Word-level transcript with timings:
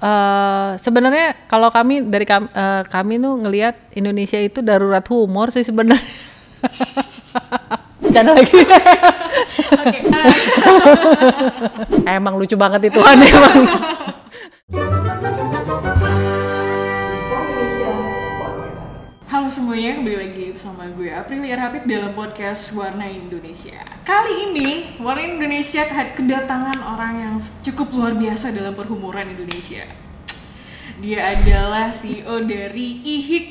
eh 0.00 0.80
sebenarnya 0.80 1.44
kalau 1.44 1.68
kami 1.68 2.08
dari 2.08 2.24
kami, 2.24 2.48
kami 2.88 3.20
tuh 3.20 3.36
ngelihat 3.44 3.76
Indonesia 3.92 4.40
itu 4.40 4.64
darurat 4.64 5.04
humor 5.12 5.52
sih 5.52 5.60
sebenarnya. 5.60 6.00
Jangan 8.10 8.34
lagi. 8.34 8.58
Eh, 12.10 12.10
Emang 12.18 12.34
lucu 12.40 12.58
banget 12.58 12.90
itu 12.90 12.98
kan 12.98 13.20
emang. 13.20 13.60
semuanya, 19.70 20.02
kembali 20.02 20.18
lagi 20.18 20.44
bersama 20.50 20.82
gue 20.98 21.14
Aprilia 21.14 21.54
Habib 21.54 21.86
dalam 21.86 22.10
podcast 22.10 22.74
Warna 22.74 23.06
Indonesia. 23.06 23.78
Kali 24.02 24.50
ini, 24.50 24.98
Warna 24.98 25.22
Indonesia 25.22 25.86
kedatangan 25.86 26.74
orang 26.82 27.14
yang 27.14 27.34
cukup 27.62 27.94
luar 27.94 28.18
biasa 28.18 28.50
dalam 28.50 28.74
perhumuran 28.74 29.30
Indonesia. 29.30 29.86
Dia 30.98 31.38
adalah 31.38 31.94
CEO 31.94 32.42
dari 32.50 32.98
IHIK 32.98 33.46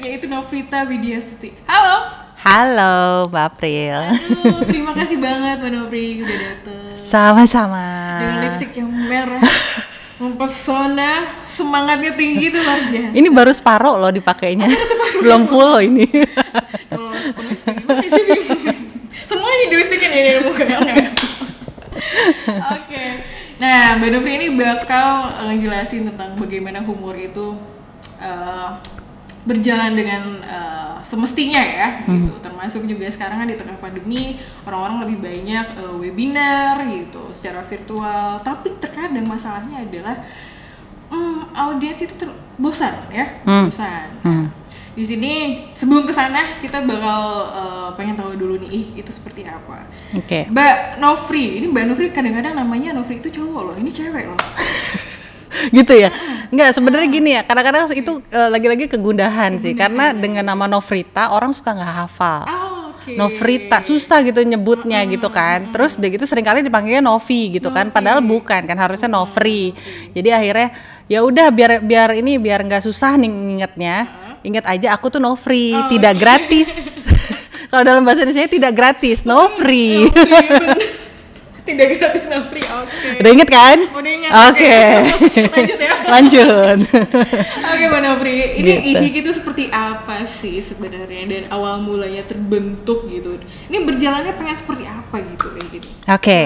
yaitu 0.00 0.32
Novita 0.32 0.88
Widiastuti. 0.88 1.52
Halo! 1.68 2.08
Halo, 2.40 3.28
Mbak 3.28 3.44
April. 3.52 4.16
Aduh, 4.16 4.64
terima 4.64 4.96
kasih 4.96 5.20
banget 5.20 5.60
Mbak 5.60 5.72
Novri 5.76 6.24
udah 6.24 6.38
dateng. 6.40 6.96
Sama-sama. 6.96 7.84
Dengan 8.16 8.48
lipstick 8.48 8.80
yang 8.80 8.88
merah, 8.88 9.44
mempesona, 10.20 11.32
semangatnya 11.48 12.12
tinggi 12.12 12.52
itu 12.52 12.58
luar 12.60 12.92
biasa. 12.92 13.16
Ini 13.16 13.28
baru 13.32 13.52
separuh 13.56 13.96
loh 13.96 14.12
dipakainya. 14.12 14.68
Belum 15.24 15.48
full 15.48 15.64
loh 15.64 15.80
ini. 15.80 16.04
Kalau 16.92 17.08
sih? 18.04 18.24
Semuanya 19.24 19.64
di 19.72 19.76
lipstickin 19.80 20.12
ya 20.12 20.40
mukanya. 20.44 21.08
Oke. 22.76 23.04
Nah, 23.60 23.96
Mbak 23.96 24.08
Novri 24.12 24.32
ini 24.40 24.48
bakal 24.56 25.28
ngejelasin 25.48 26.08
tentang 26.12 26.36
bagaimana 26.36 26.80
humor 26.84 27.16
itu 27.16 27.56
eh, 28.20 28.68
berjalan 29.40 29.96
dengan 29.96 30.22
eh, 30.40 30.96
semestinya 31.00 31.58
ya, 31.58 31.88
gitu. 32.04 32.36
Termasuk 32.38 32.84
juga 32.84 33.08
sekarang 33.08 33.40
kan 33.40 33.48
di 33.48 33.56
tengah 33.56 33.80
pandemi, 33.80 34.36
orang-orang 34.62 35.08
lebih 35.08 35.18
banyak 35.24 35.66
eh, 35.80 35.94
webinar 35.96 36.76
gitu, 36.86 37.32
secara 37.32 37.64
virtual. 37.64 38.36
Tapi 38.40 38.76
terkadang 38.76 39.24
masalahnya 39.24 39.80
adalah 39.80 40.16
hmm, 41.08 41.50
audiens 41.50 41.98
itu 41.98 42.14
ter- 42.14 42.38
bosan 42.56 42.92
ya, 43.08 43.40
Hmm. 43.42 43.66
bosan. 43.66 44.08
Hmm. 44.20 44.46
Di 44.90 45.06
sini 45.06 45.32
sebelum 45.72 46.04
ke 46.04 46.12
sana 46.12 46.60
kita 46.60 46.84
bakal 46.84 47.22
eh, 47.48 47.88
pengen 47.96 48.20
tahu 48.20 48.36
dulu 48.36 48.60
nih 48.60 48.70
ih, 48.70 48.86
itu 49.00 49.10
seperti 49.10 49.48
apa. 49.48 49.88
Oke. 50.12 50.44
Mbak 50.52 51.00
Novri, 51.00 51.62
ini 51.62 51.66
Mbak 51.70 51.84
Novri 51.88 52.12
kadang-kadang 52.12 52.52
namanya 52.52 52.92
Novri 52.92 53.16
itu 53.18 53.32
cowok 53.32 53.62
loh, 53.72 53.74
ini 53.80 53.88
cewek 53.88 54.28
loh. 54.28 54.36
gitu 55.78 55.92
ya. 55.94 56.10
Nggak 56.50 56.70
sebenarnya 56.78 57.08
gini 57.10 57.30
ya 57.36 57.42
kadang-kadang 57.44 57.90
itu 57.94 58.12
eh, 58.30 58.48
lagi-lagi 58.50 58.84
kegundahan 58.90 59.58
sih. 59.58 59.74
Karena 59.74 60.14
dengan 60.14 60.46
nama 60.46 60.70
Novrita 60.70 61.34
orang 61.34 61.50
suka 61.54 61.74
nggak 61.74 61.94
hafal. 62.06 62.42
Oh. 62.46 62.80
Novrita 63.16 63.80
susah 63.80 64.22
gitu 64.22 64.44
nyebutnya 64.44 65.02
gitu 65.08 65.32
kan. 65.32 65.72
terus 65.72 65.96
udah 65.96 66.08
gitu 66.12 66.24
sering 66.28 66.44
kali 66.44 66.60
dipanggilnya 66.60 67.00
Novi 67.00 67.56
gitu 67.58 67.72
kan 67.72 67.88
padahal 67.88 68.20
bukan 68.20 68.66
kan 68.68 68.78
harusnya 68.78 69.08
Novri. 69.10 69.72
Jadi 70.12 70.28
akhirnya 70.30 70.68
ya 71.10 71.24
udah 71.24 71.50
biar 71.50 71.82
biar 71.82 72.14
ini 72.20 72.38
biar 72.38 72.62
nggak 72.62 72.84
susah 72.86 73.18
nih 73.18 73.30
ingetnya 73.30 73.96
inget 74.44 74.64
aja 74.64 74.96
aku 74.96 75.12
tuh 75.12 75.20
Novri 75.20 75.74
tidak 75.90 76.14
gratis. 76.20 76.70
Kalau 77.70 77.86
dalam 77.86 78.02
bahasa 78.02 78.26
Indonesia 78.26 78.50
tidak 78.50 78.74
gratis 78.74 79.22
Novri 79.22 80.02
Oke, 80.10 80.26
bener. 80.26 80.78
Tidak 81.60 81.86
gratis 81.94 82.26
Novri, 82.26 82.62
oke. 82.64 83.20
udah 83.20 83.30
inget 83.30 83.48
kan 83.48 83.78
Udah 83.92 84.12
ingat, 84.12 84.30
oke 84.48 84.76
Lanjut 85.54 85.78
ya. 85.78 85.92
lanjut 86.14 86.78
Oke 87.70 87.82
Mbak 87.86 88.02
Novri, 88.02 88.34
ini 88.58 88.70
Gitu. 88.80 88.98
IHIK 88.98 89.16
itu 89.22 89.30
seperti 89.34 89.64
apa 89.70 90.26
sih 90.26 90.58
sebenarnya 90.58 91.22
dan 91.26 91.44
awal 91.48 91.78
mulanya 91.78 92.22
terbentuk 92.22 93.06
gitu. 93.06 93.38
Ini 93.68 93.78
berjalannya 93.82 94.34
pengen 94.34 94.56
seperti 94.56 94.84
apa 94.84 95.16
gitu 95.22 95.46
kayak 95.52 95.68
gitu. 95.70 95.88
Oke, 96.06 96.40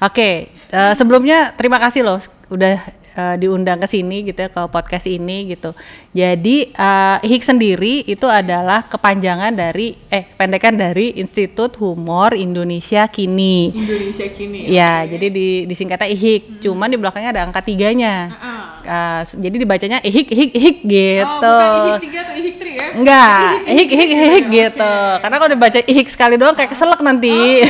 oke. 0.00 0.30
Eh, 0.50 0.92
sebelumnya 0.94 1.52
terima 1.52 1.76
kasih 1.78 2.02
loh 2.02 2.18
udah 2.48 2.80
eh, 3.14 3.36
diundang 3.38 3.78
ke 3.80 3.88
sini 3.88 4.26
gitu 4.26 4.44
ya 4.44 4.50
ke 4.50 4.62
podcast 4.68 5.06
ini 5.06 5.54
gitu. 5.54 5.72
Jadi 6.12 6.74
eh, 6.74 7.16
IHIK 7.24 7.42
sendiri 7.42 7.94
itu 8.04 8.26
adalah 8.26 8.84
kepanjangan 8.84 9.54
dari 9.54 9.94
eh 10.10 10.26
pendekan 10.34 10.74
dari 10.74 11.14
Institut 11.16 11.78
Humor 11.78 12.34
Indonesia 12.34 13.06
Kini. 13.08 13.70
Indonesia 13.70 14.26
kini. 14.28 14.68
Ya, 14.68 15.06
jadi 15.06 15.30
di 15.30 15.48
disingkatnya 15.70 16.10
IHIK. 16.10 16.66
Cuman 16.66 16.90
di 16.90 16.98
belakangnya 16.98 17.30
ada 17.30 17.42
angka 17.46 17.62
tiganya. 17.62 18.34
Ah. 18.36 18.62
Eh, 18.84 19.22
jadi 19.48 19.56
dibacanya 19.56 19.98
IHIK 20.04 20.28
IHIK 20.28 20.50
IHIK 20.52 20.78
gitu. 20.84 21.48
Oh, 21.48 21.56
bukan 21.56 21.98
IHIK 21.98 22.04
3 22.04 22.20
atau 22.20 22.34
IHIK 22.36 22.56
3 22.60 22.72
ya? 22.74 22.88
Enggak, 22.94 23.66
ihik 23.66 23.88
ihik 23.90 24.10
ihik 24.10 24.44
Oke. 24.46 24.54
gitu. 24.54 24.94
Karena 25.18 25.36
kalau 25.40 25.50
dibaca 25.50 25.80
ihik 25.82 26.06
sekali 26.06 26.34
doang 26.38 26.54
kayak 26.54 26.70
keselak 26.70 27.02
nanti. 27.02 27.34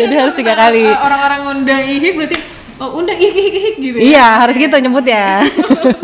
Jadi 0.00 0.14
harus 0.18 0.34
tiga 0.34 0.58
kali. 0.58 0.90
Orang-orang 0.90 1.40
ngundang 1.46 1.82
IHIK 1.86 2.14
berarti 2.18 2.36
oh, 2.80 2.98
undang 2.98 3.18
IHIK 3.20 3.36
IHIK 3.36 3.54
IHIK 3.54 3.76
gitu 3.78 3.96
ya? 4.00 4.04
Iya, 4.04 4.26
harus 4.40 4.54
gitu 4.56 4.76
nyebut 4.80 5.04
ya. 5.04 5.44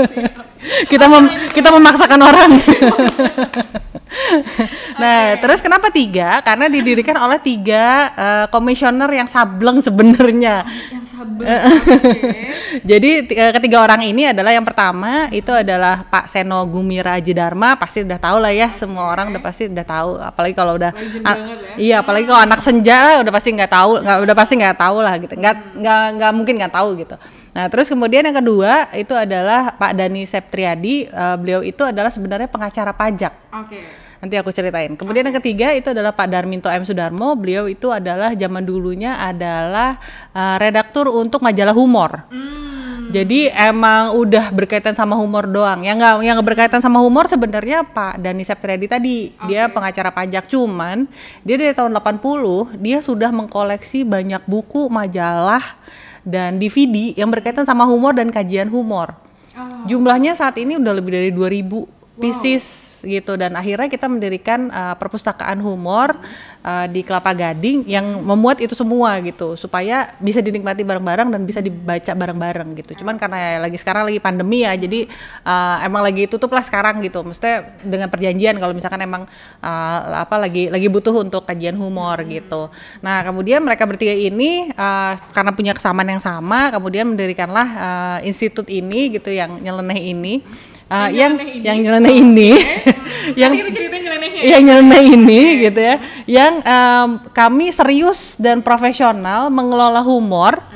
kita 0.93 1.05
mem 1.09 1.25
kita 1.57 1.69
memaksakan 1.73 2.21
orang. 2.21 2.51
nah, 5.03 5.35
terus 5.43 5.59
kenapa 5.59 5.91
tiga? 5.91 6.39
Karena 6.41 6.71
didirikan 6.71 7.19
oleh 7.19 7.43
tiga 7.43 8.11
eh, 8.15 8.47
komisioner 8.55 9.11
yang 9.11 9.29
sableng 9.29 9.83
sebenarnya. 9.83 10.63
Yang 10.91 11.07
sabar. 11.11 11.45
Oke. 11.67 12.31
Jadi 12.91 13.11
t- 13.27 13.37
eh, 13.37 13.53
ketiga 13.57 13.83
orang 13.83 14.05
ini 14.07 14.31
adalah 14.31 14.53
yang 14.53 14.65
pertama 14.67 15.27
itu 15.33 15.51
adalah 15.51 16.07
Pak 16.07 16.31
Seno 16.31 16.63
Gumira 16.69 17.19
Aji 17.19 17.33
Dharma 17.33 17.75
pasti 17.75 18.05
udah 18.05 18.19
tahu 18.21 18.37
lah 18.39 18.53
ya 18.53 18.69
semua 18.71 19.11
orang 19.11 19.33
udah 19.33 19.43
pasti 19.43 19.67
udah 19.67 19.87
tahu 19.87 20.11
apalagi 20.21 20.55
kalau 20.55 20.77
udah 20.77 20.93
ya. 20.93 21.35
iya 21.77 21.97
apalagi 22.05 22.29
kalau 22.29 22.43
anak 22.45 22.61
senja 22.61 23.21
udah 23.21 23.33
pasti 23.33 23.49
nggak 23.57 23.73
tahu 23.73 23.93
nggak 24.05 24.19
udah 24.29 24.35
pasti 24.37 24.55
nggak 24.61 24.77
tahu 24.77 24.97
lah 25.01 25.15
gitu 25.17 25.35
nggak 25.35 25.55
nggak 25.77 26.05
nggak 26.21 26.33
mungkin 26.37 26.55
nggak 26.61 26.75
tahu 26.75 26.89
gitu 27.01 27.17
nah 27.57 27.73
terus 27.73 27.89
kemudian 27.89 28.21
yang 28.21 28.37
kedua 28.37 28.93
itu 28.93 29.17
adalah 29.17 29.73
Pak 29.81 29.97
Dani 29.97 30.29
Septriadi 30.29 31.09
Eh, 31.17 31.37
beliau 31.41 31.65
itu 31.65 31.81
adalah 31.81 32.13
sebenarnya 32.13 32.51
pengacara 32.51 32.93
pajak 32.93 33.33
Oke. 33.57 33.81
Nanti 34.17 34.33
aku 34.41 34.49
ceritain. 34.49 34.97
Kemudian 34.97 35.29
yang 35.29 35.37
ketiga 35.45 35.77
itu 35.77 35.93
adalah 35.93 36.09
Pak 36.17 36.25
Darminto 36.33 36.73
M 36.73 36.89
Sudarmo. 36.89 37.37
Beliau 37.37 37.69
itu 37.69 37.93
adalah 37.93 38.33
zaman 38.33 38.65
dulunya 38.65 39.13
adalah 39.21 40.01
uh, 40.33 40.57
redaktur 40.57 41.13
untuk 41.13 41.45
majalah 41.45 41.77
humor. 41.77 42.25
Hmm. 42.33 43.13
Jadi 43.13 43.53
emang 43.53 44.17
udah 44.17 44.51
berkaitan 44.57 44.97
sama 44.97 45.21
humor 45.21 45.45
doang. 45.45 45.85
Yang 45.85 46.01
nggak 46.01 46.15
yang 46.25 46.39
berkaitan 46.41 46.81
sama 46.81 47.05
humor 47.05 47.29
sebenarnya 47.29 47.85
Pak 47.85 48.17
Dani 48.25 48.41
Septriadi 48.41 48.89
tadi. 48.89 49.17
Dia 49.47 49.69
pengacara 49.69 50.09
pajak 50.09 50.49
cuman 50.49 51.05
dia 51.45 51.61
dari 51.61 51.77
tahun 51.77 51.93
80 51.93 52.81
dia 52.81 53.05
sudah 53.05 53.29
mengkoleksi 53.31 54.01
banyak 54.03 54.43
buku, 54.49 54.89
majalah 54.89 55.63
dan 56.27 56.59
DVD 56.59 57.15
yang 57.15 57.31
berkaitan 57.31 57.63
sama 57.63 57.87
humor 57.87 58.13
dan 58.19 58.35
kajian 58.35 58.67
humor. 58.67 59.15
Oh. 59.55 59.87
Jumlahnya 59.87 60.35
saat 60.35 60.59
ini 60.59 60.77
udah 60.77 60.93
lebih 60.99 61.15
dari 61.15 61.31
2000 61.31 61.96
pieces 62.17 62.97
gitu 63.05 63.37
dan 63.37 63.53
akhirnya 63.55 63.87
kita 63.93 64.09
mendirikan 64.09 64.73
uh, 64.73 64.97
perpustakaan 64.97 65.61
humor 65.61 66.17
uh, 66.65 66.87
di 66.89 67.05
Kelapa 67.05 67.37
Gading 67.37 67.85
yang 67.87 68.25
memuat 68.25 68.59
itu 68.59 68.73
semua 68.73 69.21
gitu 69.23 69.55
supaya 69.55 70.17
bisa 70.19 70.41
dinikmati 70.41 70.83
bareng-bareng 70.83 71.29
dan 71.31 71.43
bisa 71.45 71.61
dibaca 71.61 72.13
bareng-bareng 72.17 72.69
gitu. 72.83 73.05
Cuman 73.05 73.21
karena 73.21 73.37
ya 73.39 73.51
lagi 73.63 73.79
sekarang 73.79 74.09
lagi 74.09 74.19
pandemi 74.19 74.65
ya 74.67 74.75
jadi 74.75 75.07
uh, 75.45 75.87
emang 75.87 76.03
lagi 76.03 76.27
tutup 76.27 76.51
lah 76.51 76.65
sekarang 76.65 77.05
gitu. 77.05 77.21
Maksudnya 77.23 77.79
dengan 77.85 78.09
perjanjian 78.09 78.57
kalau 78.59 78.73
misalkan 78.73 79.01
emang 79.05 79.29
uh, 79.61 79.99
apa 80.27 80.37
lagi 80.41 80.73
lagi 80.73 80.89
butuh 80.91 81.15
untuk 81.21 81.45
kajian 81.47 81.77
humor 81.79 82.19
gitu. 82.27 82.73
Nah, 83.05 83.23
kemudian 83.23 83.63
mereka 83.63 83.85
bertiga 83.85 84.17
ini 84.17 84.73
uh, 84.75 85.15
karena 85.31 85.53
punya 85.55 85.73
kesamaan 85.77 86.19
yang 86.19 86.23
sama 86.23 86.73
kemudian 86.73 87.07
mendirikanlah 87.07 87.69
uh, 87.77 88.19
institut 88.27 88.67
ini 88.73 89.15
gitu 89.15 89.31
yang 89.31 89.61
nyeleneh 89.61 90.01
ini 90.17 90.43
Uh, 90.87 91.11
yang 91.11 91.35
yang 91.67 91.83
nyeleneh 91.83 92.15
ini, 92.15 92.51
yang 93.35 93.51
Nanti 93.59 93.59
kita 93.59 93.71
ceritain 93.75 94.03
nyelenehnya. 94.07 94.41
yang 94.47 94.63
nyeleneh 94.63 95.03
ini 95.19 95.41
gitu 95.67 95.81
ya, 95.83 95.97
yang 96.31 96.53
um, 96.63 97.09
kami 97.35 97.75
serius 97.75 98.39
dan 98.39 98.63
profesional 98.63 99.51
mengelola 99.51 99.99
humor 100.07 100.55
Oke. 100.63 100.76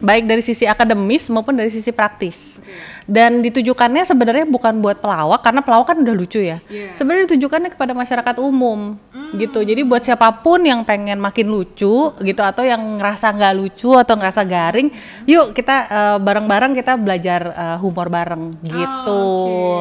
Baik 0.00 0.24
dari 0.26 0.42
sisi 0.42 0.66
akademis 0.66 1.30
maupun 1.30 1.54
dari 1.54 1.70
sisi 1.70 1.90
praktis. 1.94 2.58
Dan 3.04 3.44
ditujukannya 3.44 4.00
sebenarnya 4.00 4.48
bukan 4.48 4.80
buat 4.80 4.96
pelawak 5.04 5.44
karena 5.44 5.60
pelawak 5.60 5.92
kan 5.92 6.00
udah 6.00 6.14
lucu 6.16 6.40
ya. 6.40 6.64
Iya. 6.72 6.96
Sebenarnya 6.96 7.28
ditujukannya 7.28 7.70
kepada 7.76 7.92
masyarakat 7.92 8.36
umum 8.40 8.96
gitu. 9.36 9.60
Jadi 9.60 9.84
buat 9.84 10.00
siapa 10.00 10.30
pun 10.40 10.64
yang 10.64 10.86
pengen 10.88 11.20
makin 11.20 11.52
lucu 11.52 12.16
gitu 12.16 12.42
atau 12.42 12.64
yang 12.64 12.80
ngerasa 12.96 13.34
nggak 13.36 13.54
lucu 13.60 13.92
atau 13.92 14.14
ngerasa 14.16 14.42
garing, 14.48 14.88
yuk 15.28 15.52
kita 15.52 15.76
eh, 15.84 16.16
bareng-bareng 16.22 16.72
kita 16.72 16.96
belajar 16.96 17.40
eh, 17.52 17.76
humor 17.84 18.08
bareng 18.08 18.56
gitu. 18.64 19.24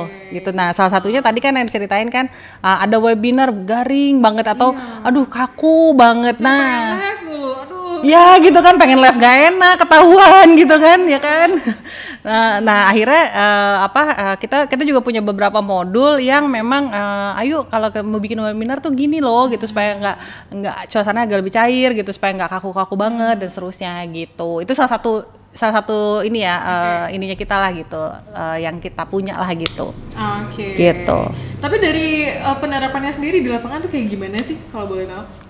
oke. 0.03 0.35
Gitu. 0.35 0.49
Nah, 0.51 0.75
salah 0.75 0.91
satunya 0.91 1.23
tadi 1.23 1.39
kan 1.39 1.55
yang 1.55 1.63
diceritain 1.63 2.11
kan 2.11 2.27
eh, 2.59 2.77
ada 2.83 2.99
webinar 2.99 3.55
garing 3.55 4.19
banget 4.19 4.51
atau 4.51 4.75
aduh 4.99 5.25
kaku 5.31 5.95
banget. 5.95 6.43
Nah, 6.43 6.99
Live. 6.99 7.23
Aduh, 7.33 7.82
ya 8.03 8.35
gitu 8.43 8.59
kan 8.59 8.75
pengen 8.75 8.99
live 8.99 9.15
gak 9.15 9.55
enak 9.55 9.75
ketahuan 9.79 10.47
gitu 10.59 10.75
kan 10.75 10.99
ya 11.07 11.19
kan 11.23 11.49
nah, 12.27 12.59
nah 12.59 12.79
akhirnya 12.91 13.23
uh, 13.31 13.77
apa 13.87 14.03
uh, 14.11 14.35
kita 14.35 14.67
kita 14.67 14.83
juga 14.83 14.99
punya 14.99 15.23
beberapa 15.23 15.63
modul 15.63 16.19
yang 16.19 16.51
memang 16.51 16.91
uh, 16.91 17.39
ayo 17.39 17.63
kalau 17.71 17.87
mau 18.03 18.19
bikin 18.19 18.37
webinar 18.43 18.83
tuh 18.83 18.91
gini 18.91 19.23
loh 19.23 19.47
gitu 19.47 19.63
supaya 19.63 19.95
nggak 19.95 20.17
nggak 20.51 20.77
suasana 20.91 21.23
agak 21.23 21.39
lebih 21.39 21.55
cair 21.55 21.95
gitu 21.95 22.11
supaya 22.11 22.35
nggak 22.35 22.51
kaku-kaku 22.59 22.95
banget 22.99 23.39
dan 23.39 23.47
seterusnya 23.47 24.03
gitu 24.11 24.59
itu 24.59 24.75
salah 24.75 24.91
satu 24.99 25.23
salah 25.53 25.79
satu 25.79 26.25
ini 26.25 26.41
ya 26.41 26.57
okay. 26.57 26.73
uh, 26.73 27.07
ininya 27.13 27.37
kita 27.37 27.55
lah 27.55 27.69
gitu 27.71 28.03
uh, 28.33 28.57
yang 28.57 28.81
kita 28.81 29.05
punya 29.05 29.37
lah 29.37 29.53
gitu. 29.53 29.93
Oke. 29.93 30.73
Okay. 30.73 30.73
Gitu. 30.73 31.19
Tapi 31.61 31.75
dari 31.77 32.25
uh, 32.41 32.57
penerapannya 32.57 33.13
sendiri 33.13 33.45
di 33.45 33.53
lapangan 33.53 33.85
tuh 33.85 33.93
kayak 33.93 34.09
gimana 34.09 34.41
sih 34.41 34.57
kalau 34.73 34.89
boleh 34.89 35.05
tahu? 35.05 35.42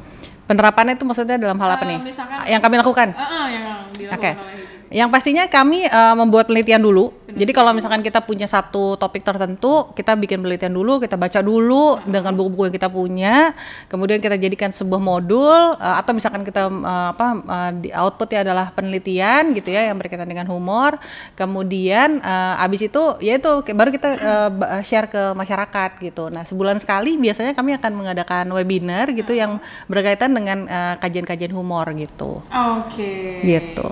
Penerapannya 0.54 0.94
itu 0.94 1.06
maksudnya 1.10 1.36
dalam 1.42 1.58
hal 1.58 1.70
apa 1.74 1.82
uh, 1.82 1.90
nih? 1.90 2.00
Misalkan, 2.06 2.38
yang 2.46 2.62
kami 2.62 2.76
lakukan? 2.78 3.08
Uh, 3.18 3.24
uh, 3.26 3.46
yang 3.50 3.66
dilakukan. 3.98 4.22
Okay. 4.22 4.63
Yang 4.94 5.10
pastinya 5.10 5.44
kami 5.50 5.90
uh, 5.90 6.14
membuat 6.14 6.46
penelitian 6.46 6.86
dulu. 6.86 7.10
Jadi 7.34 7.50
kalau 7.50 7.74
misalkan 7.74 8.06
kita 8.06 8.22
punya 8.22 8.46
satu 8.46 8.94
topik 8.94 9.26
tertentu, 9.26 9.90
kita 9.98 10.14
bikin 10.14 10.38
penelitian 10.38 10.70
dulu, 10.70 11.02
kita 11.02 11.18
baca 11.18 11.42
dulu 11.42 11.98
dengan 12.06 12.38
buku-buku 12.38 12.70
yang 12.70 12.76
kita 12.78 12.90
punya, 12.94 13.58
kemudian 13.90 14.22
kita 14.22 14.38
jadikan 14.38 14.70
sebuah 14.70 15.02
modul 15.02 15.74
uh, 15.74 15.98
atau 15.98 16.14
misalkan 16.14 16.46
kita 16.46 16.70
uh, 16.70 17.10
apa 17.10 17.28
uh, 17.42 17.72
di 17.74 17.90
outputnya 17.90 18.46
adalah 18.46 18.70
penelitian 18.70 19.58
gitu 19.58 19.74
ya 19.74 19.90
yang 19.90 19.98
berkaitan 19.98 20.30
dengan 20.30 20.46
humor. 20.46 21.02
Kemudian 21.34 22.22
uh, 22.22 22.62
abis 22.62 22.86
itu 22.86 23.18
ya 23.18 23.42
itu 23.42 23.66
baru 23.74 23.90
kita 23.90 24.10
uh, 24.22 24.82
share 24.86 25.10
ke 25.10 25.34
masyarakat 25.34 26.06
gitu. 26.06 26.30
Nah 26.30 26.46
sebulan 26.46 26.78
sekali 26.78 27.18
biasanya 27.18 27.58
kami 27.58 27.74
akan 27.82 27.92
mengadakan 27.98 28.46
webinar 28.54 29.10
gitu 29.10 29.34
yang 29.34 29.58
berkaitan 29.90 30.38
dengan 30.38 30.70
kajian-kajian 31.02 31.50
uh, 31.50 31.58
humor 31.58 31.90
gitu. 31.98 32.46
Oke. 32.46 33.42
Okay. 33.42 33.58
Gitu. 33.58 33.88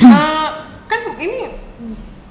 Uh, 0.00 0.45
ini 1.20 1.50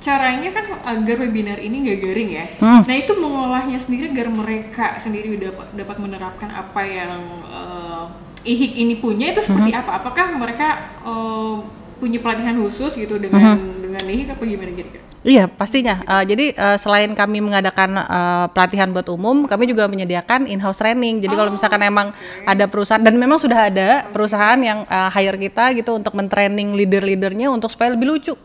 caranya 0.06 0.50
kan 0.54 0.66
agar 0.86 1.16
webinar 1.26 1.58
ini 1.58 1.90
nggak 1.90 2.00
garing 2.06 2.30
ya. 2.30 2.46
Hmm. 2.62 2.86
Nah 2.86 2.96
itu 2.96 3.18
mengolahnya 3.18 3.82
sendiri 3.82 4.14
agar 4.14 4.28
mereka 4.30 4.86
sendiri 5.02 5.34
dapat 5.42 5.74
dapat 5.74 5.98
menerapkan 5.98 6.50
apa 6.54 6.82
yang 6.86 7.22
uh, 7.50 8.06
IHIK 8.46 8.74
ini 8.86 8.96
punya 9.02 9.34
itu 9.34 9.42
seperti 9.42 9.74
hmm. 9.74 9.82
apa? 9.82 9.92
Apakah 9.98 10.30
mereka 10.38 10.94
uh, 11.02 11.66
punya 11.98 12.22
pelatihan 12.22 12.54
khusus 12.62 12.94
gitu 12.94 13.18
dengan 13.18 13.58
hmm. 13.58 13.82
dengan 13.82 14.04
IHIK 14.06 14.30
apa 14.38 14.44
gimana 14.46 14.72
kira-kira? 14.78 15.04
Iya 15.26 15.50
pastinya. 15.50 16.06
Uh, 16.06 16.22
jadi 16.22 16.54
uh, 16.54 16.78
selain 16.78 17.10
kami 17.18 17.42
mengadakan 17.42 17.98
uh, 17.98 18.46
pelatihan 18.54 18.94
buat 18.94 19.10
umum, 19.10 19.50
kami 19.50 19.66
juga 19.66 19.90
menyediakan 19.90 20.46
in-house 20.46 20.78
training. 20.78 21.18
Jadi 21.18 21.34
oh, 21.34 21.38
kalau 21.42 21.52
misalkan 21.58 21.82
emang 21.82 22.14
okay. 22.14 22.54
ada 22.54 22.70
perusahaan 22.70 23.02
dan 23.02 23.18
memang 23.18 23.42
sudah 23.42 23.74
ada 23.74 24.06
perusahaan 24.14 24.62
yang 24.62 24.86
uh, 24.86 25.10
hire 25.10 25.42
kita 25.42 25.74
gitu 25.74 25.98
untuk 25.98 26.14
mentraining 26.14 26.78
leader-leadernya 26.78 27.50
untuk 27.50 27.74
supaya 27.74 27.98
lebih 27.98 28.06
lucu. 28.06 28.38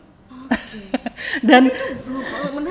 dan 1.47 1.71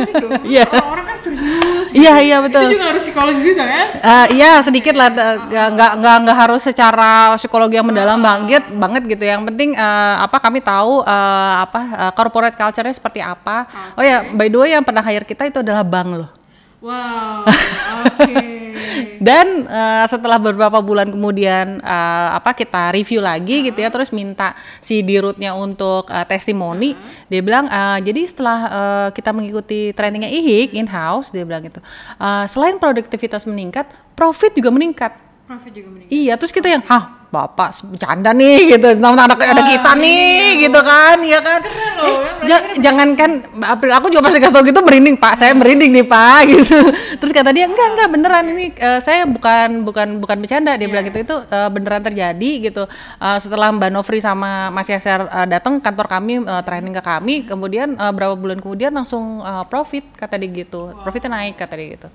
menarik 0.01 0.15
dong 0.17 0.33
yeah. 0.57 0.69
orang-orang 0.69 1.07
kan 1.13 1.19
serius 1.21 1.87
gitu. 1.93 2.01
iya 2.01 2.15
iya 2.23 2.37
betul 2.41 2.65
itu 2.67 2.75
juga 2.77 2.87
harus 2.93 3.03
psikologi 3.05 3.43
juga 3.45 3.65
kan 3.69 3.87
uh, 4.01 4.27
iya 4.33 4.53
sedikit 4.65 4.95
lah 4.97 5.09
nggak 5.13 5.93
nggak 6.01 6.17
nggak 6.27 6.39
harus 6.39 6.61
secara 6.65 7.37
psikologi 7.37 7.77
yang 7.77 7.87
mendalam 7.89 8.21
uh. 8.21 8.25
banget 8.25 8.65
banget 8.73 9.03
gitu 9.09 9.25
yang 9.29 9.43
penting 9.45 9.77
uh, 9.77 10.25
apa 10.25 10.37
kami 10.41 10.61
tahu 10.65 11.05
uh, 11.05 11.55
apa 11.65 11.81
uh, 12.09 12.13
corporate 12.17 12.57
culture-nya 12.57 12.95
seperti 12.95 13.21
apa 13.21 13.69
okay. 13.69 13.99
oh 13.99 14.05
ya 14.05 14.19
by 14.33 14.49
the 14.49 14.59
way 14.59 14.71
yang 14.73 14.85
pernah 14.85 15.05
hire 15.05 15.27
kita 15.27 15.49
itu 15.49 15.61
adalah 15.61 15.85
bank 15.85 16.11
loh 16.17 16.40
Wow, 16.81 17.45
oke. 18.09 18.25
Okay. 18.25 18.73
Dan 19.21 19.69
uh, 19.69 20.09
setelah 20.09 20.41
beberapa 20.41 20.81
bulan 20.81 21.13
kemudian 21.13 21.85
uh, 21.85 22.29
apa 22.41 22.57
kita 22.57 22.97
review 22.97 23.21
lagi 23.21 23.53
uh 23.53 23.59
-huh. 23.61 23.67
gitu 23.69 23.79
ya, 23.85 23.93
terus 23.93 24.09
minta 24.17 24.57
si 24.81 25.05
dirutnya 25.05 25.53
untuk 25.53 26.09
uh, 26.09 26.25
testimoni. 26.25 26.93
Uh 26.93 26.97
-huh. 26.97 27.29
Dia 27.29 27.41
bilang, 27.45 27.69
uh, 27.69 28.01
jadi 28.01 28.25
setelah 28.25 28.59
uh, 28.65 29.09
kita 29.13 29.29
mengikuti 29.37 29.93
trainingnya 29.93 30.33
IHIK 30.33 30.73
in 30.73 30.89
house, 30.89 31.29
dia 31.29 31.45
bilang 31.45 31.61
gitu, 31.69 31.85
uh, 32.17 32.49
selain 32.49 32.81
produktivitas 32.81 33.45
meningkat, 33.45 33.85
profit 34.17 34.57
juga 34.57 34.73
meningkat. 34.73 35.30
Profit 35.51 35.75
juga 35.75 35.89
meningkat. 35.91 36.15
Iya, 36.15 36.39
terus 36.39 36.55
kita 36.55 36.71
yang, 36.71 36.79
hah 36.87 37.27
bapak 37.27 37.83
bercanda 37.91 38.31
nih 38.31 38.79
gitu. 38.79 38.95
Sama 39.03 39.19
anak 39.19 39.39
ada 39.39 39.63
kita 39.67 39.99
nih 39.99 40.23
iya. 40.55 40.63
gitu 40.67 40.81
kan 40.83 41.19
ya 41.23 41.39
kan. 41.43 41.59
Keren 41.63 41.93
loh, 41.99 42.07
eh, 42.07 42.19
ja 42.47 42.57
jangan 42.79 43.09
kan 43.19 43.31
April 43.67 43.93
aku 43.99 44.15
juga 44.15 44.31
pasti 44.31 44.39
kasih 44.43 44.55
tau 44.55 44.63
gitu 44.67 44.79
merinding 44.83 45.19
pak 45.19 45.39
saya 45.39 45.51
merinding 45.55 45.91
nih 45.91 46.07
pak 46.07 46.41
gitu. 46.55 46.79
Terus 47.19 47.33
kata 47.35 47.51
dia 47.51 47.67
enggak 47.67 47.99
enggak 47.99 48.09
beneran 48.15 48.45
ini 48.51 48.67
uh, 48.79 49.03
saya 49.03 49.27
bukan 49.27 49.87
bukan 49.87 50.23
bukan 50.23 50.37
bercanda. 50.39 50.79
Dia 50.79 50.87
yeah. 50.87 50.91
bilang 50.91 51.05
gitu 51.11 51.19
itu 51.19 51.37
uh, 51.39 51.71
beneran 51.71 52.03
terjadi 52.03 52.51
gitu. 52.71 52.87
Uh, 53.19 53.39
setelah 53.43 53.75
Mbak 53.75 53.91
Novri 53.91 54.23
sama 54.23 54.71
Mas 54.71 54.87
Yaser 54.87 55.27
uh, 55.27 55.47
datang 55.51 55.83
kantor 55.83 56.07
kami 56.07 56.47
uh, 56.47 56.63
training 56.67 56.95
ke 56.95 57.03
kami 57.03 57.35
kemudian 57.47 57.99
uh, 57.99 58.15
berapa 58.15 58.39
bulan 58.39 58.63
kemudian 58.63 58.95
langsung 58.95 59.43
uh, 59.43 59.67
profit 59.67 60.07
kata 60.15 60.35
dia 60.39 60.67
gitu. 60.67 60.95
Profitnya 61.03 61.43
naik 61.43 61.59
kata 61.59 61.75
dia 61.75 61.99
gitu 61.99 62.11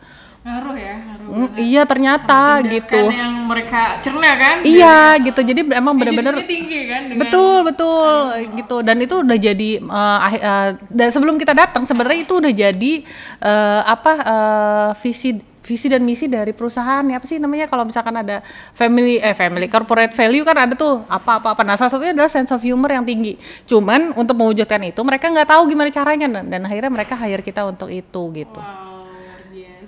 ngaruh 0.45 0.77
ya 0.77 0.95
ngaruh 1.01 1.25
mm, 1.25 1.57
iya 1.57 1.81
ternyata 1.89 2.62
gitu. 2.69 3.01
yang 3.09 3.50
mereka 3.50 3.97
cerna 4.06 4.30
kan? 4.38 4.62
Iya 4.62 5.18
gitu. 5.25 5.42
Jadi 5.42 5.62
emang 5.74 5.97
benar-benar 5.97 6.38
tinggi 6.45 6.86
kan 6.86 7.09
dengan 7.09 7.21
betul 7.25 7.65
betul 7.65 8.13
gitu. 8.53 8.75
Dan 8.86 9.01
itu 9.01 9.15
udah 9.25 9.38
jadi 9.42 9.69
uh, 9.81 10.19
uh, 10.21 10.69
dan 10.86 11.09
sebelum 11.09 11.42
kita 11.42 11.57
datang 11.57 11.89
sebenarnya 11.89 12.30
itu 12.30 12.38
udah 12.38 12.53
jadi 12.53 12.94
uh, 13.42 13.81
apa 13.89 14.12
uh, 14.21 14.89
visi 15.01 15.33
visi 15.65 15.89
dan 15.89 16.06
misi 16.06 16.30
dari 16.30 16.53
perusahaan. 16.53 17.01
Ya 17.09 17.18
apa 17.18 17.25
sih 17.25 17.41
namanya? 17.41 17.65
Kalau 17.65 17.89
misalkan 17.89 18.13
ada 18.13 18.45
family 18.77 19.18
eh 19.18 19.33
family 19.33 19.65
corporate 19.65 20.13
value 20.13 20.45
kan 20.45 20.62
ada 20.62 20.77
tuh 20.77 21.09
apa 21.09 21.41
apa 21.41 21.57
apa 21.57 21.62
nah 21.65 21.74
salah 21.74 21.89
satunya 21.89 22.13
adalah 22.13 22.30
sense 22.30 22.53
of 22.53 22.62
humor 22.62 22.94
yang 22.94 23.01
tinggi. 23.01 23.41
Cuman 23.65 24.13
untuk 24.13 24.38
mewujudkan 24.38 24.77
itu 24.86 25.01
mereka 25.01 25.33
nggak 25.33 25.50
tahu 25.50 25.65
gimana 25.74 25.89
caranya. 25.89 26.30
Dan, 26.30 26.53
dan 26.53 26.62
akhirnya 26.69 26.94
mereka 26.94 27.18
hire 27.18 27.41
kita 27.41 27.65
untuk 27.65 27.89
itu 27.89 28.21
gitu. 28.30 28.62
Wow 28.62 28.94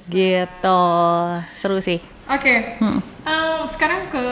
gitu 0.08 0.84
seru 1.60 1.78
sih 1.84 2.00
oke 2.32 2.40
okay. 2.40 2.80
hmm. 2.80 3.00
um, 3.28 3.60
sekarang 3.68 4.08
ke 4.08 4.24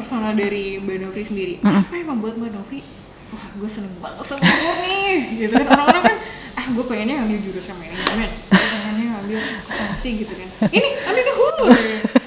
personal 0.00 0.32
dari 0.32 0.80
mbak 0.80 1.04
Novri 1.04 1.24
sendiri 1.24 1.54
hmm. 1.60 1.84
apa 1.84 1.92
yang 1.92 2.08
membuat 2.16 2.40
mbak 2.40 2.56
Novri 2.56 2.80
wah 3.28 3.44
gue 3.60 3.68
seneng 3.68 3.92
banget 4.00 4.24
sama 4.24 4.40
gue 4.40 4.74
nih 4.88 5.16
gitu 5.36 5.52
kan 5.52 5.66
orang-orang 5.76 6.02
kan 6.08 6.16
ah 6.56 6.64
gue 6.64 6.84
pengennya 6.88 7.14
ngambil 7.20 7.38
jurusan 7.44 7.76
manajemen 7.76 8.30
pengennya 8.48 9.04
ngambil 9.12 9.38
akuntansi 9.68 10.10
gitu 10.24 10.32
kan 10.32 10.48
ini 10.72 10.88
ambil 10.96 11.22
ke 11.22 11.32
humor 11.36 11.68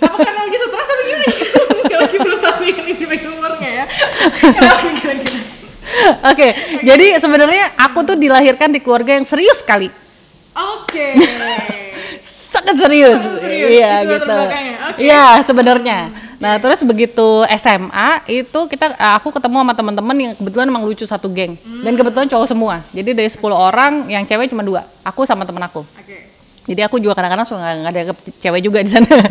apa 0.06 0.18
karena 0.22 0.42
lagi 0.46 0.58
stres 0.62 0.90
atau 0.94 1.06
gimana 1.10 1.26
lagi 2.02 2.18
frustasi 2.22 2.66
ini 2.70 2.94
di 2.94 3.06
humor 3.26 3.52
nggak 3.58 3.74
ya 3.74 3.86
kira-kira 4.38 5.42
Oke, 5.92 6.24
okay, 6.24 6.52
jadi 6.88 7.20
sebenarnya 7.20 7.76
aku 7.76 8.08
tuh 8.08 8.16
dilahirkan 8.16 8.72
di 8.72 8.80
keluarga 8.80 9.12
yang 9.20 9.28
serius 9.28 9.60
sekali. 9.60 9.92
Oke. 10.56 11.20
Okay 11.20 11.91
sangat 12.52 12.76
serius. 12.76 13.22
serius. 13.40 13.70
Iya 13.72 13.94
gitu. 14.04 14.38
Iya 15.00 15.24
okay. 15.40 15.48
sebenarnya. 15.48 16.00
Nah 16.42 16.58
terus 16.60 16.84
begitu 16.84 17.46
SMA 17.56 18.10
itu 18.28 18.60
kita 18.68 18.92
aku 19.16 19.32
ketemu 19.32 19.64
sama 19.64 19.74
teman-teman 19.78 20.16
yang 20.20 20.34
kebetulan 20.36 20.68
emang 20.68 20.84
lucu 20.84 21.08
satu 21.08 21.32
geng 21.32 21.56
hmm. 21.56 21.88
dan 21.88 21.94
kebetulan 21.96 22.28
cowok 22.28 22.48
semua. 22.50 22.76
Jadi 22.92 23.16
dari 23.16 23.30
10 23.32 23.40
orang 23.56 24.12
yang 24.12 24.28
cewek 24.28 24.52
cuma 24.52 24.66
dua. 24.66 24.84
Aku 25.08 25.24
sama 25.24 25.48
temen 25.48 25.64
aku. 25.64 25.88
Okay. 26.04 26.28
Jadi 26.62 26.82
aku 26.86 27.02
juga 27.02 27.18
kadang-kadang 27.18 27.48
suka 27.48 27.62
nggak 27.62 27.92
ada 27.94 28.02
cewek 28.38 28.62
juga 28.62 28.86
di 28.86 28.90
sana. 28.94 29.10
Oke, 29.10 29.26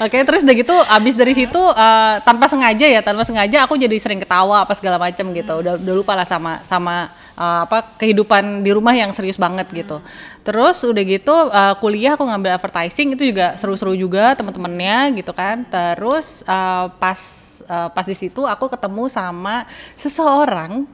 okay, 0.06 0.20
terus 0.22 0.46
udah 0.46 0.54
gitu 0.54 0.76
abis 0.78 1.14
dari 1.18 1.34
situ 1.34 1.58
uh, 1.58 2.22
tanpa 2.22 2.46
sengaja 2.46 2.86
ya, 2.86 3.02
tanpa 3.02 3.26
sengaja 3.26 3.66
aku 3.66 3.74
jadi 3.74 3.98
sering 3.98 4.22
ketawa 4.22 4.62
apa 4.62 4.78
segala 4.78 5.02
macam 5.02 5.34
gitu. 5.34 5.52
Udah 5.58 5.74
udah 5.74 5.94
lupa 5.94 6.14
lah 6.14 6.22
sama 6.22 6.62
sama 6.70 7.10
uh, 7.40 7.64
apa 7.64 7.96
kehidupan 7.96 8.60
di 8.60 8.70
rumah 8.76 8.92
yang 8.92 9.16
serius 9.16 9.40
banget 9.40 9.64
gitu. 9.72 10.04
Terus 10.44 10.84
udah 10.84 11.04
gitu 11.08 11.32
uh, 11.32 11.74
kuliah 11.80 12.14
aku 12.20 12.28
ngambil 12.28 12.60
advertising 12.60 13.16
itu 13.16 13.32
juga 13.32 13.56
seru-seru 13.56 13.96
juga 13.96 14.36
teman-temannya 14.36 15.16
gitu 15.16 15.32
kan. 15.32 15.64
Terus 15.64 16.44
uh, 16.44 16.92
pas 17.00 17.20
uh, 17.64 17.88
pas 17.88 18.04
di 18.04 18.12
situ 18.12 18.44
aku 18.44 18.68
ketemu 18.68 19.08
sama 19.08 19.64
seseorang 19.96 20.84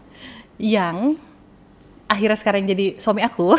yang 0.56 1.18
akhirnya 2.06 2.38
sekarang 2.38 2.62
jadi 2.70 3.02
suami 3.02 3.26
aku. 3.26 3.58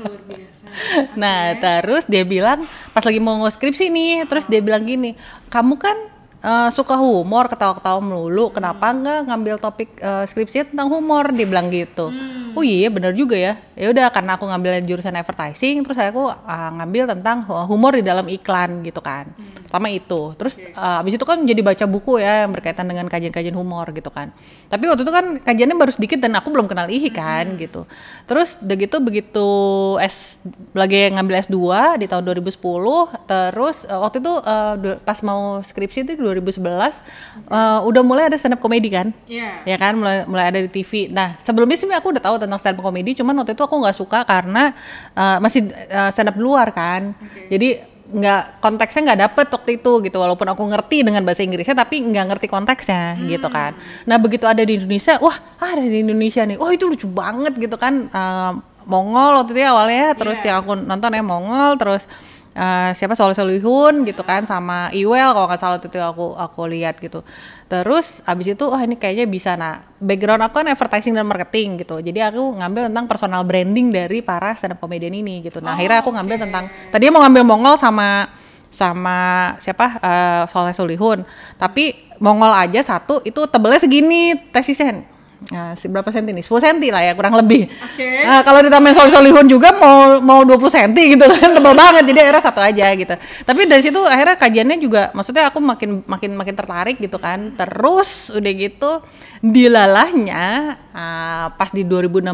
luar 0.00 0.22
biasa. 0.24 0.64
Nah, 1.16 1.56
terus 1.56 2.04
dia 2.04 2.20
bilang 2.20 2.64
pas 2.92 3.00
lagi 3.00 3.16
mau 3.16 3.48
skripsi 3.48 3.88
nih, 3.88 4.28
terus 4.28 4.44
dia 4.44 4.60
bilang 4.60 4.84
gini, 4.84 5.16
"Kamu 5.48 5.80
kan 5.80 5.96
uh, 6.46 6.70
suka 6.70 6.94
humor 6.94 7.50
ketawa-ketawa 7.50 7.98
melulu 7.98 8.54
kenapa 8.54 8.94
hmm. 8.94 8.96
nggak 9.02 9.20
ngambil 9.26 9.56
topik 9.58 9.90
uh, 9.98 10.22
skripsi 10.22 10.70
tentang 10.70 10.86
humor 10.86 11.34
dia 11.34 11.46
bilang 11.46 11.66
gitu 11.68 12.08
hmm. 12.08 12.54
oh 12.54 12.62
iya 12.62 12.86
benar 12.86 13.10
juga 13.12 13.34
ya 13.34 13.58
ya 13.74 13.90
udah 13.90 14.06
karena 14.14 14.38
aku 14.38 14.46
ngambil 14.46 14.72
jurusan 14.86 15.18
advertising 15.18 15.82
terus 15.82 15.98
aku 15.98 16.30
uh, 16.30 16.70
ngambil 16.78 17.10
tentang 17.18 17.42
humor 17.66 17.98
di 17.98 18.06
dalam 18.06 18.30
iklan 18.30 18.86
gitu 18.86 19.02
kan 19.02 19.26
hmm. 19.34 19.66
Pertama 19.66 19.90
itu. 19.90 20.32
Terus 20.38 20.54
uh, 20.78 21.02
abis 21.02 21.18
itu 21.18 21.26
kan 21.26 21.42
jadi 21.42 21.60
baca 21.60 21.84
buku 21.90 22.22
ya 22.22 22.46
yang 22.46 22.54
berkaitan 22.54 22.86
dengan 22.86 23.10
kajian-kajian 23.10 23.52
humor 23.52 23.90
gitu 23.90 24.14
kan. 24.14 24.30
Tapi 24.70 24.86
waktu 24.86 25.02
itu 25.02 25.12
kan 25.12 25.26
kajiannya 25.42 25.76
baru 25.76 25.92
sedikit 25.92 26.22
dan 26.22 26.38
aku 26.38 26.54
belum 26.54 26.70
kenal 26.70 26.86
IHI 26.86 27.10
kan 27.10 27.58
gitu. 27.58 27.82
Terus 28.30 28.62
udah 28.62 28.76
gitu 28.78 28.96
begitu 29.02 29.48
S 29.98 30.38
lagi 30.70 31.10
ngambil 31.10 31.44
S2 31.50 31.58
di 31.98 32.06
tahun 32.06 32.22
2010 32.24 32.56
terus 33.26 33.84
uh, 33.90 34.00
waktu 34.00 34.22
itu 34.22 34.32
uh, 34.32 34.74
pas 35.02 35.18
mau 35.26 35.60
skripsi 35.60 36.06
itu 36.06 36.12
2011 36.36 37.00
uh, 37.48 37.80
udah 37.88 38.02
mulai 38.04 38.28
ada 38.28 38.36
stand 38.36 38.54
up 38.54 38.60
comedy 38.60 38.92
kan. 38.92 39.10
Iya. 39.24 39.64
Ya 39.64 39.76
kan 39.80 39.96
mulai 39.96 40.28
mulai 40.28 40.52
ada 40.52 40.58
di 40.60 40.68
TV. 40.68 41.08
Nah, 41.08 41.34
sebelumnya 41.40 41.80
sih 41.80 41.88
aku 41.88 42.12
udah 42.12 42.22
tahu 42.22 42.36
tentang 42.36 42.60
stand 42.60 42.76
up 42.76 42.84
comedy, 42.84 43.16
cuman 43.16 43.32
waktu 43.40 43.56
itu 43.56 43.62
aku 43.64 43.76
nggak 43.80 43.96
suka 43.96 44.22
karena 44.28 44.76
uh, 45.16 45.38
masih 45.40 45.66
uh, 45.88 46.10
stand 46.12 46.28
up 46.30 46.36
luar 46.36 46.70
kan. 46.70 47.16
Jadi 47.48 47.96
nggak 48.06 48.62
konteksnya 48.62 49.02
nggak 49.02 49.20
dapet 49.26 49.46
waktu 49.50 49.70
itu 49.82 49.92
gitu 50.06 50.16
walaupun 50.22 50.46
aku 50.46 50.62
ngerti 50.62 51.02
dengan 51.02 51.26
bahasa 51.26 51.42
Inggrisnya 51.42 51.74
tapi 51.74 51.98
nggak 52.06 52.24
ngerti 52.30 52.46
konteksnya 52.46 53.18
gitu 53.26 53.50
kan 53.50 53.74
nah 54.06 54.14
begitu 54.14 54.46
ada 54.46 54.62
di 54.62 54.78
Indonesia 54.78 55.18
wah 55.18 55.34
ada 55.58 55.82
di 55.82 56.06
Indonesia 56.06 56.46
nih 56.46 56.54
wah 56.54 56.70
itu 56.70 56.86
lucu 56.86 57.10
banget 57.10 57.58
gitu 57.58 57.74
kan 57.74 58.06
Eh, 58.06 58.52
Mongol 58.86 59.42
waktu 59.42 59.50
itu 59.58 59.60
ya 59.66 59.74
awalnya 59.74 60.14
terus 60.14 60.38
Iya. 60.38 60.54
yang 60.54 60.56
aku 60.62 60.78
nonton 60.78 61.10
ya 61.10 61.22
Mongol 61.26 61.74
terus 61.74 62.06
eh, 62.56 62.90
siapa? 62.96 63.12
Soleh 63.12 63.36
Solihun 63.36 64.08
gitu 64.08 64.24
kan 64.24 64.48
sama 64.48 64.88
Iwel 64.96 65.36
kalau 65.36 65.46
nggak 65.46 65.60
salah 65.60 65.76
itu 65.76 66.00
aku 66.00 66.32
aku 66.32 66.60
lihat 66.72 66.96
gitu. 66.96 67.20
Terus 67.68 68.24
abis 68.24 68.56
itu 68.56 68.64
wah 68.64 68.80
ini 68.80 68.96
kayaknya 68.96 69.28
bisa 69.28 69.52
nah 69.60 69.84
background 70.00 70.40
aku 70.48 70.64
kan 70.64 70.66
advertising 70.72 71.12
dan 71.12 71.28
marketing 71.28 71.84
gitu. 71.84 72.00
Jadi 72.00 72.24
aku 72.24 72.56
ngambil 72.56 72.88
tentang 72.88 73.04
personal 73.04 73.44
branding 73.44 73.92
dari 73.92 74.24
para 74.24 74.56
stand 74.56 74.74
up 74.74 74.80
comedian 74.80 75.12
ini 75.12 75.44
gitu. 75.44 75.60
Nah 75.60 75.76
akhirnya 75.76 76.00
aku 76.00 76.10
ngambil 76.16 76.36
tentang 76.48 76.72
tadinya 76.88 77.20
mau 77.20 77.22
ngambil 77.28 77.42
Mongol 77.44 77.76
sama 77.76 78.32
sama 78.72 79.52
siapa? 79.60 80.00
Eh, 80.00 80.42
Soleh 80.48 80.72
Solihun. 80.72 81.28
Tapi 81.60 82.16
Mongol 82.16 82.56
aja 82.56 82.80
satu 82.80 83.20
itu 83.28 83.44
tebelnya 83.44 83.80
segini 83.82 84.32
tesisnya 84.48 85.15
Nah, 85.36 85.76
berapa 85.76 86.08
senti 86.08 86.32
nih? 86.32 86.40
10 86.40 86.64
senti 86.64 86.88
lah 86.88 87.04
ya 87.04 87.12
kurang 87.12 87.36
lebih. 87.36 87.68
Oke. 87.68 88.24
Nah, 88.24 88.40
kalau 88.40 88.64
ditambahin 88.64 88.96
solih 88.96 89.12
solihun 89.12 89.46
juga 89.46 89.68
mau 89.76 90.16
mau 90.24 90.40
20 90.48 90.64
senti 90.72 91.12
gitu 91.12 91.28
kan 91.36 91.52
tebel 91.52 91.76
banget 91.76 92.08
jadi 92.08 92.20
akhirnya 92.24 92.42
satu 92.42 92.60
aja 92.64 92.86
gitu. 92.96 93.14
Tapi 93.44 93.60
dari 93.68 93.82
situ 93.84 94.00
akhirnya 94.00 94.40
kajiannya 94.40 94.76
juga 94.80 95.12
maksudnya 95.12 95.52
aku 95.52 95.60
makin 95.60 96.00
makin 96.08 96.30
makin 96.40 96.54
tertarik 96.56 96.96
gitu 96.96 97.20
kan. 97.20 97.52
Terus 97.52 98.32
udah 98.32 98.52
gitu 98.56 98.90
dilalahnya 99.44 100.74
ah, 100.96 101.52
pas 101.52 101.68
di 101.68 101.84
2016 101.84 102.32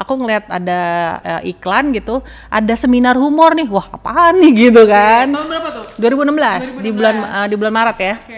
aku 0.00 0.12
ngeliat 0.16 0.48
ada 0.48 0.80
eh, 1.20 1.52
iklan 1.52 1.92
gitu, 1.92 2.24
ada 2.48 2.74
seminar 2.80 3.20
humor 3.20 3.52
nih. 3.52 3.68
Wah, 3.68 3.92
apaan 3.92 4.40
nih 4.40 4.72
gitu 4.72 4.88
kan. 4.88 5.36
Tahun 5.36 5.46
berapa 5.52 5.68
tuh? 5.68 5.84
2016, 6.00 6.80
di 6.80 6.90
bulan 6.96 7.16
eh, 7.20 7.46
di 7.52 7.54
bulan 7.60 7.72
Maret 7.76 7.98
ya. 8.00 8.14
Oke. 8.16 8.35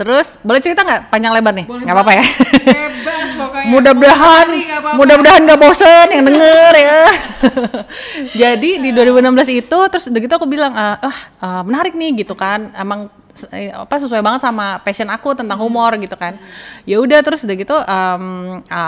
Terus 0.00 0.40
boleh 0.40 0.64
cerita 0.64 0.80
nggak 0.80 1.12
panjang 1.12 1.32
lebar 1.36 1.52
nih? 1.52 1.68
Boleh 1.68 1.84
Nggak 1.84 1.96
apa-apa 2.00 2.12
ya. 2.16 2.24
Bebas 2.24 3.30
pokoknya. 3.36 3.68
mudah-mudahan 3.76 4.46
mudah-mudahan 4.96 5.40
nggak 5.44 5.60
bosen 5.60 6.06
yang 6.08 6.24
denger 6.32 6.72
ya. 6.80 7.02
Jadi 8.48 8.70
di 8.80 8.90
2016 8.96 9.60
itu 9.60 9.78
terus 9.92 10.08
udah 10.08 10.20
gitu 10.24 10.34
aku 10.40 10.48
bilang 10.48 10.72
ah 10.72 10.96
ah, 11.04 11.16
ah, 11.44 11.62
menarik 11.68 11.92
nih 11.92 12.24
gitu 12.24 12.32
kan. 12.32 12.72
Emang 12.72 13.12
eh, 13.52 13.76
apa 13.76 14.00
sesuai 14.00 14.24
banget 14.24 14.40
sama 14.40 14.80
passion 14.80 15.12
aku 15.12 15.36
tentang 15.36 15.60
humor 15.60 15.92
gitu 16.00 16.16
kan. 16.16 16.40
Ya 16.88 16.96
udah 16.96 17.20
terus 17.20 17.44
udah 17.44 17.56
gitu 17.60 17.76
ah, 17.76 18.16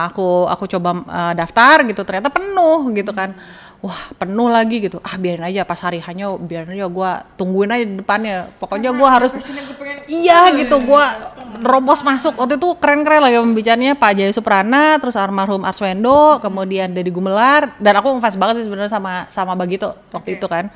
aku 0.08 0.48
aku 0.48 0.64
coba 0.64 0.96
eh, 0.96 1.32
daftar 1.36 1.84
gitu 1.92 2.08
ternyata 2.08 2.32
penuh 2.32 2.88
gitu 2.96 3.12
kan 3.12 3.36
wah 3.82 4.14
penuh 4.14 4.46
lagi 4.46 4.78
gitu. 4.78 5.02
Ah 5.02 5.18
biarin 5.18 5.42
aja 5.42 5.66
pas 5.66 5.76
hari 5.82 5.98
hanya 5.98 6.30
biarin 6.38 6.78
aja 6.78 6.86
gua 6.86 7.26
tungguin 7.34 7.74
aja 7.74 7.84
di 7.84 7.96
depannya. 7.98 8.48
Pokoknya 8.62 8.94
harus 8.94 9.34
gue 9.34 9.76
pengen 9.76 10.06
Iya 10.06 10.54
gitu, 10.54 10.78
gua 10.86 11.34
robos 11.62 12.00
masuk. 12.06 12.38
Waktu 12.38 12.56
itu 12.62 12.68
keren-keren 12.78 13.22
lagi 13.22 13.38
pembicaranya 13.42 13.92
Pak 13.98 14.12
Jaya 14.14 14.32
Suprana, 14.32 14.96
terus 15.02 15.18
almarhum 15.18 15.66
Arswendo, 15.66 16.38
kemudian 16.38 16.94
Deddy 16.94 17.10
Gumelar, 17.10 17.74
dan 17.82 17.98
aku 17.98 18.18
ngefans 18.18 18.38
banget 18.38 18.54
sih 18.62 18.64
sebenarnya 18.70 18.92
sama 18.92 19.26
sama 19.28 19.58
Bagito 19.58 19.98
waktu 20.14 20.38
itu 20.38 20.46
kan. 20.46 20.70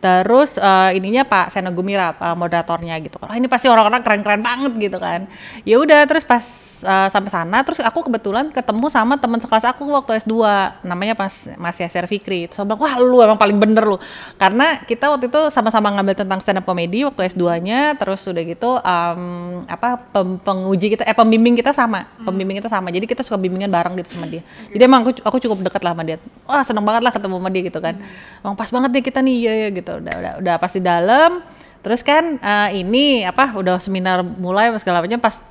Terus 0.00 0.56
eh, 0.56 0.96
ininya 0.96 1.28
Pak 1.28 1.52
Seno 1.52 1.70
Gumira, 1.76 2.16
Pak 2.16 2.32
moderatornya 2.32 2.96
gitu 3.04 3.20
kan. 3.20 3.28
Ah, 3.28 3.36
ini 3.36 3.52
pasti 3.52 3.68
orang-orang 3.68 4.00
keren-keren 4.00 4.40
banget 4.40 4.72
gitu 4.80 4.96
kan. 4.96 5.28
Ya 5.68 5.76
udah 5.76 6.08
terus 6.08 6.24
pas 6.24 6.40
eh, 6.80 7.08
sampai 7.12 7.28
sana 7.28 7.60
terus 7.60 7.84
aku 7.84 8.08
kebetulan 8.08 8.48
ketemu 8.48 8.88
sama 8.88 9.20
teman 9.20 9.36
sekelas 9.44 9.68
aku 9.68 9.84
waktu 9.92 10.24
S2 10.24 10.40
namanya 10.80 11.12
pas 11.12 11.52
Mas 11.60 11.76
Yaser 11.76 12.08
Fikri. 12.08 12.48
Terus 12.48 12.64
aku 12.64 12.72
bilang, 12.72 12.80
"Wah, 12.80 12.94
lu 12.96 13.20
emang 13.20 13.36
paling 13.36 13.60
bener 13.60 13.84
lu." 13.84 14.00
Karena 14.40 14.80
kita 14.88 15.12
waktu 15.12 15.28
itu 15.28 15.52
sama-sama 15.52 15.92
ngambil 15.92 16.16
tentang 16.16 16.40
stand 16.40 16.58
up 16.60 16.64
comedy 16.64 17.04
waktu 17.04 17.28
S2-nya, 17.28 18.00
terus 18.00 18.24
udah 18.24 18.42
gitu 18.42 18.70
em, 18.80 19.22
apa 19.68 20.00
pem- 20.00 20.40
penguji 20.40 20.96
kita 20.96 21.04
eh 21.04 21.12
pembimbing 21.12 21.52
kita 21.60 21.76
sama, 21.76 22.08
pembimbing 22.24 22.56
kita 22.56 22.72
sama. 22.72 22.88
Jadi 22.88 23.04
kita 23.04 23.20
suka 23.20 23.36
bimbingan 23.36 23.68
bareng 23.68 24.00
gitu 24.00 24.16
sama 24.16 24.24
dia. 24.24 24.40
Jadi 24.72 24.80
emang 24.80 25.04
aku 25.04 25.20
aku 25.20 25.36
cukup 25.44 25.60
dekat 25.68 25.84
lah 25.84 25.92
sama 25.92 26.08
dia. 26.08 26.16
Wah, 26.48 26.62
seneng 26.64 26.84
banget 26.88 27.02
lah 27.04 27.12
ketemu 27.12 27.36
sama 27.36 27.48
dia 27.52 27.62
gitu 27.68 27.80
kan. 27.84 27.94
Emang 28.40 28.56
pas 28.56 28.68
banget 28.72 28.90
nih 28.96 29.02
kita 29.04 29.18
nih, 29.20 29.34
iya 29.36 29.52
ya 29.66 29.68
gitu. 29.70 29.89
Udah 29.98 30.14
udah 30.14 30.32
udah 30.38 30.54
pas 30.62 30.70
di 30.70 30.82
dalam. 30.84 31.42
Terus 31.80 32.04
kan 32.06 32.38
eh, 32.38 32.68
ini 32.84 33.26
apa 33.26 33.56
udah 33.56 33.82
seminar 33.82 34.22
mulai 34.22 34.70
segala 34.78 35.02
macam 35.02 35.18
pas 35.18 35.42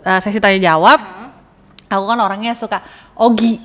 eh, 0.00 0.20
sesi 0.24 0.40
tanya 0.40 0.72
jawab. 0.72 1.00
Aku 1.92 2.04
kan 2.08 2.18
orangnya 2.24 2.56
suka 2.56 2.80
ogi. 3.18 3.60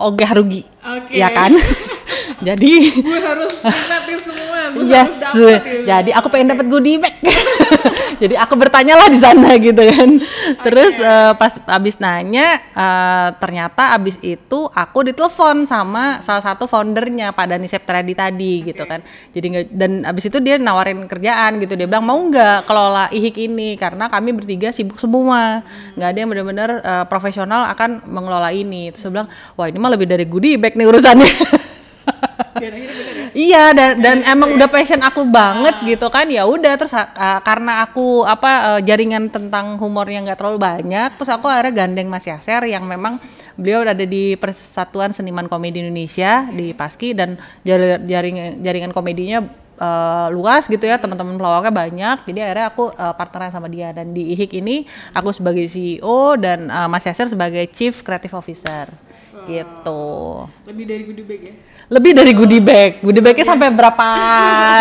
Oge 0.00 0.24
harugi. 0.24 0.62
Oke. 0.80 1.20
Ya 1.20 1.28
kan? 1.28 1.52
Jadi 2.46 3.04
gue 3.04 3.18
harus 3.20 3.52
gue 4.74 4.84
Yes, 4.86 5.22
dapet 5.22 5.34
gitu. 5.34 5.86
jadi 5.86 6.10
aku 6.16 6.26
pengen 6.30 6.48
dapat 6.54 6.66
goodie 6.66 6.98
bag. 6.98 7.14
jadi 8.22 8.34
aku 8.42 8.54
bertanyalah 8.58 9.08
di 9.08 9.18
sana 9.18 9.56
gitu 9.66 9.80
kan. 9.80 10.10
Terus 10.66 10.94
eh, 10.98 11.32
pas 11.34 11.52
abis 11.56 11.96
nanya, 12.02 12.58
eh, 12.60 13.28
ternyata 13.38 13.96
abis 13.96 14.20
itu 14.20 14.68
aku 14.70 15.08
ditelepon 15.08 15.64
sama 15.64 16.20
salah 16.20 16.44
satu 16.44 16.68
foundernya 16.68 17.32
Pak 17.32 17.46
Dani 17.56 17.68
Septradi 17.70 18.12
tadi 18.12 18.66
gitu 18.66 18.84
kan. 18.84 19.00
Jadi 19.32 19.70
dan 19.72 20.04
abis 20.04 20.28
itu 20.28 20.38
dia 20.42 20.60
nawarin 20.60 21.06
kerjaan 21.08 21.62
gitu. 21.62 21.78
Dia 21.78 21.88
bilang 21.88 22.04
mau 22.04 22.18
nggak 22.18 22.68
kelola 22.68 23.08
IHIK 23.14 23.36
ini 23.50 23.78
karena 23.80 24.10
kami 24.12 24.36
bertiga 24.36 24.68
sibuk 24.74 25.00
semua, 25.00 25.64
nggak 25.96 26.08
ada 26.12 26.18
yang 26.18 26.30
benar-benar 26.30 26.70
eh, 26.82 27.04
profesional 27.08 27.70
akan 27.72 28.04
mengelola 28.04 28.52
ini. 28.52 28.92
Terus 28.92 29.08
saya 29.08 29.12
bilang, 29.14 29.28
wah 29.56 29.66
ini 29.66 29.78
mah 29.80 29.90
lebih 29.92 30.06
dari 30.10 30.24
goodie 30.28 30.60
bag 30.60 30.76
nih 30.76 30.86
urusannya. 30.88 31.32
Biar 32.60 32.72
akhirnya 32.76 32.94
bener 32.94 33.14
ya. 33.14 33.26
Iya 33.30 33.64
dan 33.72 33.90
dan 34.02 34.16
emang 34.26 34.58
udah 34.58 34.68
passion 34.68 35.00
aku 35.00 35.24
banget 35.24 35.76
gitu 35.86 36.06
kan. 36.12 36.26
Ya 36.28 36.44
udah 36.44 36.74
terus 36.76 36.92
uh, 36.92 37.40
karena 37.40 37.86
aku 37.86 38.26
apa 38.26 38.76
uh, 38.76 38.80
jaringan 38.82 39.30
tentang 39.32 39.80
humor 39.80 40.04
yang 40.10 40.26
nggak 40.28 40.40
terlalu 40.40 40.58
banyak 40.60 41.16
terus 41.16 41.30
aku 41.30 41.46
akhirnya 41.48 41.86
gandeng 41.86 42.08
Mas 42.10 42.26
Yaser 42.26 42.66
yang 42.68 42.84
memang 42.84 43.16
beliau 43.60 43.84
ada 43.84 44.04
di 44.04 44.34
Persatuan 44.40 45.12
Seniman 45.12 45.48
Komedi 45.48 45.84
Indonesia 45.84 46.48
di 46.48 46.72
Paski 46.72 47.12
dan 47.12 47.36
jar- 47.60 48.00
jaringan 48.04 48.64
jaringan 48.64 48.92
komedinya 48.92 49.44
uh, 49.80 50.28
luas 50.32 50.68
gitu 50.68 50.84
ya 50.84 51.00
teman-teman 51.00 51.40
pelawaknya 51.40 51.72
banyak. 51.72 52.16
Jadi 52.28 52.38
akhirnya 52.44 52.66
aku 52.70 52.92
uh, 52.92 53.14
partneran 53.16 53.50
sama 53.50 53.66
dia. 53.66 53.90
Dan 53.90 54.12
di 54.12 54.36
IHIK 54.36 54.60
ini 54.60 54.84
aku 55.16 55.32
sebagai 55.32 55.64
CEO 55.66 56.36
dan 56.36 56.68
uh, 56.68 56.86
Mas 56.86 57.04
Yaser 57.04 57.28
sebagai 57.32 57.64
Chief 57.72 57.96
Creative 58.04 58.36
Officer 58.36 59.09
gitu 59.46 60.02
Lebih 60.64 60.84
dari 60.84 61.02
goodie 61.04 61.24
bag 61.24 61.40
ya. 61.42 61.54
lebih 61.86 62.12
dari 62.12 62.32
goodie 62.32 62.60
bag 62.60 62.90
goodie 63.00 63.18
bagnya 63.18 63.44
sampai 63.44 63.68
berapa 63.68 64.06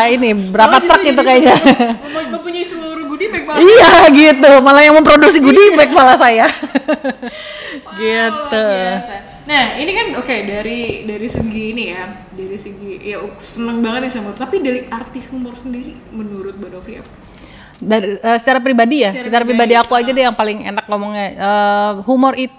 ini 0.16 0.30
berapa 0.48 0.76
Oh, 0.76 0.82
truk 0.82 1.00
justru 1.00 1.10
itu 1.10 1.16
jadi 1.16 1.26
kayaknya 1.26 1.56
Mem- 2.14 2.30
Mempunyai 2.32 2.64
seluruh 2.64 3.06
goodie 3.06 3.30
bag 3.30 3.44
malah. 3.44 3.60
iya 3.60 3.92
gitu 4.10 4.52
malah 4.60 4.82
yang 4.82 4.94
memproduksi 4.94 5.40
goodie 5.40 5.74
bag 5.74 5.90
malah 5.90 6.16
saya 6.16 6.46
Wow, 7.80 7.96
gitu 7.96 8.60
luar 8.60 8.98
biasa. 8.98 9.16
Nah, 9.46 9.66
ini 9.76 9.92
kan 9.92 10.08
oke 10.16 10.36
dari 10.44 10.80
dari 11.04 11.28
segi 11.28 11.64
ini 11.70 11.84
ya, 11.88 12.06
dari 12.30 12.54
segi 12.54 13.02
ya 13.04 13.18
seneng 13.36 13.78
banget 13.80 14.06
nih 14.06 14.12
sama. 14.12 14.30
Tapi 14.32 14.58
dari 14.58 14.86
artis 14.88 15.26
humor 15.28 15.54
sendiri, 15.54 15.98
menurut 16.10 16.54
Mbak 16.56 16.70
Dovri 16.72 16.96
apa? 16.96 17.10
dari 17.80 18.14
eh, 18.14 18.38
secara 18.38 18.60
pribadi 18.60 18.96
ya 19.00 19.10
Secara 19.10 19.26
secara, 19.26 19.44
pribadi 19.44 19.72
pribadi, 19.72 19.74
aku 19.80 19.94
aja 19.96 20.12
deh 20.12 20.22
yang 20.22 20.36
paling 20.36 20.60
enak 20.66 20.86
ngomongnya 20.86 21.28
Eh, 21.32 21.92
humor 22.04 22.34
itu 22.36 22.52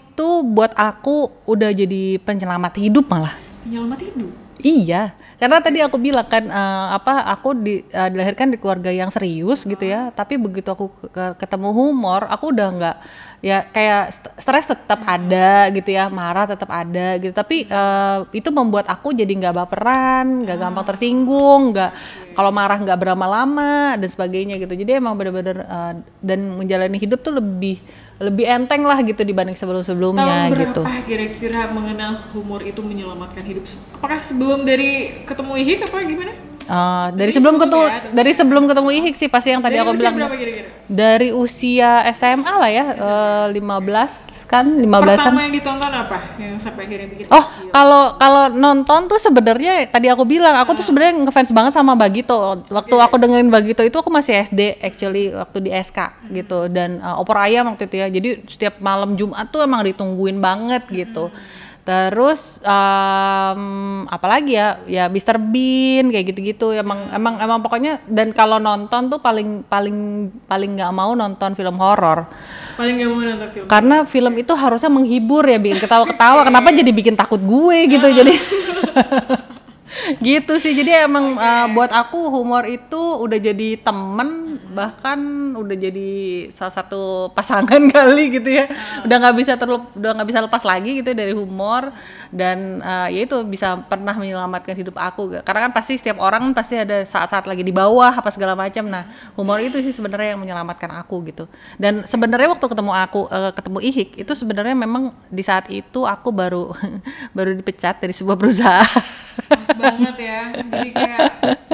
buat 0.43 0.73
aku 0.75 1.31
udah 1.45 1.71
jadi 1.73 2.19
penyelamat 2.21 2.73
hidup 2.79 3.07
malah. 3.09 3.35
Penyelamat 3.65 4.01
hidup. 4.07 4.33
Iya, 4.61 5.17
karena 5.41 5.57
tadi 5.65 5.81
aku 5.81 5.97
bilang 5.97 6.29
kan 6.29 6.45
eh, 6.45 6.87
apa 6.93 7.25
aku 7.33 7.57
di, 7.57 7.81
eh, 7.81 8.09
dilahirkan 8.13 8.53
di 8.53 8.61
keluarga 8.61 8.93
yang 8.93 9.09
serius 9.09 9.65
gitu 9.65 9.81
ya, 9.81 10.13
tapi 10.13 10.37
begitu 10.37 10.69
aku 10.69 10.93
ke- 10.93 11.09
ke- 11.09 11.35
ketemu 11.41 11.73
humor, 11.73 12.29
aku 12.29 12.53
udah 12.53 12.69
nggak 12.69 12.97
ya 13.41 13.65
kayak 13.73 14.13
st- 14.13 14.37
stres 14.37 14.69
tetap 14.69 15.01
ada 15.09 15.73
gitu 15.73 15.97
ya, 15.97 16.13
marah 16.13 16.45
tetap 16.45 16.69
ada 16.69 17.17
gitu, 17.17 17.33
tapi 17.33 17.65
eh, 17.65 18.19
itu 18.37 18.53
membuat 18.53 18.85
aku 18.93 19.17
jadi 19.17 19.33
nggak 19.33 19.57
baperan, 19.65 20.45
nggak 20.45 20.61
gampang 20.61 20.87
tersinggung, 20.93 21.73
nggak 21.73 21.91
kalau 22.37 22.53
marah 22.53 22.77
nggak 22.77 23.01
berlama-lama 23.01 23.97
dan 23.97 24.09
sebagainya 24.13 24.61
gitu. 24.61 24.77
Jadi 24.77 25.01
emang 25.01 25.17
bener-bener 25.17 25.65
eh, 25.65 25.93
dan 26.21 26.41
menjalani 26.53 27.01
hidup 27.01 27.25
tuh 27.25 27.41
lebih 27.41 27.81
lebih 28.21 28.45
enteng 28.45 28.85
lah 28.85 29.01
gitu 29.01 29.25
dibanding 29.25 29.57
sebelum-sebelumnya 29.57 30.53
Tahun 30.53 30.53
gitu. 30.53 30.83
berapa 30.85 31.01
kira-kira 31.09 31.73
mengenal 31.73 32.21
humor 32.37 32.61
itu 32.61 32.85
menyelamatkan 32.85 33.41
hidup? 33.41 33.65
Apakah 33.97 34.21
sebelum 34.21 34.69
dari 34.69 35.25
ketemu 35.25 35.53
IHIK 35.57 35.81
apa 35.89 35.99
gimana? 36.05 36.33
Uh, 36.71 37.11
dari 37.19 37.35
sebelum 37.35 37.59
ketemu 37.59 37.83
ya, 37.83 37.99
dari 38.15 38.31
sebelum 38.31 38.65
ketemu 38.71 38.89
Ihik 38.95 39.15
sih 39.19 39.27
pasti 39.27 39.51
yang 39.51 39.59
tadi 39.59 39.75
Dari 39.75 39.83
aku 39.83 39.91
usia 39.91 39.99
bilang 39.99 40.15
berapa 40.23 40.37
kira-kira? 40.39 40.69
dari 40.87 41.29
usia 41.35 41.91
SMA 42.15 42.53
lah 42.63 42.71
ya 42.71 42.85
eh, 42.95 43.59
15 43.59 44.40
kan 44.51 44.67
15-an 44.67 45.15
Pertama 45.15 45.47
yang 45.47 45.55
ditonton 45.55 45.93
apa? 45.95 46.19
Yang 46.35 46.53
sampai 46.59 46.83
akhirnya 46.91 47.07
bikin 47.07 47.25
Oh, 47.31 47.45
kalau 47.71 48.19
kalau 48.19 48.51
nonton 48.51 49.07
tuh 49.07 49.23
sebenarnya 49.23 49.87
tadi 49.87 50.11
aku 50.11 50.27
bilang 50.27 50.59
aku 50.59 50.75
tuh 50.75 50.83
sebenarnya 50.83 51.23
ngefans 51.23 51.55
banget 51.55 51.73
sama 51.79 51.95
Bagito. 51.95 52.67
Waktu 52.67 52.95
aku 52.99 53.15
dengerin 53.15 53.47
Bagito 53.47 53.87
itu 53.87 53.95
aku 53.95 54.11
masih 54.11 54.43
SD 54.51 54.83
actually 54.83 55.31
waktu 55.31 55.59
di 55.63 55.71
SK 55.71 56.27
gitu 56.35 56.67
dan 56.67 56.99
uh, 56.99 57.23
opor 57.23 57.39
ayam 57.39 57.71
waktu 57.71 57.87
itu 57.87 57.97
ya. 58.03 58.11
Jadi 58.11 58.29
setiap 58.51 58.83
malam 58.83 59.15
Jumat 59.15 59.47
tuh 59.55 59.63
emang 59.63 59.87
ditungguin 59.87 60.43
banget 60.43 60.83
gitu. 60.91 61.31
Terus 61.91 62.63
um, 62.63 64.07
apalagi 64.07 64.55
ya? 64.55 64.79
Ya 64.87 65.05
Mr 65.11 65.43
Bean 65.43 66.15
kayak 66.15 66.31
gitu-gitu. 66.31 66.71
Emang 66.71 67.11
emang 67.11 67.35
emang 67.43 67.59
pokoknya 67.67 67.99
dan 68.07 68.31
kalau 68.31 68.63
nonton 68.63 69.11
tuh 69.11 69.19
paling 69.19 69.67
paling 69.67 70.31
paling 70.47 70.79
nggak 70.79 70.93
mau 70.95 71.19
nonton 71.19 71.59
film 71.59 71.83
horor. 71.83 72.31
Paling 72.79 72.95
gak 72.95 73.11
mau 73.11 73.21
nonton 73.27 73.49
film? 73.51 73.67
karena 73.67 73.97
film 74.07 74.35
itu 74.39 74.53
harusnya 74.55 74.89
menghibur 74.89 75.43
ya 75.51 75.59
bikin 75.59 75.83
ketawa-ketawa. 75.83 76.47
Kenapa 76.47 76.71
jadi 76.71 76.95
bikin 76.95 77.19
takut 77.19 77.43
gue 77.43 77.79
gitu? 77.91 78.07
Jadi 78.07 78.33
gitu 80.31 80.55
sih. 80.63 80.73
Jadi 80.79 80.95
emang 80.95 81.35
uh, 81.37 81.67
buat 81.75 81.91
aku 81.91 82.31
humor 82.31 82.71
itu 82.71 83.03
udah 83.19 83.39
jadi 83.43 83.83
temen 83.83 84.50
bahkan 84.71 85.19
udah 85.59 85.77
jadi 85.77 86.11
salah 86.55 86.71
satu 86.71 87.29
pasangan 87.35 87.83
kali 87.95 88.41
gitu 88.41 88.51
ya. 88.51 88.71
Udah 89.03 89.17
nggak 89.19 89.37
bisa 89.37 89.53
terlup 89.59 89.91
udah 89.99 90.11
nggak 90.17 90.29
bisa 90.31 90.41
lepas 90.47 90.63
lagi 90.63 91.03
gitu 91.03 91.11
dari 91.13 91.35
humor. 91.35 91.91
Dan 92.31 92.79
uh, 92.81 93.11
ya 93.11 93.27
itu 93.27 93.43
bisa 93.43 93.83
pernah 93.91 94.15
menyelamatkan 94.15 94.79
hidup 94.79 94.95
aku. 94.95 95.43
Karena 95.43 95.69
kan 95.69 95.73
pasti 95.75 95.99
setiap 95.99 96.23
orang 96.23 96.55
pasti 96.55 96.79
ada 96.79 97.03
saat-saat 97.03 97.45
lagi 97.51 97.67
di 97.67 97.75
bawah 97.75 98.15
apa 98.15 98.31
segala 98.31 98.55
macam. 98.55 98.87
Nah 98.87 99.11
humor 99.35 99.59
itu 99.59 99.83
sih 99.83 99.91
sebenarnya 99.91 100.39
yang 100.39 100.41
menyelamatkan 100.41 100.91
aku 101.03 101.27
gitu. 101.27 101.51
Dan 101.75 102.07
sebenarnya 102.07 102.55
waktu 102.55 102.67
ketemu 102.67 102.93
aku 102.95 103.21
uh, 103.27 103.51
ketemu 103.51 103.79
Ihik 103.83 104.11
itu 104.23 104.33
sebenarnya 104.39 104.77
memang 104.79 105.11
di 105.27 105.43
saat 105.43 105.67
itu 105.69 106.07
aku 106.07 106.31
baru 106.31 106.71
baru 107.37 107.53
dipecat 107.59 107.99
dari 107.99 108.15
sebuah 108.15 108.39
perusahaan. 108.39 109.03
Pas 109.51 109.71
banget 109.75 110.17
ya. 110.23 110.41
Jadi 110.55 110.89
kayak 110.95 111.21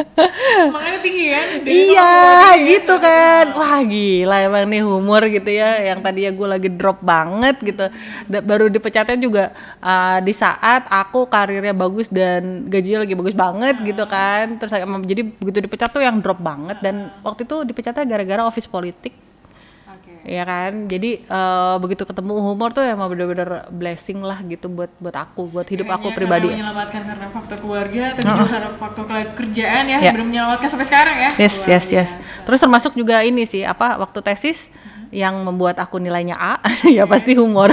semangatnya 0.69 1.01
tinggi 1.05 1.27
kan? 1.29 1.47
Dari 1.61 1.73
iya 1.73 2.09
langsung 2.09 2.45
lagi, 2.49 2.75
gitu 2.87 3.03
kan. 3.03 3.45
Wah 3.59 3.83
gila 3.83 4.37
emang 4.47 4.65
nih 4.71 4.83
humor 4.87 5.27
gitu 5.27 5.51
ya. 5.51 5.83
Yang 5.83 5.99
tadinya 6.07 6.31
gue 6.31 6.49
lagi 6.55 6.69
drop 6.71 7.03
banget 7.03 7.59
gitu. 7.67 7.91
Baru 8.31 8.71
dipecatnya 8.71 9.19
juga 9.19 9.45
uh, 9.83 10.23
di 10.23 10.31
saat 10.31 10.87
aku 10.87 11.27
karirnya 11.27 11.75
bagus 11.75 12.07
dan 12.07 12.71
gajinya 12.71 13.03
lagi 13.03 13.19
bagus 13.19 13.35
banget 13.35 13.83
gitu 13.83 14.07
kan. 14.07 14.55
Terus 14.63 14.71
jadi 15.03 15.23
begitu 15.27 15.59
dipecat 15.67 15.91
tuh 15.91 16.07
yang 16.07 16.23
drop 16.23 16.39
banget. 16.39 16.79
Dan 16.79 17.11
waktu 17.27 17.43
itu 17.43 17.67
dipecatnya 17.67 18.07
gara-gara 18.07 18.47
office 18.47 18.71
politik. 18.71 19.26
Ya 20.27 20.43
kan 20.43 20.85
jadi 20.85 21.23
eh, 21.23 21.75
begitu 21.79 22.03
ketemu 22.03 22.35
humor 22.37 22.71
tuh 22.71 22.83
emang 22.83 23.07
bener-bener 23.07 23.47
blessing 23.71 24.19
lah 24.21 24.43
gitu 24.43 24.67
buat 24.67 24.91
buat 24.99 25.15
aku 25.15 25.47
buat 25.47 25.65
hidup 25.65 25.87
aku 25.89 26.11
Hanya 26.11 26.19
pribadi 26.19 26.51
karena 26.51 26.67
menyelamatkan 26.67 27.03
karena 27.07 27.27
faktor 27.31 27.57
keluarga, 27.57 28.03
tapi 28.11 28.27
juga 28.27 28.51
karena 28.51 28.71
faktor 28.75 29.05
ke- 29.07 29.33
kerjaan 29.37 29.85
ya, 29.87 29.99
Ya. 30.01 30.11
belum 30.11 30.27
menyelamatkan 30.27 30.67
sampai 30.67 30.85
sekarang 30.85 31.17
ya. 31.17 31.31
Yes, 31.37 31.55
Luar 31.57 31.71
yes, 31.71 31.85
yes. 31.87 32.11
biasa. 32.11 32.43
Terus 32.43 32.59
termasuk 32.61 32.93
juga 32.93 33.23
ini 33.23 33.47
sih, 33.47 33.63
apa 33.63 33.95
waktu 33.97 34.19
tesis 34.21 34.67
yang 35.09 35.39
membuat 35.41 35.79
aku 35.79 35.97
nilainya 35.97 36.35
A, 36.35 36.59
ya 36.91 37.07
pasti 37.07 37.33
humor. 37.33 37.71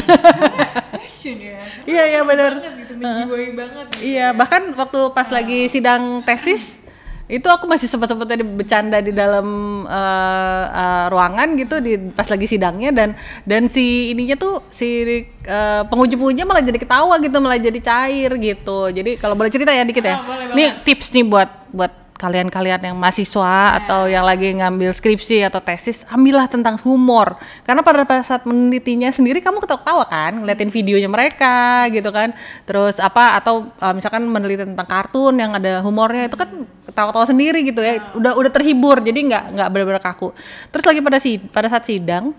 Passion 0.93 1.35
ya. 1.35 1.57
Iya, 1.83 2.03
iya 2.07 2.21
benar. 2.21 2.51
Gitu, 2.77 2.93
menjiwai 2.93 3.49
banget 3.51 3.85
gitu. 3.91 4.03
Iya, 4.05 4.27
bahkan 4.31 4.61
waktu 4.73 4.99
pas 5.11 5.27
lagi 5.27 5.65
sidang 5.67 6.21
tesis 6.21 6.82
itu 7.31 7.47
aku 7.47 7.63
masih 7.71 7.87
sempat-sempatnya 7.87 8.43
bercanda 8.43 8.99
di 8.99 9.15
dalam 9.15 9.47
eh, 9.87 10.65
eh, 10.67 11.05
ruangan 11.07 11.55
gitu 11.55 11.79
di 11.79 11.95
pas 12.11 12.27
lagi 12.27 12.45
sidangnya 12.51 12.91
dan 12.91 13.09
dan 13.47 13.71
si 13.71 14.11
ininya 14.11 14.35
tuh 14.35 14.59
si 14.67 15.07
eh, 15.07 15.81
penguji-pengujinya 15.87 16.43
malah 16.43 16.63
jadi 16.67 16.79
ketawa 16.83 17.15
gitu 17.23 17.37
malah 17.39 17.55
jadi 17.55 17.79
cair 17.79 18.31
gitu. 18.35 18.91
Jadi 18.91 19.15
kalau 19.15 19.39
boleh 19.39 19.47
cerita 19.47 19.71
ya 19.71 19.87
dikit 19.87 20.03
ya. 20.03 20.19
Boleh 20.19 20.51
nih 20.51 20.69
tips 20.83 21.15
nih 21.15 21.23
buat 21.23 21.49
buat 21.71 22.02
kalian-kalian 22.13 22.93
yang 22.93 22.95
mahasiswa 22.95 23.83
atau 23.83 24.07
yang 24.07 24.23
lagi 24.23 24.53
ngambil 24.55 24.95
skripsi 24.95 25.43
atau 25.43 25.59
tesis 25.59 26.07
ambillah 26.07 26.47
tentang 26.47 26.79
humor. 26.85 27.35
Karena 27.67 27.83
pada 27.83 28.05
saat 28.23 28.47
menelitinya 28.47 29.11
sendiri 29.11 29.43
kamu 29.43 29.59
ketawa-ketawa 29.59 30.05
kan 30.07 30.31
ngeliatin 30.39 30.71
videonya 30.71 31.09
mereka 31.11 31.89
gitu 31.91 32.09
kan. 32.13 32.31
Terus 32.63 33.01
apa 33.01 33.37
atau 33.41 33.67
uh, 33.81 33.93
misalkan 33.93 34.23
meneliti 34.23 34.63
tentang 34.63 34.87
kartun 34.87 35.35
yang 35.35 35.51
ada 35.57 35.83
humornya 35.83 36.29
itu 36.29 36.37
kan 36.39 36.49
ketawa-ketawa 36.87 37.25
sendiri 37.27 37.59
gitu 37.65 37.81
ya. 37.83 37.99
Udah 38.15 38.37
udah 38.39 38.51
terhibur 38.53 39.01
jadi 39.03 39.19
nggak 39.19 39.43
nggak 39.59 39.67
benar-benar 39.73 40.03
kaku. 40.03 40.31
Terus 40.71 40.85
lagi 40.87 40.99
pada 41.03 41.17
si 41.19 41.41
pada 41.41 41.67
saat 41.67 41.83
sidang 41.89 42.31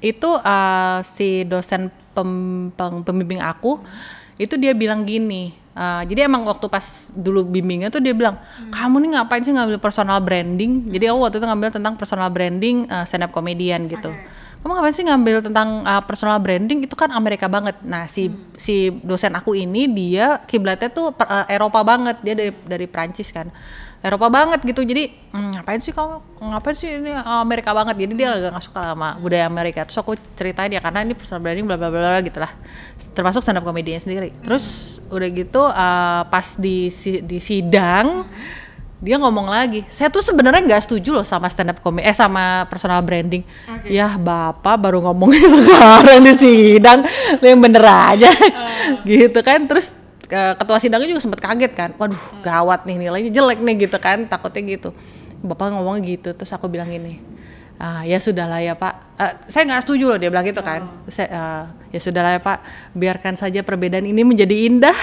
itu 0.00 0.30
uh, 0.32 1.04
si 1.04 1.44
dosen 1.44 1.92
pem- 2.16 2.72
pem- 2.72 3.04
pembimbing 3.04 3.40
aku 3.40 3.80
itu 4.40 4.56
dia 4.56 4.72
bilang 4.72 5.04
gini 5.04 5.52
uh, 5.80 6.02
jadi 6.04 6.28
emang 6.28 6.44
waktu 6.44 6.68
pas 6.68 7.08
dulu 7.08 7.48
bimbingnya 7.48 7.88
tuh 7.88 8.04
dia 8.04 8.12
bilang 8.12 8.36
kamu 8.68 9.00
nih 9.00 9.10
ngapain 9.16 9.40
sih 9.40 9.56
ngambil 9.56 9.80
personal 9.80 10.20
branding? 10.20 10.92
Jadi 10.92 11.08
aku 11.08 11.18
waktu 11.24 11.36
itu 11.40 11.46
ngambil 11.48 11.68
tentang 11.72 11.94
personal 11.96 12.28
branding 12.28 12.84
uh, 12.92 13.08
stand 13.08 13.24
up 13.24 13.32
comedian 13.32 13.88
gitu. 13.88 14.12
Kamu 14.60 14.76
ngapain 14.76 14.92
sih 14.92 15.08
ngambil 15.08 15.40
tentang 15.40 15.88
uh, 15.88 16.04
personal 16.04 16.36
branding? 16.36 16.84
Itu 16.84 16.92
kan 16.92 17.08
Amerika 17.16 17.48
banget. 17.48 17.80
Nah 17.80 18.04
si 18.04 18.28
si 18.60 18.92
dosen 19.00 19.32
aku 19.32 19.56
ini 19.56 19.88
dia 19.88 20.44
kiblatnya 20.44 20.92
tuh 20.92 21.16
uh, 21.16 21.48
Eropa 21.48 21.80
banget. 21.80 22.20
Dia 22.20 22.36
dari 22.36 22.52
dari 22.68 22.84
Prancis 22.84 23.32
kan 23.32 23.48
Eropa 24.00 24.26
banget 24.26 24.64
gitu. 24.64 24.80
Jadi 24.80 25.12
"Hmm, 25.28 25.52
ngapain 25.52 25.76
sih 25.76 25.92
kamu? 25.92 26.40
Ngapain 26.40 26.72
sih 26.72 26.88
ini 26.90 27.12
uh, 27.12 27.40
Amerika 27.40 27.70
banget? 27.70 28.00
Jadi 28.00 28.12
dia 28.14 28.32
agak 28.32 28.50
nggak 28.50 28.64
suka 28.64 28.80
sama 28.82 29.14
budaya 29.16 29.44
Amerika. 29.44 29.84
Terus 29.84 29.98
aku 29.98 30.12
ceritain 30.32 30.68
ya 30.68 30.80
karena 30.80 31.04
ini 31.04 31.12
personal 31.12 31.38
branding 31.38 31.64
bla 31.64 31.76
bla 31.76 31.88
bla 31.88 32.00
bla 32.00 32.20
gitu 32.20 32.36
lah 32.36 32.48
termasuk 33.12 33.44
stand 33.44 33.60
up 33.60 33.64
komedinya 33.64 34.00
sendiri. 34.00 34.32
Terus 34.40 34.64
udah 35.08 35.28
gitu 35.28 35.62
uh, 35.62 36.22
pas 36.24 36.56
di 36.56 36.88
si- 36.88 37.20
di 37.20 37.38
sidang 37.38 38.24
dia 39.00 39.16
ngomong 39.16 39.48
lagi 39.48 39.80
saya 39.88 40.08
tuh 40.08 40.20
sebenarnya 40.20 40.60
nggak 40.60 40.84
setuju 40.84 41.16
loh 41.16 41.24
sama 41.24 41.48
stand 41.48 41.72
up 41.72 41.80
comedy 41.80 42.04
eh 42.04 42.12
sama 42.12 42.64
personal 42.68 43.00
branding. 43.00 43.44
Oke. 43.68 43.88
ya 43.90 44.16
bapak 44.16 44.76
baru 44.76 45.04
ngomongin 45.04 45.44
sekarang 45.60 46.20
di 46.20 46.34
sidang 46.36 47.04
lu 47.36 47.46
yang 47.46 47.60
bener 47.60 47.84
aja. 47.84 48.32
Gitu 49.04 49.40
kan. 49.40 49.64
Terus 49.64 49.92
eh, 49.92 49.99
ketua 50.30 50.78
sidangnya 50.78 51.10
juga 51.10 51.22
sempat 51.26 51.40
kaget 51.42 51.72
kan. 51.74 51.90
Waduh 51.98 52.22
gawat 52.40 52.86
nih 52.86 52.96
nilainya 52.96 53.30
jelek 53.34 53.58
nih 53.60 53.90
gitu 53.90 53.98
kan 53.98 54.24
takutnya 54.30 54.62
gitu. 54.78 54.94
Bapak 55.42 55.74
ngomongnya 55.74 56.04
gitu 56.16 56.30
terus 56.36 56.52
aku 56.52 56.68
bilang 56.70 56.86
gini 56.88 57.18
ah 57.80 58.04
ya 58.04 58.20
sudahlah 58.20 58.60
ya 58.60 58.76
pak. 58.76 59.16
Eh, 59.16 59.32
saya 59.48 59.64
nggak 59.64 59.88
setuju 59.88 60.04
loh 60.12 60.18
dia 60.20 60.28
bilang 60.28 60.44
gitu 60.44 60.60
kan. 60.60 60.84
Terus 61.08 61.16
saya 61.16 61.28
"Ah, 61.32 61.64
ya 61.88 61.96
sudahlah 61.96 62.36
ya 62.36 62.40
pak 62.44 62.58
biarkan 62.92 63.40
saja 63.40 63.64
perbedaan 63.64 64.04
ini 64.04 64.20
menjadi 64.20 64.68
indah. 64.68 64.92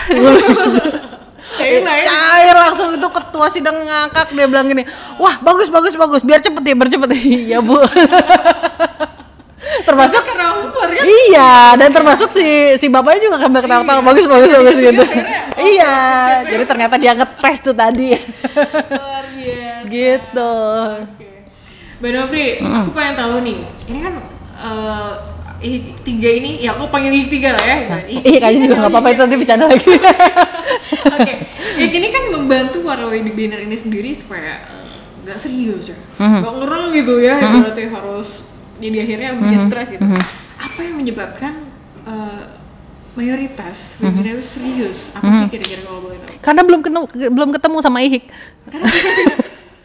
Cair 1.58 1.82
ya. 1.82 2.54
langsung 2.54 2.94
itu 2.94 3.08
ketua 3.10 3.48
sidang 3.50 3.82
ngangkak 3.82 4.30
dia 4.30 4.46
bilang 4.46 4.70
gini. 4.70 4.86
Wah 5.18 5.42
bagus 5.42 5.74
bagus 5.74 5.98
bagus 5.98 6.22
biar 6.22 6.38
cepet 6.38 6.62
ya 6.62 6.76
biar 6.78 6.90
cepet. 6.94 7.10
Iya 7.50 7.60
bu 7.66 7.82
termasuk 9.58 10.22
Karena 10.22 10.54
humor 10.56 10.86
kan. 10.88 11.04
iya 11.04 11.52
dan 11.74 11.89
termasuk 11.89 12.30
si 12.30 12.46
si 12.76 12.88
bapaknya 12.88 13.22
juga 13.24 13.38
kan 13.39 13.52
ketawa-tawa 13.52 14.02
bagus 14.04 14.26
bagus 14.26 14.50
bagus 14.52 14.78
gitu 14.78 15.02
akhirnya, 15.02 15.39
oh, 15.52 15.65
iya 15.65 15.96
jadi 16.43 16.63
ternyata 16.63 16.96
dia 16.96 17.12
ngetes 17.12 17.58
tuh 17.60 17.74
tadi 17.74 18.13
Luar 18.13 19.26
biasa. 19.28 19.88
gitu 19.88 20.54
Oke. 21.04 21.28
Mbak 21.98 22.12
Nofri, 22.12 22.46
aku 22.62 22.93
pengen 22.93 23.15
tahu 23.15 23.36
nih. 23.41 23.58
Ini 23.88 24.00
kan 24.00 24.13
eh 24.56 25.13
I- 25.58 25.89
tiga 26.00 26.30
ini, 26.30 26.62
ya 26.62 26.70
aku 26.72 26.86
panggil 26.88 27.10
I 27.10 27.26
tiga 27.26 27.50
lah 27.52 27.63
ya. 27.63 27.78
I- 28.06 28.22
iya 28.22 28.38
kayaknya 28.39 28.62
juga 28.63 28.76
nggak 28.78 28.91
apa-apa 28.93 29.10
itu 29.10 29.20
nanti 29.20 29.36
bercanda 29.36 29.65
lagi 29.65 29.89
Oke, 31.17 31.34
ya 31.74 31.86
ini 31.89 32.08
kan 32.08 32.24
membantu 32.30 32.86
para 32.86 33.04
wedding 33.04 33.34
banner 33.34 33.60
ini 33.60 33.74
sendiri 33.74 34.13
supaya 34.13 34.62
eh, 34.62 34.86
nggak 35.26 35.38
serius 35.38 35.89
ya, 35.89 35.98
nggak 36.15 36.54
ngereng 36.54 36.86
gitu 36.93 37.13
ya, 37.17 37.36
berarti 37.41 37.84
harus 37.89 38.30
jadi 38.78 38.98
akhirnya 39.00 39.30
Mhm. 39.32 39.40
bikin 39.42 39.60
stres 39.66 39.88
gitu. 39.90 40.04
Apa 40.58 40.80
yang 40.80 40.96
menyebabkan 40.96 41.54
eh, 42.04 42.44
mayoritas 43.13 43.98
wedding 43.98 44.16
banner 44.16 44.34
itu 44.34 44.46
serius? 44.48 45.10
Apa 45.12 45.26
Mhm. 45.26 45.36
sih 45.36 45.48
kira-kira 45.50 45.82
kalau 45.84 46.00
boleh 46.02 46.18
tahu? 46.18 46.34
karena 46.40 46.62
belum 46.63 46.82
ketemu 46.82 47.06
belum 47.30 47.50
ketemu 47.52 47.78
sama 47.82 48.00
Ihik 48.00 48.24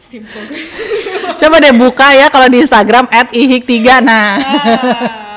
Simple 0.05 0.45
guys. 0.45 0.69
coba 1.35 1.55
deh 1.57 1.73
buka 1.73 2.13
ya 2.13 2.29
kalau 2.29 2.45
di 2.45 2.61
Instagram 2.61 3.09
@ihik3 3.09 3.73
nah 3.99 4.37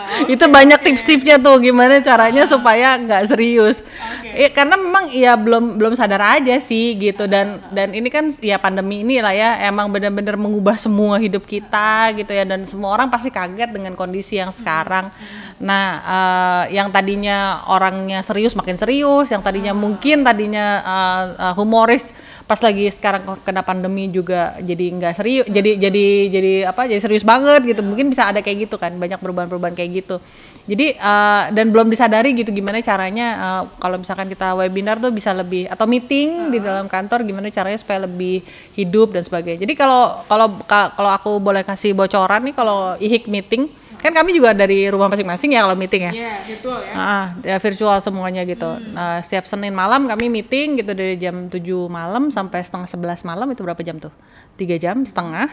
Ah, 0.07 0.23
itu 0.31 0.45
banyak 0.47 0.79
tips-tipsnya 0.87 1.43
tuh 1.43 1.59
gimana 1.59 1.99
caranya 1.99 2.47
supaya 2.47 2.95
nggak 2.95 3.27
serius. 3.27 3.83
Eh, 4.23 4.47
karena 4.55 4.79
memang 4.79 5.11
ya 5.11 5.35
belum 5.35 5.75
belum 5.75 5.99
sadar 5.99 6.39
aja 6.39 6.55
sih 6.63 6.95
gitu. 6.95 7.27
Dan 7.27 7.59
dan 7.75 7.91
ini 7.91 8.07
kan 8.07 8.31
ya 8.39 8.55
pandemi 8.63 9.03
ini 9.03 9.19
lah 9.19 9.35
ya 9.35 9.67
emang 9.67 9.91
benar-benar 9.91 10.39
mengubah 10.39 10.79
semua 10.79 11.19
hidup 11.19 11.43
kita 11.43 12.15
gitu 12.15 12.31
ya. 12.31 12.47
Dan 12.47 12.63
semua 12.63 12.95
orang 12.95 13.11
pasti 13.11 13.35
kaget 13.35 13.75
dengan 13.75 13.99
kondisi 13.99 14.39
yang 14.39 14.55
sekarang. 14.55 15.11
Nah 15.59 15.87
eh, 16.07 16.79
yang 16.79 16.95
tadinya 16.95 17.67
orangnya 17.67 18.23
serius 18.23 18.55
makin 18.55 18.79
serius. 18.79 19.27
Yang 19.35 19.43
tadinya 19.43 19.75
mungkin 19.75 20.23
tadinya 20.23 20.67
eh, 20.87 21.25
eh, 21.51 21.55
humoris 21.59 22.07
pas 22.47 22.63
lagi 22.63 22.87
sekarang 22.95 23.27
kena 23.43 23.67
pandemi 23.67 24.07
juga 24.07 24.55
jadi 24.63 24.95
nggak 24.95 25.13
serius 25.19 25.47
jadi 25.51 25.83
jadi 25.83 26.07
jadi 26.31 26.53
apa 26.71 26.87
jadi 26.87 27.03
serius 27.03 27.27
banget 27.27 27.67
gitu. 27.67 27.83
Mungkin 27.83 28.07
bisa 28.07 28.31
ada 28.31 28.39
kayak 28.39 28.71
gitu 28.71 28.79
kan 28.79 28.95
banyak 28.95 29.19
perubahan-perubahan 29.19 29.75
kayak 29.75 30.07
gitu. 30.07 30.23
Jadi 30.67 30.99
uh, 30.99 31.51
dan 31.55 31.71
belum 31.71 31.87
disadari 31.87 32.35
gitu 32.35 32.51
gimana 32.51 32.83
caranya 32.83 33.27
uh, 33.39 33.63
kalau 33.79 34.03
misalkan 34.03 34.27
kita 34.27 34.51
webinar 34.55 34.99
tuh 34.99 35.15
bisa 35.15 35.31
lebih 35.31 35.71
atau 35.71 35.87
meeting 35.87 36.51
di 36.51 36.59
dalam 36.59 36.91
kantor 36.91 37.23
gimana 37.23 37.51
caranya 37.55 37.79
supaya 37.79 38.03
lebih 38.07 38.43
hidup 38.75 39.15
dan 39.15 39.23
sebagainya. 39.23 39.63
Jadi 39.63 39.75
kalau 39.79 40.27
kalau 40.27 40.59
ka- 40.67 40.91
kalau 40.95 41.11
aku 41.15 41.39
boleh 41.39 41.63
kasih 41.63 41.95
bocoran 41.95 42.47
nih 42.51 42.55
kalau 42.55 42.99
IHIK 42.99 43.31
meeting 43.31 43.71
kan 44.01 44.13
kami 44.13 44.37
juga 44.37 44.53
dari 44.53 44.87
rumah 44.89 45.09
masing-masing 45.11 45.57
ya 45.57 45.65
kalau 45.67 45.77
meeting 45.77 46.09
ya. 46.09 46.13
Iya, 46.13 46.35
virtual 46.45 46.79
ya. 46.85 46.95
Ah, 46.95 47.27
ya 47.43 47.57
virtual 47.59 47.97
semuanya 48.01 48.43
gitu. 48.47 48.71
Nah, 48.93 49.21
setiap 49.25 49.45
Senin 49.49 49.73
malam 49.73 50.07
kami 50.07 50.29
meeting 50.29 50.81
gitu 50.81 50.93
dari 50.93 51.17
jam 51.17 51.49
7 51.49 51.61
malam 51.89 52.29
sampai 52.31 52.63
setengah 52.63 52.89
11 52.89 53.29
malam 53.29 53.47
itu 53.53 53.61
berapa 53.65 53.83
jam 53.83 53.97
tuh? 53.99 54.13
Tiga 54.57 54.77
jam 54.77 55.05
setengah, 55.05 55.49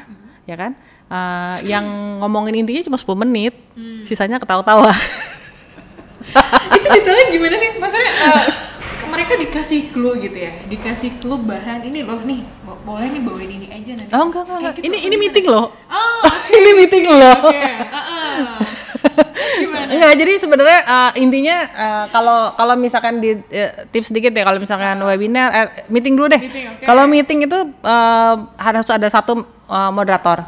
ya 0.47 0.55
kan? 0.55 0.75
Ah, 1.07 1.59
yang 1.63 1.85
ngomongin 2.23 2.63
intinya 2.63 2.83
cuma 2.87 2.97
10 2.99 3.23
menit, 3.27 3.53
sisanya 4.07 4.37
ketawa-tawa. 4.39 4.91
itu 6.77 6.87
detailnya 6.87 7.25
gimana 7.31 7.55
sih 7.59 7.69
maksudnya 7.77 8.09
eh, 8.09 8.43
mereka 9.23 9.39
dikasih 9.39 9.81
clue 9.87 10.19
gitu 10.19 10.35
ya 10.35 10.51
dikasih 10.67 11.11
clue 11.17 11.39
bahan 11.39 11.79
ini 11.87 12.03
loh 12.03 12.19
nih 12.19 12.43
bo- 12.61 12.75
boleh 12.83 13.07
nih 13.07 13.21
bawain 13.23 13.47
ini 13.49 13.67
aja 13.71 13.91
nanti 13.95 14.11
Oh 14.11 14.23
enggak 14.27 14.43
enggak, 14.43 14.57
enggak. 14.59 14.73
gitu, 14.75 14.83
ini 14.83 14.91
apa 14.91 14.99
ini 14.99 15.07
gimana? 15.07 15.23
meeting 15.23 15.45
loh. 15.47 15.65
oh 15.87 16.31
ini 16.59 16.71
meeting 16.75 17.03
loh. 17.07 17.35
oke 17.39 17.55
heeh. 17.55 18.35
gimana 19.53 19.89
Enggak, 19.93 20.13
jadi 20.17 20.33
sebenarnya 20.35 20.79
uh, 20.83 21.11
intinya 21.15 21.57
uh, 21.71 22.05
kalau 22.09 22.39
kalau 22.55 22.75
misalkan 22.75 23.23
di 23.23 23.31
uh, 23.37 23.71
tips 23.91 24.11
sedikit 24.11 24.35
ya 24.35 24.43
kalau 24.43 24.59
misalkan 24.59 24.99
webinar 24.99 25.47
eh, 25.53 25.67
meeting 25.87 26.19
dulu 26.19 26.27
deh. 26.27 26.41
Meeting, 26.41 26.65
oke. 26.75 26.83
Kalau 26.83 27.03
meeting 27.05 27.39
itu 27.45 27.57
uh, 27.83 28.35
harus 28.59 28.87
ada 28.89 29.07
satu 29.07 29.39
uh, 29.67 29.91
moderator. 29.95 30.43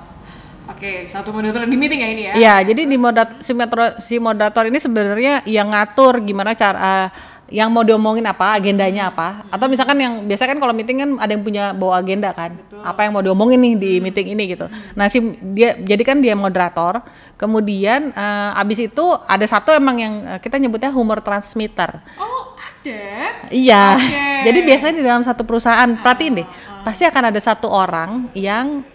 oke 0.66 1.08
satu 1.08 1.30
moderator 1.30 1.64
di 1.64 1.78
meeting 1.78 2.02
ya 2.02 2.10
ini 2.10 2.22
ya 2.26 2.34
Iya, 2.36 2.56
jadi 2.74 2.82
di 2.84 2.98
moderator 2.98 3.38
si, 3.40 3.54
moderator 3.54 4.02
si 4.02 4.16
moderator 4.18 4.64
ini 4.66 4.80
sebenarnya 4.82 5.34
yang 5.46 5.70
ngatur 5.72 6.20
gimana 6.20 6.58
cara 6.58 6.76
uh, 6.76 7.08
yang 7.50 7.70
mau 7.70 7.86
diomongin 7.86 8.26
apa, 8.26 8.58
agendanya 8.58 9.14
apa. 9.14 9.46
Atau 9.54 9.70
misalkan 9.70 10.02
yang 10.02 10.14
biasa 10.26 10.50
kan 10.50 10.58
kalau 10.58 10.74
meeting 10.74 10.98
kan 11.02 11.10
ada 11.22 11.32
yang 11.34 11.44
punya 11.46 11.72
bawa 11.78 12.02
agenda 12.02 12.34
kan. 12.34 12.58
Apa 12.82 13.06
yang 13.06 13.14
mau 13.14 13.22
diomongin 13.22 13.62
nih 13.62 13.74
di 13.78 13.92
meeting 14.02 14.34
ini 14.34 14.44
gitu. 14.58 14.66
Nah, 14.98 15.06
si 15.10 15.22
dia 15.54 15.78
jadi 15.78 16.02
kan 16.02 16.18
dia 16.22 16.34
moderator. 16.34 17.06
Kemudian 17.36 18.16
uh, 18.16 18.56
abis 18.58 18.88
itu 18.88 19.06
ada 19.28 19.44
satu 19.44 19.76
emang 19.76 19.98
yang 20.00 20.14
uh, 20.24 20.40
kita 20.40 20.56
nyebutnya 20.56 20.90
humor 20.90 21.20
transmitter. 21.20 22.00
oh 22.18 22.56
ada 22.56 23.50
Iya. 23.50 23.86
Oke. 23.98 24.26
Jadi 24.48 24.60
biasanya 24.62 24.96
di 24.96 25.04
dalam 25.06 25.24
satu 25.26 25.42
perusahaan, 25.42 25.90
perhatiin 26.00 26.44
deh, 26.44 26.48
pasti 26.86 27.04
akan 27.06 27.34
ada 27.34 27.42
satu 27.42 27.66
orang 27.66 28.30
yang 28.38 28.86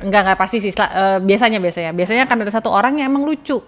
enggak 0.00 0.22
enggak 0.22 0.38
pasti 0.38 0.62
sih, 0.62 0.72
eh, 0.72 1.18
biasanya 1.18 1.58
biasanya, 1.58 1.90
biasanya 1.92 2.22
akan 2.30 2.38
ada 2.46 2.52
satu 2.54 2.70
orang 2.70 3.02
yang 3.02 3.10
emang 3.10 3.26
lucu. 3.26 3.58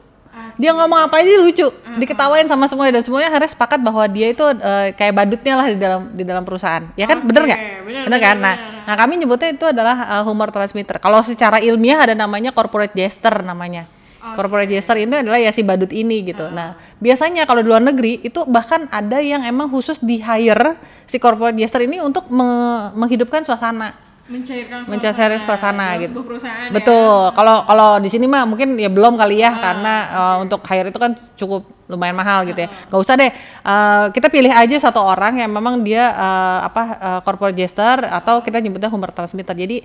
Dia 0.52 0.72
ngomong 0.72 1.08
apa 1.08 1.20
aja 1.20 1.28
lucu, 1.38 1.68
diketawain 1.96 2.44
sama 2.44 2.64
semuanya 2.64 3.00
dan 3.00 3.04
semuanya 3.04 3.28
akhirnya 3.28 3.50
sepakat 3.50 3.80
bahwa 3.80 4.04
dia 4.04 4.32
itu 4.32 4.40
eh, 4.44 4.92
kayak 4.92 5.12
badutnya 5.12 5.54
lah 5.56 5.66
di 5.68 5.76
dalam 5.76 6.02
di 6.08 6.24
dalam 6.24 6.42
perusahaan. 6.42 6.88
Ya 6.92 7.04
kan, 7.04 7.20
Oke, 7.20 7.28
bener 7.28 7.42
nggak? 7.48 7.60
bener, 7.84 8.02
Bener 8.08 8.18
kan? 8.18 8.36
bener, 8.36 8.40
Nah, 8.40 8.54
bener. 8.56 8.84
nah 8.84 8.94
kami 8.96 9.12
nyebutnya 9.20 9.48
itu 9.52 9.64
adalah 9.64 9.96
eh, 10.08 10.22
humor 10.24 10.48
transmitter. 10.48 10.96
Kalau 10.96 11.20
secara 11.20 11.56
ilmiah 11.56 12.00
ada 12.00 12.14
namanya 12.14 12.48
corporate 12.50 12.92
jester 12.92 13.32
namanya. 13.40 13.84
Corporate 14.22 14.70
jester 14.70 14.94
itu 14.96 15.10
adalah 15.10 15.34
ya 15.34 15.50
si 15.50 15.66
badut 15.66 15.90
ini 15.90 16.22
gitu. 16.22 16.46
Nah, 16.46 16.78
biasanya 16.96 17.42
kalau 17.42 17.58
di 17.58 17.66
luar 17.66 17.82
negeri 17.82 18.22
itu 18.22 18.46
bahkan 18.46 18.86
ada 18.86 19.18
yang 19.18 19.42
emang 19.42 19.66
khusus 19.66 19.98
di 19.98 20.22
hire 20.22 20.78
si 21.04 21.18
corporate 21.18 21.58
jester 21.58 21.82
ini 21.82 21.98
untuk 21.98 22.30
me- 22.30 22.94
menghidupkan 22.94 23.42
suasana. 23.42 24.11
Mencairkan 24.30 24.86
suasana 24.86 24.92
Mencairkan 24.94 25.40
suasana 25.42 25.86
gitu. 25.98 26.20
perusahaan 26.22 26.68
ya. 26.70 26.74
Betul. 26.74 27.34
Kalau 27.34 27.56
kalau 27.66 27.90
di 27.98 28.08
sini 28.08 28.26
mah 28.30 28.46
mungkin 28.46 28.78
ya 28.78 28.86
belum 28.88 29.18
kali 29.18 29.42
ya 29.42 29.50
karena 29.50 29.94
eh, 30.10 30.36
untuk 30.46 30.60
hire 30.68 30.88
itu 30.94 30.98
kan 31.02 31.12
cukup 31.34 31.62
lumayan 31.92 32.16
mahal 32.16 32.48
gitu 32.48 32.64
ya. 32.64 32.68
Gak 32.88 33.00
usah 33.04 33.14
deh. 33.20 33.28
Eh, 33.62 34.04
kita 34.16 34.32
pilih 34.32 34.48
aja 34.48 34.76
satu 34.80 35.04
orang 35.04 35.44
yang 35.44 35.52
memang 35.52 35.84
dia 35.84 36.08
eh, 36.16 36.58
apa 36.64 36.82
eh, 36.96 37.20
corporate 37.20 37.60
jester 37.60 38.08
atau 38.08 38.40
kita 38.40 38.56
nyebutnya 38.58 38.88
humor 38.88 39.12
transmitter. 39.12 39.52
Jadi 39.52 39.84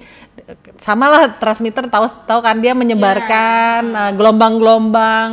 samalah 0.79 1.35
transmitter 1.35 1.91
tahu 1.91 2.07
tahu 2.23 2.39
kan 2.39 2.55
dia 2.63 2.71
menyebarkan 2.71 3.81
eh, 3.91 4.11
gelombang-gelombang 4.15 5.29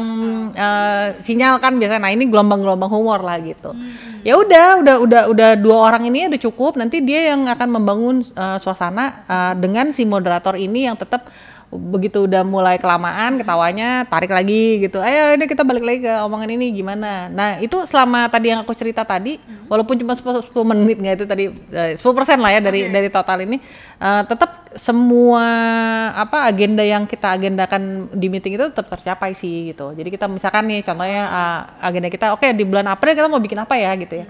eh, 0.52 1.06
sinyal 1.22 1.62
kan 1.62 1.78
biasanya. 1.78 2.02
Nah, 2.04 2.12
ini 2.12 2.26
gelombang-gelombang 2.26 2.90
humor 2.90 3.22
lah 3.22 3.38
gitu. 3.38 3.70
Ya 4.24 4.40
udah, 4.40 4.80
udah 4.80 4.96
udah 5.04 5.22
udah 5.36 5.50
dua 5.60 5.76
orang 5.92 6.08
ini 6.08 6.32
udah 6.32 6.40
cukup. 6.40 6.80
Nanti 6.80 7.04
dia 7.04 7.32
yang 7.36 7.46
akan 7.46 7.68
membangun 7.70 8.16
eh, 8.24 8.58
suasana 8.58 9.24
eh, 9.28 9.54
dengan 9.60 9.92
si 9.94 10.02
moderator 10.08 10.56
ini 10.56 10.88
yang 10.88 10.96
tetap 10.96 11.28
begitu 11.72 12.28
udah 12.28 12.46
mulai 12.46 12.76
kelamaan 12.78 13.40
ketawanya 13.40 14.06
tarik 14.06 14.30
lagi 14.30 14.84
gitu. 14.84 15.02
Ayo 15.02 15.34
ini 15.34 15.44
kita 15.48 15.66
balik 15.66 15.84
lagi 15.84 16.00
ke 16.06 16.12
omongan 16.22 16.50
ini 16.54 16.70
gimana? 16.70 17.26
Nah 17.32 17.58
itu 17.58 17.82
selama 17.88 18.28
tadi 18.30 18.54
yang 18.54 18.62
aku 18.62 18.72
cerita 18.76 19.02
tadi 19.02 19.40
walaupun 19.66 19.98
cuma 19.98 20.14
10, 20.14 20.50
10 20.50 20.70
menit 20.70 20.96
nggak 21.00 21.14
itu 21.18 21.26
tadi 21.26 21.44
eh, 21.50 21.98
10% 21.98 22.04
lah 22.38 22.50
ya 22.54 22.60
dari 22.62 22.80
dari 22.92 23.08
total 23.10 23.42
ini 23.42 23.58
eh, 23.98 24.22
tetap 24.28 24.70
semua 24.74 25.46
apa 26.18 26.50
agenda 26.50 26.82
yang 26.82 27.06
kita 27.06 27.30
agendakan 27.30 28.10
di 28.10 28.26
meeting 28.26 28.58
itu 28.58 28.66
tetap 28.70 28.90
tercapai 28.90 29.34
sih 29.34 29.74
gitu. 29.74 29.94
Jadi 29.94 30.08
kita 30.14 30.26
misalkan 30.30 30.70
nih 30.70 30.86
contohnya 30.86 31.22
eh, 31.26 31.60
agenda 31.90 32.08
kita 32.10 32.34
oke 32.36 32.46
di 32.54 32.64
bulan 32.66 32.86
April 32.86 33.18
kita 33.18 33.26
mau 33.26 33.42
bikin 33.42 33.58
apa 33.58 33.74
ya 33.74 33.90
gitu 33.98 34.22
ya 34.22 34.26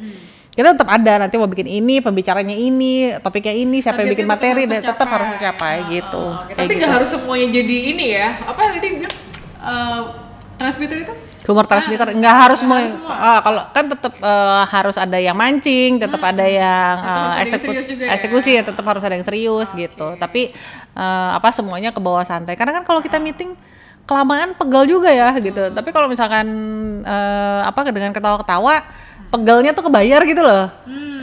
kita 0.55 0.71
tetap 0.71 0.87
ada 0.89 1.13
nanti 1.19 1.35
mau 1.35 1.47
bikin 1.47 1.67
ini 1.69 1.99
pembicaranya 1.99 2.55
ini 2.55 2.93
topiknya 3.19 3.53
ini 3.53 3.79
siapa 3.79 4.01
yang 4.01 4.15
bikin 4.15 4.25
materi 4.25 4.65
dan 4.65 4.81
tetap 4.81 5.03
harus 5.05 5.35
tercapai 5.35 5.83
gitu 5.91 6.15
Oh, 6.17 6.31
oke. 6.33 6.47
Kayak 6.49 6.57
tapi 6.57 6.67
gitu. 6.69 6.79
nggak 6.79 6.93
harus 6.93 7.09
semuanya 7.11 7.47
jadi 7.53 7.77
ini 7.89 8.07
ya 8.13 8.29
apa 8.41 8.61
tadi 8.71 8.89
bilang 8.97 9.15
eh, 9.61 10.01
transmitter 10.55 10.99
itu 11.01 11.15
humor 11.45 11.67
transmitter 11.67 12.09
Ah, 12.09 12.15
nggak 12.15 12.37
harus 12.41 12.59
semua. 12.59 12.79
Ah, 13.05 13.39
kalau 13.41 13.63
kan 13.69 13.85
tetap 13.85 14.15
eh, 14.15 14.63
harus 14.67 14.97
ada 14.97 15.19
yang 15.19 15.35
mancing 15.35 15.99
tetap 15.99 16.23
ada 16.23 16.47
yang 16.47 16.95
eh, 16.97 17.05
ada 17.05 17.21
yang 17.35 17.45
ekseku- 17.45 17.69
serius 17.69 17.87
juga 17.87 18.03
ya? 18.03 18.11
eksekusi 18.15 18.51
ya 18.53 18.63
tetap 18.63 18.85
harus 18.87 19.03
ada 19.03 19.13
yang 19.13 19.27
serius 19.27 19.69
gitu 19.71 20.07
tapi 20.17 20.55
eh, 20.95 21.31
apa 21.35 21.49
semuanya 21.51 21.91
ke 21.91 21.99
bawah 21.99 22.23
santai 22.23 22.55
karena 22.55 22.73
kan 22.73 22.85
kalau 22.85 23.03
kita 23.03 23.19
meeting 23.19 23.59
kelamaan 24.05 24.55
pegal 24.55 24.85
juga 24.85 25.09
ya 25.09 25.35
gitu 25.35 25.59
Hmm. 25.59 25.75
tapi 25.75 25.91
kalau 25.91 26.07
misalkan 26.07 26.47
eh, 27.03 27.61
apa 27.63 27.83
dengan 27.87 28.13
ketawa-ketawa 28.13 29.03
pegalnya 29.35 29.75
tuh 29.75 29.91
kebayar 29.91 30.23
gitu 30.23 30.39
loh. 30.41 30.71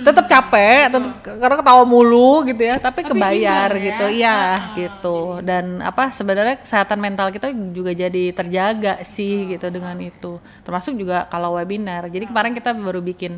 Tetap 0.02 0.26
capek 0.26 0.90
tetap 0.90 1.04
karena 1.22 1.56
ketawa 1.62 1.84
mulu 1.86 2.42
gitu 2.44 2.58
ya 2.60 2.76
tapi, 2.82 3.06
Hmm. 3.06 3.08
Tapi 3.08 3.12
kebayar 3.16 3.70
ya? 3.72 3.84
gitu. 3.88 4.06
Iya 4.12 4.36
Ah, 4.36 4.60
gitu. 4.76 5.18
dan 5.46 5.80
apa 5.80 6.10
sebenarnya 6.12 6.58
kesehatan 6.60 6.98
mental 7.00 7.30
kita 7.30 7.54
juga 7.72 7.94
jadi 7.96 8.34
terjaga 8.34 9.00
sih 9.06 9.56
gitu 9.56 9.70
dengan 9.70 9.96
itu. 10.02 10.42
Termasuk 10.66 10.98
juga 10.98 11.30
kalau 11.30 11.56
webinar. 11.56 12.10
Jadi 12.10 12.26
kemarin 12.28 12.52
kita 12.52 12.74
baru 12.74 13.00
bikin 13.00 13.38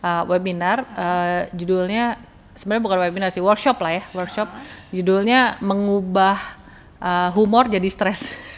uh, 0.00 0.24
webinar 0.26 0.82
uh, 0.96 1.40
judulnya 1.52 2.16
sebenarnya 2.56 2.82
bukan 2.82 2.98
webinar 3.04 3.28
sih 3.30 3.44
workshop 3.44 3.76
lah 3.78 4.00
ya 4.00 4.02
workshop. 4.16 4.48
Judulnya 4.90 5.60
mengubah 5.60 6.40
uh, 6.98 7.30
humor 7.36 7.68
jadi 7.68 7.86
stres 7.86 8.32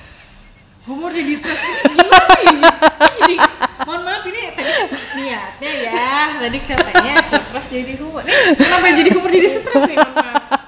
humor 0.89 1.13
jadi 1.13 1.35
stres 1.37 1.61
gimana 1.93 2.37
ini 2.41 3.37
mohon 3.85 4.01
maaf 4.01 4.25
ini 4.25 4.41
tadi 4.57 4.73
niatnya 5.21 5.73
ya 5.85 6.15
tadi 6.41 6.59
katanya 6.65 7.15
stres 7.21 7.67
jadi 7.69 7.93
humor. 8.01 8.25
Ini 8.25 8.57
kenapa 8.57 8.87
jadi 8.97 9.11
humor 9.13 9.31
jadi 9.31 9.49
stres 9.49 9.85
maaf 9.93 10.60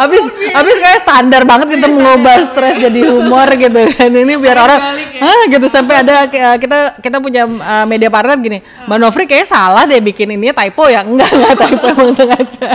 habis 0.00 0.22
habis 0.52 0.76
kayak 0.78 0.98
standar 1.02 1.42
banget 1.44 1.78
kita 1.78 1.86
mengubah 1.88 2.36
stres 2.52 2.76
jadi 2.78 3.00
humor 3.10 3.48
gitu 3.56 3.80
kan. 3.92 4.10
Ini 4.12 4.34
biar 4.38 4.56
orang 4.58 4.80
ya. 5.16 5.26
ah 5.26 5.42
gitu 5.48 5.66
sampai 5.68 5.94
ada 6.04 6.26
uh, 6.26 6.56
kita 6.58 7.00
kita 7.00 7.16
punya 7.18 7.46
uh, 7.46 7.86
media 7.88 8.08
partner 8.08 8.38
gini 8.38 8.58
Mbak 8.86 8.98
Novri 8.98 9.24
kayaknya 9.26 9.48
salah 9.48 9.84
deh 9.88 10.00
bikin 10.02 10.34
ini 10.34 10.52
typo 10.52 10.88
ya? 10.88 11.02
Enggak 11.02 11.30
enggak 11.36 11.54
typo 11.58 11.84
emang 11.94 12.12
sengaja 12.14 12.70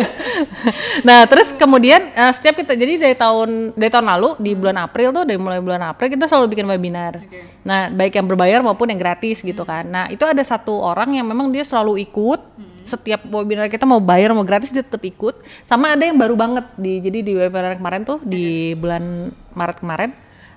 nah 1.08 1.24
terus 1.26 1.54
kemudian 1.54 2.10
uh, 2.14 2.32
setiap 2.34 2.60
kita 2.60 2.74
jadi 2.76 3.00
dari 3.00 3.16
tahun 3.16 3.74
dari 3.74 3.90
tahun 3.90 4.06
lalu 4.16 4.28
di 4.38 4.52
bulan 4.54 4.76
April 4.84 5.14
tuh 5.14 5.24
dari 5.24 5.38
mulai 5.40 5.60
bulan 5.62 5.82
April 5.84 6.12
kita 6.12 6.26
selalu 6.26 6.56
bikin 6.56 6.66
webinar. 6.68 7.20
Nah 7.64 7.92
baik 7.92 8.16
yang 8.16 8.26
berbayar 8.26 8.60
maupun 8.64 8.88
yang 8.88 9.00
gratis 9.00 9.40
gitu 9.44 9.62
kan. 9.64 9.84
Nah 9.86 10.04
itu 10.08 10.22
ada 10.24 10.40
satu 10.40 10.80
orang 10.80 11.16
yang 11.16 11.26
memang 11.26 11.52
dia 11.52 11.64
selalu 11.66 12.00
ikut 12.04 12.40
setiap 12.86 13.24
webinar 13.28 13.68
kita 13.68 13.84
mau 13.88 13.98
bayar 13.98 14.32
mau 14.32 14.44
gratis 14.44 14.70
dia 14.72 14.84
tetap 14.84 15.02
ikut. 15.02 15.40
Sama 15.66 15.94
ada 15.96 16.04
yang 16.04 16.16
baru 16.16 16.36
banget 16.36 16.66
di 16.76 17.00
jadi 17.00 17.18
di 17.24 17.32
webinar 17.36 17.76
kemarin 17.76 18.02
tuh 18.04 18.18
di 18.24 18.72
bulan 18.76 19.34
Maret 19.56 19.76
kemarin 19.82 20.10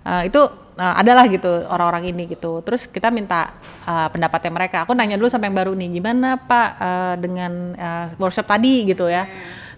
uh, 0.06 0.24
itu 0.24 0.40
uh, 0.78 0.96
adalah 1.00 1.26
gitu 1.28 1.50
orang-orang 1.68 2.14
ini 2.14 2.30
gitu. 2.32 2.62
Terus 2.62 2.86
kita 2.88 3.10
minta 3.10 3.56
uh, 3.88 4.08
pendapatnya 4.14 4.52
mereka. 4.52 4.78
Aku 4.86 4.94
nanya 4.94 5.20
dulu 5.20 5.28
sampai 5.28 5.50
yang 5.52 5.58
baru 5.58 5.72
nih 5.74 5.90
gimana 6.00 6.38
pak 6.38 6.70
uh, 6.80 7.16
dengan 7.18 7.52
uh, 7.76 8.06
workshop 8.20 8.48
tadi? 8.48 8.86
gitu 8.88 9.10
ya. 9.10 9.26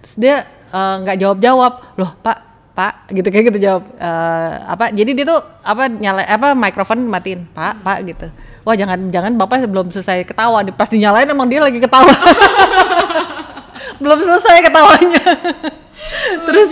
Terus 0.04 0.16
dia 0.18 0.36
uh, 0.74 1.02
nggak 1.02 1.18
jawab-jawab 1.22 1.74
loh 1.98 2.12
pak 2.20 2.38
pak 2.76 3.08
gitu 3.16 3.28
kayak 3.32 3.56
gitu 3.56 3.60
jawab 3.72 3.88
Eh, 3.96 4.54
apa 4.68 4.92
jadi 4.92 5.12
dia 5.16 5.26
tuh 5.26 5.40
apa 5.64 5.88
nyala 5.88 6.28
apa 6.28 6.52
mikrofon 6.52 7.08
matiin 7.08 7.48
pak 7.56 7.80
pak 7.80 7.98
gitu 8.04 8.28
wah 8.66 8.76
jangan 8.76 9.14
jangan 9.14 9.38
bapak 9.38 9.70
belum 9.70 9.94
selesai 9.94 10.26
ketawa. 10.26 10.66
Nih 10.66 10.74
pas 10.74 10.90
dinyalain 10.90 11.30
emang 11.30 11.48
dia 11.48 11.62
lagi 11.62 11.78
ketawa. 11.78 12.10
Belum 14.02 14.20
selesai 14.20 14.60
ketawanya. 14.66 15.24
Terus 16.46 16.68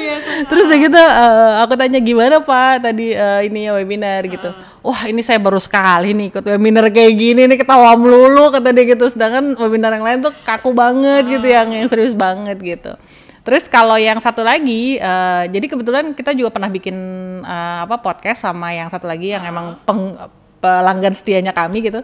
terus 0.49 0.63
udah 0.67 0.79
gitu 0.79 0.99
eh, 0.99 1.53
aku 1.63 1.73
tanya 1.79 1.99
gimana 2.03 2.43
pak? 2.43 2.83
Tadi 2.83 3.15
eh, 3.15 3.39
ini 3.47 3.69
ya 3.69 3.71
webinar 3.77 4.27
gitu. 4.27 4.51
Wah 4.83 5.07
ini 5.07 5.23
saya 5.23 5.39
baru 5.39 5.57
sekali 5.61 6.11
nih 6.11 6.27
ikut 6.35 6.43
webinar 6.43 6.91
kayak 6.91 7.13
gini 7.15 7.41
nih 7.47 7.57
ketawa 7.63 7.95
melulu 7.95 8.51
kata 8.51 8.75
dia 8.75 8.83
gitu. 8.83 9.07
Sedangkan 9.07 9.55
webinar 9.55 9.95
yang 9.95 10.03
lain 10.03 10.19
tuh 10.19 10.33
kaku 10.43 10.75
banget 10.75 11.23
gitu 11.29 11.47
yang 11.47 11.71
yang 11.71 11.87
serius 11.87 12.11
banget 12.11 12.59
gitu. 12.59 12.91
Terus 13.43 13.67
kalau 13.67 13.95
yang 13.99 14.19
satu 14.19 14.43
lagi 14.43 14.99
eh, 14.99 15.43
jadi 15.47 15.65
kebetulan 15.71 16.11
kita 16.11 16.35
juga 16.35 16.51
pernah 16.51 16.67
bikin 16.67 16.95
eh, 17.43 17.77
apa 17.87 17.99
podcast 18.03 18.43
sama 18.43 18.75
yang 18.75 18.91
satu 18.91 19.07
lagi 19.07 19.31
yang 19.31 19.43
emang 19.47 19.79
peng- 19.87 20.42
pelanggan 20.63 21.11
setianya 21.11 21.51
kami 21.51 21.83
gitu 21.83 21.99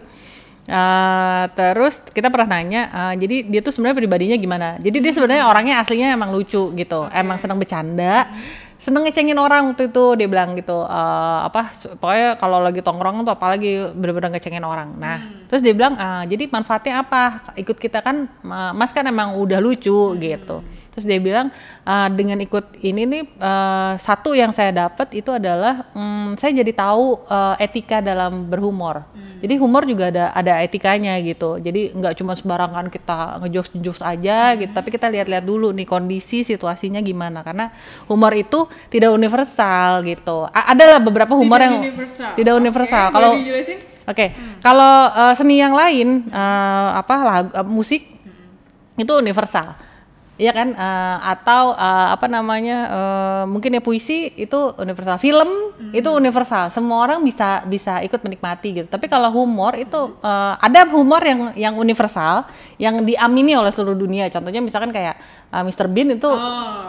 Eh, 0.70 1.44
terus 1.58 1.98
kita 2.14 2.30
pernah 2.30 2.54
nanya, 2.60 2.82
eh, 2.92 3.14
jadi 3.18 3.36
dia 3.48 3.60
tuh 3.64 3.74
sebenarnya 3.74 4.06
pribadinya 4.06 4.36
gimana? 4.38 4.68
Jadi 4.78 5.02
dia 5.02 5.12
sebenarnya 5.16 5.48
orangnya 5.48 5.82
aslinya 5.82 6.14
emang 6.14 6.30
lucu 6.30 6.70
gitu, 6.78 7.10
emang 7.10 7.42
seneng 7.42 7.58
bercanda, 7.58 8.30
seneng 8.78 9.02
ngecengin 9.02 9.34
orang 9.34 9.74
waktu 9.74 9.90
itu 9.90 10.04
dia 10.14 10.28
bilang 10.30 10.54
gitu, 10.54 10.84
eh, 10.84 11.38
apa? 11.48 11.74
Pokoknya 11.98 12.38
kalau 12.38 12.62
lagi 12.62 12.86
tongkrong 12.86 13.26
tuh 13.26 13.34
apalagi 13.34 13.88
bener-bener 13.98 14.36
ngecengin 14.36 14.62
orang. 14.62 14.94
Nah, 14.94 15.18
terus 15.50 15.64
dia 15.64 15.74
bilang, 15.74 15.98
"Ah, 15.98 16.22
jadi 16.28 16.46
manfaatnya 16.46 17.02
apa? 17.02 17.50
Ikut 17.58 17.74
kita 17.74 17.98
kan, 18.04 18.30
ma- 18.46 18.70
Mas 18.70 18.94
kan 18.94 19.02
emang 19.02 19.40
udah 19.42 19.58
lucu 19.58 20.14
gitu. 20.22 20.62
Terus 21.00 21.08
dia 21.08 21.16
bilang, 21.16 21.48
"Ah, 21.80 22.12
dengan 22.12 22.36
ikut 22.36 22.76
ini 22.84 23.08
nih 23.08 23.22
eh, 23.24 23.92
satu 23.96 24.36
yang 24.36 24.52
saya 24.52 24.68
dapat 24.68 25.16
itu 25.16 25.32
adalah 25.32 25.88
hmm, 25.96 26.36
saya 26.36 26.52
jadi 26.60 26.76
tahu 26.76 27.24
eh, 27.24 27.64
etika 27.64 28.04
dalam 28.04 28.44
berhumor. 28.44 29.08
Jadi 29.40 29.56
humor 29.56 29.88
juga 29.88 30.12
ada 30.12 30.24
ada 30.36 30.60
etikanya 30.60 31.16
gitu. 31.24 31.56
Jadi 31.56 31.96
nggak 31.96 32.12
cuma 32.20 32.36
sembarangan 32.36 32.92
kita 32.92 33.40
ngejokes 33.40 33.72
ngejokes 33.72 34.02
aja 34.04 34.52
gitu, 34.60 34.68
tapi 34.68 34.92
kita 34.92 35.08
lihat-lihat 35.08 35.40
dulu 35.40 35.72
nih 35.72 35.88
kondisi 35.88 36.44
situasinya 36.44 37.00
gimana. 37.00 37.40
Karena 37.40 37.72
humor 38.04 38.36
itu 38.36 38.68
tidak 38.92 39.16
universal 39.16 40.04
gitu. 40.04 40.44
A- 40.52 40.76
ada 40.76 40.84
lah 40.84 41.00
beberapa 41.00 41.32
humor 41.32 41.56
Tidak 41.56 41.64
yang 41.72 41.80
universal. 41.80 42.30
tidak 42.36 42.52
universal. 42.60 43.04
boleh 43.08 43.16
Kalau? 43.16 43.32
Oke, 44.04 44.26
kalau 44.60 44.94
eh, 45.08 45.34
seni 45.40 45.56
yang 45.56 45.72
lain 45.72 46.28
eh, 46.28 46.88
apa 47.00 47.14
lagu 47.24 47.48
eh, 47.56 47.64
musik 47.64 48.02
itu 49.00 49.12
universal. 49.16 49.72
Iya 50.40 50.56
kan? 50.56 50.72
Eh, 50.72 51.16
atau 51.28 51.76
eh, 51.76 52.08
apa 52.16 52.24
namanya? 52.24 52.78
eh, 52.88 53.42
mungkin 53.44 53.76
ya 53.76 53.82
puisi 53.84 54.32
itu 54.34 54.72
universal. 54.74 55.20
Film 55.20 55.76
itu 55.92 56.08
universal. 56.08 56.72
Semua 56.72 57.04
orang 57.04 57.20
bisa 57.20 57.60
bisa 57.68 58.00
ikut 58.00 58.24
menikmati 58.24 58.68
gitu. 58.72 58.88
Tapi 58.88 59.04
kalau 59.04 59.28
humor 59.28 59.76
itu 59.76 60.16
eh, 60.18 60.54
ada 60.56 60.88
humor 60.88 61.20
yang 61.20 61.40
yang 61.52 61.74
universal 61.76 62.48
yang 62.80 63.04
diamini 63.04 63.52
oleh 63.52 63.68
seluruh 63.68 63.92
dunia. 63.94 64.32
Contohnya 64.32 64.64
misalkan 64.64 64.88
kayak 64.90 65.20
eh, 65.52 65.62
Mr. 65.62 65.86
Bean 65.86 66.16
itu 66.16 66.24
Oh, 66.30 66.88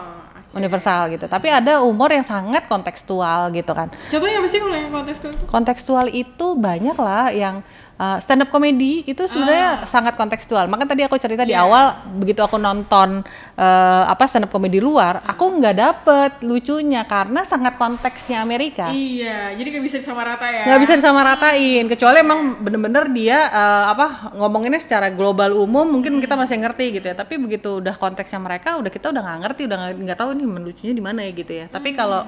universal 0.52 1.08
gitu. 1.08 1.28
Tapi 1.28 1.48
ada 1.48 1.80
humor 1.80 2.08
yang 2.08 2.24
sangat 2.24 2.68
kontekstual 2.68 3.52
gitu 3.52 3.72
kan 3.72 3.88
contohnya 4.08 4.36
apa 4.36 4.48
sih 4.48 4.60
kalau 4.60 4.76
yang 4.76 4.92
kontes 4.92 5.16
itu? 5.16 5.28
kontekstual 5.48 6.06
itu 6.08 6.46
banyak 6.56 6.92
lah 6.92 7.32
yang 7.32 7.64
uh, 7.98 8.18
stand 8.22 8.44
up 8.44 8.50
comedy 8.52 9.04
itu 9.04 9.24
sebenarnya 9.26 9.84
sangat 9.88 10.14
kontekstual. 10.16 10.68
Maka 10.68 10.88
tadi 10.88 11.04
aku 11.04 11.16
cerita 11.20 11.42
di 11.42 11.52
awal 11.56 11.96
begitu 12.16 12.40
aku 12.40 12.56
nonton 12.56 13.24
uh, 13.56 14.04
apa 14.08 14.24
stand 14.28 14.48
up 14.48 14.52
comedy 14.52 14.80
luar, 14.80 15.20
aku 15.24 15.44
nggak 15.60 15.76
dapet 15.76 16.32
lucunya 16.44 17.04
karena 17.04 17.44
sangat 17.44 17.76
konteksnya 17.76 18.40
Amerika. 18.40 18.88
Iya, 18.92 19.52
jadi 19.56 19.68
nggak 19.78 19.84
bisa 19.84 19.98
sama 20.00 20.24
rata 20.24 20.46
ya? 20.48 20.64
nggak 20.68 20.80
bisa 20.80 20.94
disamaratain 20.96 21.84
kecuali 21.88 22.16
emang 22.22 22.60
bener-bener 22.62 23.04
dia 23.12 23.48
uh, 23.50 23.84
apa 23.92 24.32
ngomonginnya 24.36 24.80
secara 24.80 25.12
global 25.12 25.52
umum 25.58 25.84
mungkin 25.84 26.20
kita 26.22 26.34
masih 26.38 26.60
ngerti 26.60 27.00
gitu 27.00 27.06
ya. 27.12 27.16
Tapi 27.16 27.36
begitu 27.36 27.80
udah 27.82 27.94
konteksnya 27.96 28.40
mereka 28.40 28.78
udah 28.80 28.90
kita 28.92 29.12
udah 29.12 29.20
nggak 29.20 29.38
ngerti 29.48 29.62
udah 29.68 29.78
nggak- 29.96 30.20
tahu 30.22 30.36
nih 30.36 30.46
melucunya 30.46 30.94
di 30.94 31.04
mana 31.04 31.24
ya 31.24 31.32
gitu 31.32 31.52
ya. 31.52 31.66
Tapi 31.72 31.96
kalau 31.96 32.22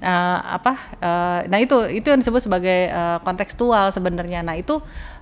uh, 0.00 0.38
apa 0.44 0.72
uh, 1.00 1.40
nah 1.48 1.58
itu 1.58 1.88
itu 1.88 2.06
yang 2.08 2.20
disebut 2.20 2.44
sebagai 2.46 2.92
uh, 2.92 3.18
kontekstual 3.24 3.90
sebenarnya. 3.90 4.44
Nah 4.44 4.56
itu 4.56 4.78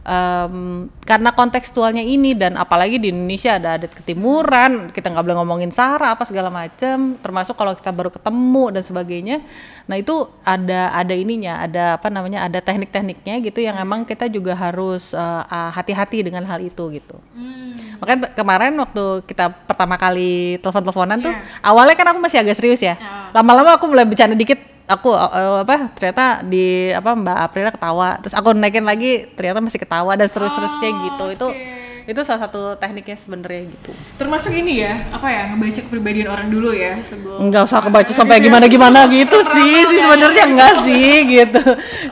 em, 0.09 0.57
karena 1.05 1.31
kontekstualnya 1.31 2.01
ini 2.01 2.33
dan 2.33 2.57
apalagi 2.57 2.97
di 2.97 3.12
Indonesia 3.12 3.55
ada 3.55 3.77
adat 3.77 3.92
ketimuran 3.92 4.88
kita 4.88 5.07
nggak 5.07 5.21
boleh 5.23 5.37
ngomongin 5.37 5.68
sara 5.68 6.11
apa 6.11 6.25
segala 6.25 6.49
macam 6.49 7.14
termasuk 7.18 7.53
kalau 7.53 7.77
kita 7.77 7.92
baru 7.92 8.09
ketemu 8.09 8.64
dan 8.71 8.83
sebagainya 8.83 9.37
nah 9.85 9.94
itu 9.94 10.12
ada 10.42 10.92
ada 10.92 11.12
ininya 11.12 11.61
ada 11.61 11.97
apa 11.97 12.09
namanya 12.09 12.42
ada 12.42 12.59
teknik-tekniknya 12.59 13.40
gitu 13.42 13.61
yang 13.61 13.77
emang 13.77 14.03
kita 14.03 14.27
juga 14.27 14.53
harus 14.53 15.12
eh, 15.12 15.42
hati-hati 15.71 16.25
dengan 16.25 16.42
hal 16.42 16.61
itu 16.61 16.88
gitu 16.90 17.16
Hmm. 17.33 18.01
makanya 18.01 18.33
kemarin 18.33 18.75
waktu 18.75 19.23
kita 19.25 19.51
pertama 19.64 19.94
kali 19.94 20.59
telepon-teleponan 20.59 21.18
tuh 21.21 21.31
Iya. 21.31 21.42
awalnya 21.62 21.94
kan 21.94 22.07
aku 22.11 22.18
masih 22.18 22.40
agak 22.40 22.57
serius 22.57 22.81
ya 22.81 22.94
Ah. 22.94 23.31
lama-lama 23.33 23.77
aku 23.77 23.87
mulai 23.87 24.03
bercanda 24.03 24.35
dikit 24.35 24.59
aku 24.88 25.12
eh, 25.12 25.59
apa 25.62 25.92
ternyata 25.92 26.40
di 26.42 26.88
apa 26.90 27.12
Mbak 27.12 27.38
Aprila 27.38 27.70
ketawa. 27.70 28.09
Terus 28.18 28.35
aku 28.35 28.48
naikin 28.53 28.83
lagi 28.83 29.29
ternyata 29.37 29.61
masih 29.61 29.79
ketawa 29.79 30.16
dan 30.16 30.27
terus-terusnya 30.27 30.88
Oh, 30.88 30.98
gitu. 31.05 31.24
Itu 31.31 31.46
oke. 31.53 31.77
itu 32.09 32.20
salah 32.24 32.48
satu 32.48 32.72
tekniknya 32.74 33.20
sebenarnya 33.20 33.68
gitu. 33.68 33.92
Termasuk 34.16 34.48
ini 34.51 34.81
ya, 34.81 34.96
apa 35.12 35.29
ya, 35.29 35.53
ngebaca 35.53 35.81
kepribadian 35.85 36.33
orang 36.33 36.48
dulu 36.48 36.72
ya 36.72 36.96
sebelum 37.05 37.53
nggak 37.53 37.68
usah 37.68 37.85
kebaca 37.85 38.09
sampai 38.09 38.40
gimana-gimana 38.40 39.05
gitu 39.12 39.37
sih 39.44 39.85
sih 39.85 39.98
sebenarnya 40.01 40.44
enggak 40.48 40.74
sih 40.88 41.12
gitu. 41.37 41.61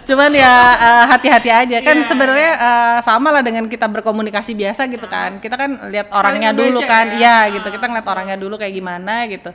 Cuman 0.04 0.36
ya 0.36 0.52
eh, 0.76 1.04
hati-hati 1.08 1.48
aja. 1.48 1.76
Kan 1.80 1.96
Iya. 1.96 2.08
sebenarnya 2.12 2.50
eh, 2.54 2.98
sama 3.00 3.32
lah 3.32 3.40
dengan 3.40 3.64
kita 3.66 3.88
berkomunikasi 3.88 4.52
biasa 4.52 4.84
gitu 4.86 5.08
kan. 5.08 5.40
Kita 5.40 5.56
kan 5.56 5.88
lihat 5.88 6.12
orangnya 6.12 6.52
dulu 6.52 6.84
kan. 6.84 7.16
ya. 7.16 7.48
iya 7.48 7.56
gitu. 7.56 7.64
Kita 7.64 7.88
ngeliat 7.88 8.04
orangnya 8.04 8.36
dulu 8.36 8.60
kayak 8.60 8.76
gimana 8.76 9.24
gitu 9.26 9.48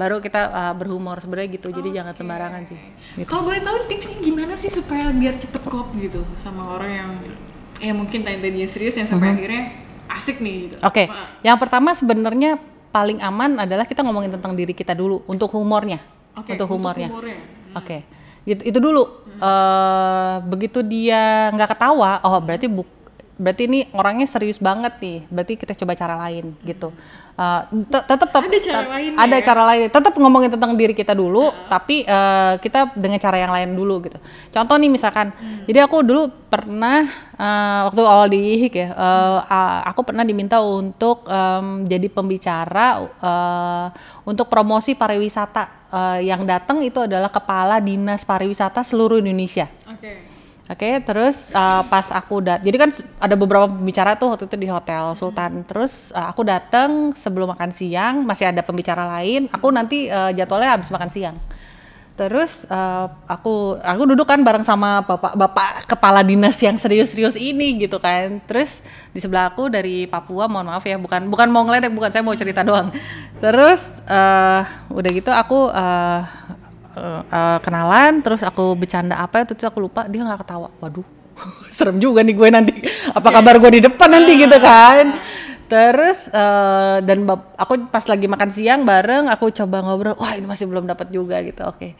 baru 0.00 0.24
kita 0.24 0.40
eh, 0.48 0.74
berhumor 0.80 1.20
sebenarnya 1.20 1.60
gitu 1.60 1.68
jadi 1.68 2.00
jangan 2.00 2.14
sembarangan 2.16 2.62
sih 2.64 2.78
gitu. 3.20 3.28
Kalau 3.28 3.44
boleh 3.44 3.60
tahu 3.60 3.76
tipsnya 3.92 4.16
gimana 4.24 4.54
sih 4.56 4.72
supaya 4.72 5.12
biar 5.12 5.36
cepet 5.36 5.62
klop 5.68 5.92
gitu 6.00 6.24
sama 6.40 6.80
orang 6.80 6.90
yang 6.90 7.10
ya 7.80 7.92
mungkin 7.92 8.24
tadi 8.24 8.40
tadinya 8.40 8.68
serius 8.68 8.96
yang 8.96 9.08
sampai 9.08 9.36
akhirnya 9.36 9.62
asik 10.10 10.42
nih 10.42 10.68
gitu. 10.68 10.76
Oke, 10.82 11.06
Wah, 11.06 11.38
yang 11.40 11.56
pertama 11.56 11.94
sebenarnya 11.94 12.58
paling 12.90 13.22
aman 13.22 13.62
adalah 13.62 13.86
kita 13.86 14.02
ngomongin 14.02 14.34
tentang 14.34 14.52
diri 14.58 14.74
kita 14.74 14.92
dulu 14.92 15.22
untuk 15.30 15.48
humornya. 15.54 16.02
Oke, 16.34 16.58
untuk 16.58 16.68
humornya. 16.74 17.08
humornya. 17.08 17.38
Oke. 17.78 18.02
Itu, 18.42 18.62
itu 18.66 18.78
dulu. 18.82 19.04
Eh, 19.40 20.34
begitu 20.44 20.84
dia 20.84 21.48
nggak 21.54 21.76
ketawa, 21.76 22.20
oh 22.26 22.36
berarti 22.42 22.68
buk 22.68 22.88
berarti 23.40 23.64
ini 23.64 23.80
orangnya 23.96 24.28
serius 24.28 24.60
banget 24.60 25.00
nih. 25.00 25.18
Berarti 25.32 25.52
kita 25.56 25.72
coba 25.72 25.96
cara 25.96 26.14
lain 26.28 26.52
gitu. 26.60 26.92
Eh, 27.40 27.62
te- 27.88 28.04
tetap 28.04 28.28
Ada 28.36 28.58
cara 28.60 28.84
lainnya 28.84 29.16
ada 29.16 29.32
ya? 29.32 29.40
cara 29.40 29.62
lain. 29.64 29.88
Tetap 29.88 30.12
ngomongin 30.12 30.52
tentang 30.52 30.76
diri 30.76 30.92
kita 30.92 31.16
dulu, 31.16 31.48
tapi 31.66 32.04
eh, 32.04 32.60
kita 32.60 32.92
dengan 32.92 33.16
cara 33.16 33.40
yang 33.40 33.48
lain 33.48 33.72
dulu 33.72 34.04
gitu. 34.04 34.20
Contoh 34.50 34.76
nih 34.76 34.92
misalkan, 34.92 35.32
jadi 35.64 35.88
aku 35.88 36.04
dulu 36.04 36.28
pernah 36.52 37.00
eh, 37.32 37.80
waktu 37.88 38.00
awal 38.04 38.28
di 38.28 38.36
IHIK 38.36 38.74
ya, 38.76 38.88
a- 39.40 39.88
aku 39.88 40.04
pernah 40.04 40.20
diminta 40.20 40.60
untuk 40.60 41.24
em, 41.24 41.88
jadi 41.88 42.12
pembicara 42.12 42.86
eh, 43.08 43.86
untuk 44.22 44.44
promosi 44.44 44.92
pariwisata. 44.92 45.80
Eh, 45.88 46.28
yang 46.28 46.44
datang 46.44 46.84
itu 46.84 47.00
adalah 47.00 47.32
kepala 47.32 47.80
dinas 47.80 48.20
pariwisata 48.20 48.84
seluruh 48.84 49.16
Indonesia. 49.16 49.64
Oke. 50.70 50.80
Oke, 50.90 50.96
terus 51.04 51.52
uh, 51.52 51.84
pas 51.92 52.08
aku 52.08 52.40
dat, 52.40 52.64
jadi 52.64 52.74
kan 52.80 52.90
ada 53.20 53.36
beberapa 53.36 53.68
pembicara 53.68 54.16
tuh 54.16 54.32
waktu 54.32 54.48
itu 54.48 54.56
di 54.56 54.64
hotel 54.64 55.12
Sultan. 55.12 55.60
Terus 55.68 56.08
uh, 56.16 56.32
aku 56.32 56.40
datang 56.40 57.12
sebelum 57.12 57.52
makan 57.52 57.68
siang, 57.68 58.24
masih 58.24 58.48
ada 58.48 58.64
pembicara 58.64 59.04
lain. 59.04 59.44
Aku 59.52 59.68
nanti 59.68 60.08
uh, 60.08 60.32
jadwalnya 60.32 60.80
habis 60.80 60.88
makan 60.88 61.12
siang. 61.12 61.36
Terus 62.16 62.64
uh, 62.72 63.12
aku 63.28 63.76
aku 63.76 64.02
duduk 64.08 64.24
kan 64.24 64.40
bareng 64.40 64.64
sama 64.64 65.04
bapak-bapak 65.04 65.84
kepala 65.84 66.24
dinas 66.24 66.56
yang 66.64 66.80
serius-serius 66.80 67.36
ini 67.36 67.84
gitu 67.84 68.00
kan. 68.00 68.40
Terus 68.48 68.80
di 69.12 69.20
sebelah 69.20 69.52
aku 69.52 69.68
dari 69.68 70.08
Papua, 70.08 70.48
mohon 70.48 70.64
maaf 70.64 70.88
ya, 70.88 70.96
bukan 70.96 71.28
bukan 71.28 71.52
mau 71.52 71.60
ngeledek, 71.68 71.92
bukan 71.92 72.08
saya 72.08 72.24
mau 72.24 72.32
cerita 72.32 72.64
doang. 72.64 72.88
Terus 73.36 73.92
uh, 74.08 74.64
udah 74.90 75.10
gitu 75.12 75.28
aku 75.28 75.68
uh, 75.70 76.24
eh, 76.96 77.22
eh, 77.26 77.58
kenalan 77.62 78.22
terus 78.24 78.42
aku 78.42 78.74
bercanda 78.74 79.18
apa 79.18 79.44
itu 79.44 79.54
terus 79.54 79.68
aku 79.70 79.84
lupa 79.84 80.06
dia 80.10 80.22
nggak 80.22 80.40
ketawa. 80.46 80.68
Waduh 80.82 81.06
serem 81.76 81.96
juga 81.98 82.20
nih 82.24 82.34
gue 82.36 82.48
nanti. 82.52 82.72
Apa 83.12 83.28
kabar 83.30 83.56
gue 83.58 83.70
di 83.78 83.80
depan 83.84 84.08
nanti 84.10 84.32
gitu 84.36 84.58
kan? 84.60 85.14
Terus 85.70 86.26
eh, 86.30 86.98
dan 87.06 87.22
bap- 87.26 87.54
aku 87.54 87.86
pas 87.88 88.02
lagi 88.02 88.26
makan 88.26 88.50
siang 88.50 88.82
bareng 88.82 89.30
aku 89.30 89.54
coba 89.54 89.86
ngobrol 89.86 90.18
wah 90.18 90.34
ini 90.34 90.46
masih 90.46 90.66
belum 90.66 90.84
dapat 90.90 91.14
juga 91.14 91.38
gitu. 91.46 91.62
Oke. 91.66 91.94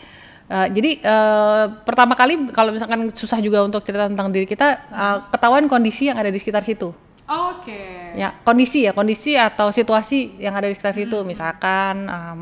Eh, 0.50 0.66
jadi 0.74 0.90
eh, 0.98 1.64
pertama 1.86 2.18
kali 2.18 2.50
kalau 2.50 2.74
misalkan 2.74 3.06
susah 3.14 3.38
juga 3.38 3.62
untuk 3.62 3.86
cerita 3.86 4.10
tentang 4.10 4.34
diri 4.34 4.50
kita 4.50 4.68
eh, 4.90 5.16
ketahuan 5.30 5.70
kondisi 5.70 6.10
yang 6.10 6.18
ada 6.18 6.28
di 6.34 6.42
sekitar 6.42 6.66
situ. 6.66 6.90
Oke. 7.30 8.10
ya 8.18 8.34
kondisi 8.42 8.82
ya 8.82 8.90
kondisi 8.90 9.38
atau 9.38 9.70
situasi 9.70 10.42
yang 10.42 10.50
ada 10.58 10.66
di 10.66 10.74
sekitar 10.74 10.98
situ. 10.98 11.22
Misalkan 11.22 12.10
em, 12.10 12.38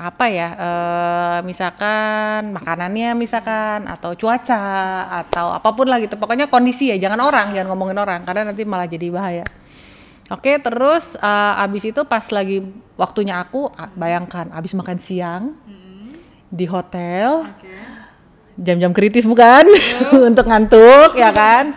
apa 0.00 0.32
ya 0.32 0.48
eh, 0.56 1.38
misalkan 1.44 2.56
makanannya 2.56 3.12
misalkan 3.12 3.84
atau 3.84 4.16
cuaca 4.16 4.64
atau 5.20 5.52
apa 5.52 5.68
pun 5.76 5.84
lah 5.84 6.00
gitu. 6.00 6.16
Pokoknya 6.16 6.48
kondisi 6.48 6.88
ya 6.88 6.96
jangan 6.96 7.20
orang 7.20 7.52
jangan 7.52 7.68
ngomongin 7.76 8.00
orang 8.00 8.24
karena 8.24 8.48
nanti 8.48 8.64
malah 8.64 8.88
jadi 8.88 9.12
bahaya. 9.12 9.44
Oke 10.32 10.56
terus 10.56 11.20
eh, 11.20 11.62
abis 11.68 11.92
itu 11.92 12.00
pas 12.08 12.24
lagi 12.32 12.64
waktunya 12.96 13.44
aku 13.44 13.68
bayangkan 13.92 14.48
abis 14.56 14.72
makan 14.72 14.96
siang 14.96 15.52
di 16.50 16.64
hotel 16.64 17.44
jam-jam 18.56 18.96
kritis 18.96 19.28
bukan? 19.28 19.68
Untuk 20.32 20.48
ngantuk 20.48 21.12
ya 21.12 21.28
kan 21.28 21.76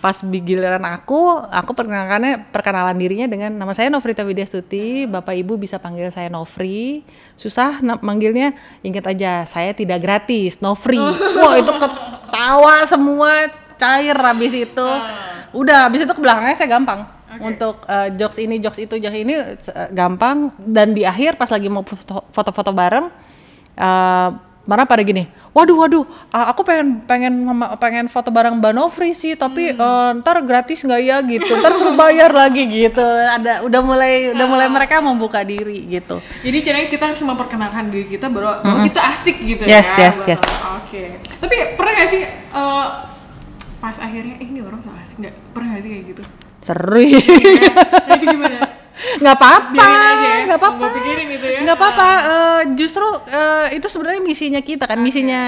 pas 0.00 0.16
giliran 0.24 0.80
aku 0.88 1.44
aku 1.52 1.76
perkenalkannya 1.76 2.48
perkenalan 2.48 2.96
dirinya 2.96 3.28
dengan 3.28 3.52
nama 3.52 3.76
saya 3.76 3.92
Novrita 3.92 4.24
Widyastuti 4.24 5.04
bapak 5.04 5.36
ibu 5.36 5.60
bisa 5.60 5.76
panggil 5.76 6.08
saya 6.08 6.32
Novri. 6.32 7.04
Susah 7.36 7.84
manggilnya 8.00 8.56
ingat 8.80 9.12
aja 9.12 9.44
saya 9.44 9.76
tidak 9.76 10.00
gratis 10.00 10.64
Novri. 10.64 11.00
Wah 11.36 11.54
itu 11.60 11.72
ketawa 11.76 12.76
semua 12.88 13.52
cair 13.76 14.16
habis 14.16 14.56
itu. 14.56 14.88
Udah 15.52 15.86
habis 15.86 16.00
itu 16.08 16.12
ke 16.16 16.22
belakangnya 16.24 16.56
saya 16.56 16.80
gampang. 16.80 17.04
Untuk 17.36 17.84
eh, 17.84 18.08
jokes 18.16 18.40
ini 18.40 18.56
jokes 18.58 18.80
itu 18.80 18.96
jokes 18.96 19.20
ini 19.20 19.36
eh, 19.36 19.88
gampang. 19.92 20.56
Dan 20.56 20.96
di 20.96 21.04
akhir 21.04 21.36
pas 21.36 21.52
lagi 21.52 21.68
mau 21.68 21.84
foto- 21.84 22.24
foto-foto 22.32 22.72
bareng 22.72 23.06
eh 23.76 24.30
mana 24.62 24.84
pada 24.84 25.00
gini, 25.00 25.24
waduh 25.50 25.72
waduh, 25.74 26.04
ah, 26.28 26.48
aku 26.48 26.62
pengen 26.62 27.00
pengen 27.02 27.32
pengen 27.76 28.06
foto 28.06 28.28
bareng 28.28 28.56
Mbak 28.56 28.72
Novri 28.72 29.12
sih, 29.12 29.32
tapi 29.32 29.72
eh, 29.72 30.10
ntar 30.16 30.40
gratis 30.40 30.80
nggak 30.80 31.00
ya 31.00 31.16
gitu, 31.20 31.48
ntar 31.58 31.72
suruh 31.72 31.92
bayar 31.92 32.30
lagi 32.30 32.64
gitu. 32.64 33.00
Ada 33.02 33.64
udah 33.64 33.80
mulai 33.80 34.30
udah 34.30 34.46
mulai 34.46 34.68
mereka 34.68 35.00
membuka 35.00 35.40
diri 35.40 35.84
gitu. 35.86 36.20
Jadi 36.40 36.58
caranya 36.60 36.88
kita 36.88 37.04
harus 37.06 37.20
memperkenalkan 37.20 37.88
diri 37.88 38.06
kita 38.06 38.28
bahwa, 38.28 38.60
bahwa 38.60 38.80
kita 38.84 39.00
asik 39.10 39.36
gitu 39.38 39.64
Yes, 39.64 39.88
ya. 39.90 40.06
yes, 40.06 40.16
bahwa- 40.16 40.28
yes. 40.28 40.42
Oke. 40.78 41.02
Tapi 41.40 41.54
pernah 41.74 41.92
gak 41.94 42.08
sih 42.08 42.22
eh, 42.22 42.86
pas 43.76 43.96
akhirnya 43.96 44.36
eh 44.36 44.46
ini 44.46 44.60
orang 44.60 44.80
so 44.80 44.92
asik 44.94 45.16
nggak 45.18 45.34
pernah 45.50 45.72
gak 45.72 45.82
sih 45.82 45.90
kayak 45.90 46.04
gitu? 46.10 46.22
Seri, 46.60 47.16
Nah, 48.04 48.14
itu 48.14 48.26
gimana? 48.28 48.58
Nggak 49.18 49.36
apa-apa, 49.36 49.72
Biarin 49.72 50.00
aja 50.00 50.28
ya. 50.28 50.36
nggak 50.44 50.58
apa-apa, 50.58 50.76
Nggak 50.76 50.92
pikirin 50.94 51.26
ya. 51.30 51.60
nggak 51.62 51.76
apa-apa. 51.76 52.08
Eh, 52.20 52.60
justru 52.74 53.06
eh, 53.26 53.66
itu 53.74 53.86
sebenarnya 53.86 54.20
misinya 54.20 54.60
kita 54.60 54.84
kan, 54.84 54.98
misinya 54.98 55.40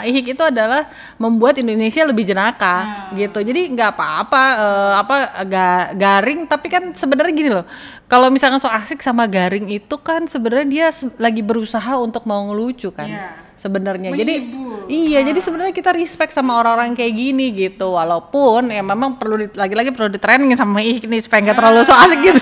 eh, 0.00 0.08
IHIK 0.08 0.26
itu 0.32 0.44
adalah 0.44 0.86
membuat 1.16 1.58
Indonesia 1.58 2.02
lebih 2.02 2.24
jenaka 2.24 2.76
gitu. 3.12 3.40
Jadi 3.40 3.70
nggak 3.70 3.90
apa-apa, 3.92 4.42
eh, 4.56 4.92
apa 4.96 5.16
ga- 5.44 5.90
garing, 5.92 6.46
tapi 6.46 6.66
kan 6.66 6.82
sebenarnya 6.92 7.32
gini 7.32 7.50
loh. 7.50 7.66
Kalau 8.04 8.26
misalkan 8.26 8.58
so 8.58 8.66
asik 8.66 9.00
sama 9.00 9.26
garing 9.26 9.70
itu 9.70 9.94
kan 9.96 10.26
sebenarnya 10.26 10.66
dia 10.66 10.86
lagi 11.16 11.40
berusaha 11.40 11.94
untuk 11.96 12.26
mau 12.26 12.42
ngelucu 12.46 12.90
kan. 12.90 13.06
Iya. 13.06 13.49
Sebenarnya, 13.60 14.08
jadi 14.16 14.40
iya, 14.88 15.20
jadi 15.20 15.36
sebenarnya 15.36 15.76
kita 15.76 15.92
respect 15.92 16.32
sama 16.32 16.56
orang-orang 16.64 16.96
kayak 16.96 17.12
gini 17.12 17.52
gitu, 17.52 17.92
walaupun 17.92 18.72
ya 18.72 18.80
memang 18.80 19.20
perlu 19.20 19.52
lagi-lagi 19.52 19.92
perlu 19.92 20.08
di 20.08 20.16
training 20.16 20.56
sama 20.56 20.80
nih 20.80 21.20
supaya 21.20 21.44
nggak 21.44 21.58
terlalu 21.60 21.84
so 21.84 21.92
asik 21.92 22.24
gitu. 22.24 22.40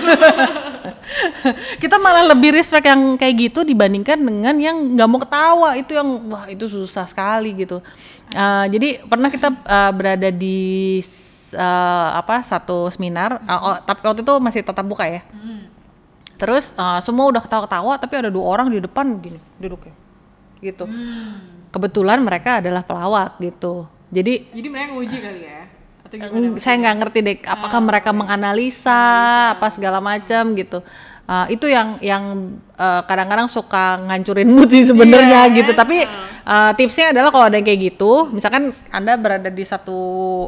kita 1.83 1.99
malah 1.99 2.23
lebih 2.31 2.55
respect 2.55 2.87
yang 2.87 3.19
kayak 3.19 3.35
gitu 3.51 3.67
dibandingkan 3.67 4.15
dengan 4.15 4.55
yang 4.63 4.79
nggak 4.95 5.07
mau 5.11 5.19
ketawa. 5.19 5.75
Itu 5.75 5.91
yang 5.91 6.07
wah 6.31 6.47
itu 6.47 6.71
susah 6.71 7.03
sekali 7.03 7.51
gitu. 7.51 7.83
Eh, 8.31 8.65
jadi 8.71 9.03
pernah 9.03 9.27
kita 9.27 9.51
eh, 9.51 9.91
berada 9.91 10.29
di 10.31 11.03
eh, 11.51 12.09
apa 12.15 12.47
satu 12.47 12.87
seminar. 12.95 13.43
Eh, 13.43 13.59
oh, 13.59 13.75
tapi 13.83 14.07
waktu 14.07 14.23
itu 14.23 14.33
masih 14.39 14.63
tatap 14.63 14.87
muka 14.87 15.03
ya. 15.03 15.19
Terus 16.39 16.71
eh, 16.79 16.99
semua 17.03 17.27
udah 17.27 17.43
ketawa-ketawa 17.43 17.99
tapi 17.99 18.23
ada 18.23 18.31
dua 18.31 18.47
orang 18.55 18.71
di 18.71 18.79
depan 18.79 19.19
gini 19.19 19.43
duduknya 19.59 20.07
gitu. 20.59 20.85
Kebetulan 21.69 22.19
mereka 22.23 22.59
adalah 22.59 22.83
pelawak 22.83 23.37
gitu. 23.39 23.85
Jadi 24.09 24.49
Jadi 24.51 24.67
mereka 24.67 24.87
nguji 24.97 25.17
kali 25.21 25.41
ya? 25.45 25.61
Atau 26.01 26.15
gimana? 26.17 26.33
Eng- 26.33 26.57
saya 26.57 26.75
nggak 26.81 26.95
ngerti 26.97 27.19
deh 27.21 27.37
apakah 27.45 27.79
mereka 27.83 28.09
menganalisa 28.09 29.01
apa 29.53 29.67
segala 29.69 30.01
macam 30.01 30.57
gitu. 30.57 30.81
Uh, 31.29 31.45
itu 31.53 31.69
yang 31.69 32.01
yang 32.01 32.57
uh, 32.73 33.05
kadang-kadang 33.05 33.45
suka 33.45 34.01
ngancurin 34.01 34.49
mood 34.49 34.65
sih 34.73 34.89
sebenarnya 34.89 35.45
Iya, 35.45 35.57
gitu. 35.61 35.71
Tapi 35.77 36.01
uh, 36.41 36.71
tipsnya 36.73 37.13
adalah 37.13 37.29
kalau 37.29 37.45
ada 37.45 37.61
yang 37.61 37.67
kayak 37.69 37.93
gitu 37.93 38.33
misalkan 38.33 38.73
anda 38.89 39.13
berada 39.13 39.53
di 39.53 39.61
satu 39.61 39.93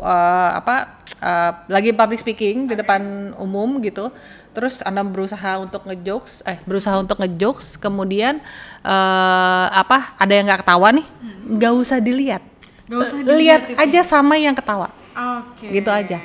uh, 0.02 0.58
apa 0.58 1.06
uh, 1.21 1.52
lagi 1.69 1.93
public 1.93 2.26
speaking 2.26 2.65
di 2.65 2.74
depan 2.74 3.30
umum 3.38 3.78
gitu 3.86 4.10
terus 4.52 4.84
anda 4.84 5.02
berusaha 5.02 5.58
untuk 5.60 5.88
ngejokes 5.88 6.44
eh 6.44 6.60
berusaha 6.68 7.00
untuk 7.00 7.18
ngejokes 7.20 7.80
kemudian 7.80 8.44
uh, 8.84 9.66
apa 9.72 10.14
ada 10.20 10.34
yang 10.36 10.46
nggak 10.48 10.62
ketawa 10.68 10.92
nih 10.92 11.08
nggak 11.48 11.74
usah 11.74 11.98
dilihat 12.04 12.44
Nggak 12.92 13.00
usah 13.08 13.18
lihat 13.18 13.28
dilihat 13.32 13.62
itu. 13.72 13.80
aja 13.80 14.02
sama 14.04 14.36
yang 14.36 14.52
ketawa 14.52 14.92
Oke. 15.16 15.72
gitu 15.72 15.88
aja. 15.88 16.20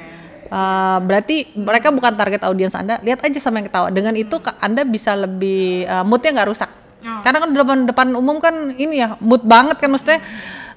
Uh, 0.46 0.98
berarti 1.02 1.50
mereka 1.58 1.90
bukan 1.90 2.14
target 2.14 2.42
audiens 2.46 2.70
anda. 2.74 3.02
Lihat 3.02 3.18
aja 3.18 3.38
sama 3.42 3.58
yang 3.58 3.66
ketawa. 3.66 3.90
Dengan 3.90 4.14
itu 4.14 4.38
ka- 4.38 4.54
anda 4.62 4.86
bisa 4.86 5.14
lebih 5.18 5.86
uh, 5.86 6.06
moodnya 6.06 6.30
nggak 6.38 6.48
rusak. 6.50 6.70
Oh. 7.02 7.18
Karena 7.22 7.42
kan 7.42 7.48
di 7.50 7.58
depan 7.58 7.78
depan 7.82 8.06
umum 8.14 8.38
kan 8.38 8.54
ini 8.74 9.02
ya 9.02 9.18
mood 9.18 9.42
banget 9.42 9.78
kan 9.82 9.90
maksudnya. 9.90 10.22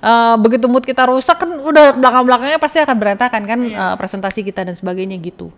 uh, 0.02 0.38
begitu 0.42 0.66
mood 0.66 0.82
kita 0.86 1.06
rusak 1.06 1.38
kan 1.38 1.50
udah 1.54 1.94
belakang 1.98 2.26
belakangnya 2.26 2.58
pasti 2.58 2.82
akan 2.82 2.98
berantakan 2.98 3.42
kan 3.46 3.60
uh, 3.70 3.94
presentasi 3.94 4.42
kita 4.42 4.66
dan 4.66 4.74
sebagainya 4.74 5.18
gitu. 5.22 5.54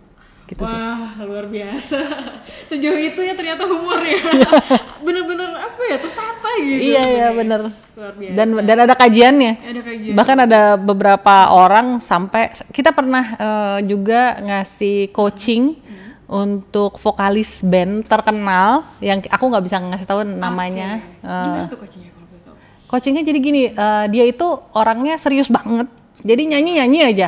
Gitu 0.52 0.68
sih. 0.68 0.68
Wah, 0.68 1.16
luar 1.24 1.48
biasa. 1.48 2.00
Sejauh 2.70 3.00
itu 3.00 3.24
ya 3.24 3.32
ternyata 3.40 3.64
humor 3.64 4.04
ya. 4.04 4.20
Bener-bener 5.08 5.48
apa 5.56 5.82
ya, 5.88 5.96
tertata 5.96 6.50
gitu. 6.60 6.92
Iya 6.92 7.04
iya 7.08 7.28
bener. 7.32 7.72
Luar 7.96 8.14
biasa. 8.20 8.36
Dan 8.36 8.48
dan 8.68 8.78
ada 8.84 8.94
kajiannya. 9.00 9.54
Ada 9.64 9.82
kajian. 9.88 10.14
Bahkan 10.20 10.38
ada 10.44 10.62
beberapa 10.76 11.36
orang 11.56 12.04
sampai 12.04 12.52
kita 12.76 12.92
pernah 12.92 13.24
eh, 13.40 13.78
juga 13.88 14.44
ngasih 14.44 15.16
coaching 15.16 15.80
untuk 16.28 16.96
vokalis 17.00 17.60
band 17.60 18.08
terkenal 18.08 18.88
yang 19.04 19.20
aku 19.28 19.44
nggak 19.52 19.64
bisa 19.68 19.80
ngasih 19.80 20.08
tahu 20.08 20.28
namanya. 20.28 21.00
Oke. 21.00 21.28
Eh, 21.28 21.44
Gimana 21.48 21.68
tuh 21.68 21.80
coachingnya 21.80 22.12
kalau 22.12 22.28
boleh 22.28 22.44
tahu? 22.44 22.56
coachingnya 22.88 23.24
jadi 23.24 23.40
gini, 23.40 23.62
eh, 23.72 24.06
dia 24.12 24.24
itu 24.28 24.48
orangnya 24.72 25.16
serius 25.16 25.48
banget. 25.48 25.88
Jadi 26.24 26.44
nyanyi 26.56 26.72
nyanyi 26.80 27.00
aja, 27.08 27.28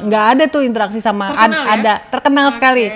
nggak 0.00 0.24
ada 0.34 0.44
tuh 0.46 0.62
interaksi 0.62 0.98
sama 0.98 1.28
ad- 1.28 1.34
Terkenal 1.34 1.62
ya? 1.62 1.74
ada. 1.74 1.94
Terkenal 2.06 2.46
sekali. 2.52 2.86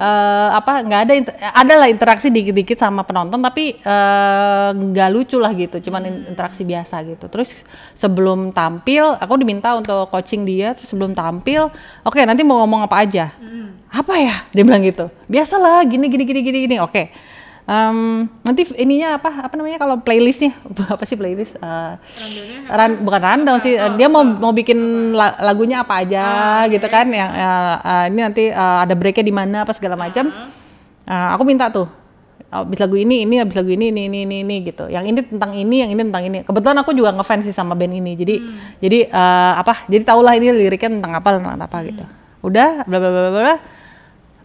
Eh, 0.00 0.48
apa 0.48 0.80
nggak 0.80 1.00
ada 1.04 1.12
inter- 1.12 1.36
ada 1.36 1.74
lah 1.76 1.84
interaksi 1.84 2.32
dikit-dikit 2.32 2.72
sama 2.74 3.04
penonton 3.04 3.36
tapi 3.36 3.76
eh, 3.76 4.68
nggak 4.72 5.08
lucu 5.12 5.36
lah 5.36 5.52
gitu. 5.52 5.76
Cuman 5.76 6.00
in- 6.04 6.24
interaksi 6.32 6.64
biasa 6.64 7.04
gitu. 7.04 7.28
Terus 7.28 7.52
sebelum 7.92 8.48
tampil 8.50 9.12
aku 9.14 9.36
diminta 9.36 9.76
untuk 9.76 10.08
coaching 10.08 10.48
dia. 10.48 10.72
Terus 10.72 10.88
sebelum 10.88 11.12
tampil 11.12 11.68
oke 12.00 12.16
nanti 12.24 12.40
mau 12.40 12.64
ngomong 12.64 12.88
apa 12.88 13.04
aja? 13.04 13.28
Apa 13.92 14.16
ya? 14.16 14.48
Dia 14.56 14.64
bilang 14.64 14.80
gitu. 14.80 15.12
Biasalah 15.28 15.84
gini 15.84 16.08
gini 16.08 16.24
gini 16.24 16.40
gini 16.40 16.58
gini. 16.64 16.76
Oke 16.80 17.12
Em, 17.70 18.26
nanti 18.42 18.66
ininya 18.74 19.14
apa 19.14 19.46
apa 19.46 19.54
namanya 19.54 19.78
kalau 19.78 19.94
playlistnya 20.02 20.50
apa 20.94 21.06
sih 21.06 21.14
playlist? 21.14 21.54
Eh, 21.54 21.92
ran, 22.66 22.98
bukan 23.06 23.20
rundown 23.22 23.62
sih 23.62 23.78
eh, 23.78 23.94
dia 23.94 24.10
mau 24.10 24.26
mau 24.26 24.50
bikin 24.50 24.74
la- 25.14 25.38
lagunya 25.38 25.86
apa 25.86 26.02
aja 26.02 26.26
gitu 26.66 26.82
kan 26.90 27.06
yang 27.14 27.30
eh, 27.30 27.74
eh, 27.78 28.04
ini 28.10 28.20
nanti 28.26 28.44
eh, 28.50 28.78
ada 28.82 28.90
breaknya 28.98 29.22
di 29.22 29.30
mana 29.30 29.56
apa 29.62 29.70
segala 29.70 29.94
macam. 29.94 30.34
Eh, 31.06 31.28
aku 31.30 31.46
minta 31.46 31.70
tuh 31.70 31.86
habis 32.50 32.82
lagu 32.82 32.98
ini 32.98 33.22
ini 33.22 33.38
habis 33.38 33.54
lagu 33.54 33.70
ini 33.70 33.94
ini 33.94 34.10
ini 34.10 34.26
ini, 34.26 34.36
ini 34.42 34.56
gitu. 34.66 34.90
Yang 34.90 35.04
ini 35.14 35.20
tentang 35.30 35.54
ini 35.54 35.76
yang 35.86 35.90
ini 35.94 36.02
tentang 36.10 36.24
ini. 36.26 36.38
Kebetulan 36.42 36.74
aku 36.82 36.90
juga 36.90 37.14
ngefans 37.14 37.46
sih 37.46 37.54
sama 37.54 37.78
band 37.78 37.94
ini 37.94 38.18
jadi 38.18 38.34
jadi 38.82 38.98
eh, 39.06 39.52
apa 39.62 39.86
jadi 39.86 40.02
tahulah 40.02 40.34
ini 40.34 40.50
liriknya 40.58 40.98
tentang 40.98 41.14
apa 41.14 41.38
tentang 41.38 41.54
apa 41.54 41.76
gitu. 41.86 42.02
Udah 42.42 42.82
bla 42.82 42.98
bla 42.98 43.10
bla 43.14 43.20
bla 43.30 43.42
bla 43.46 43.56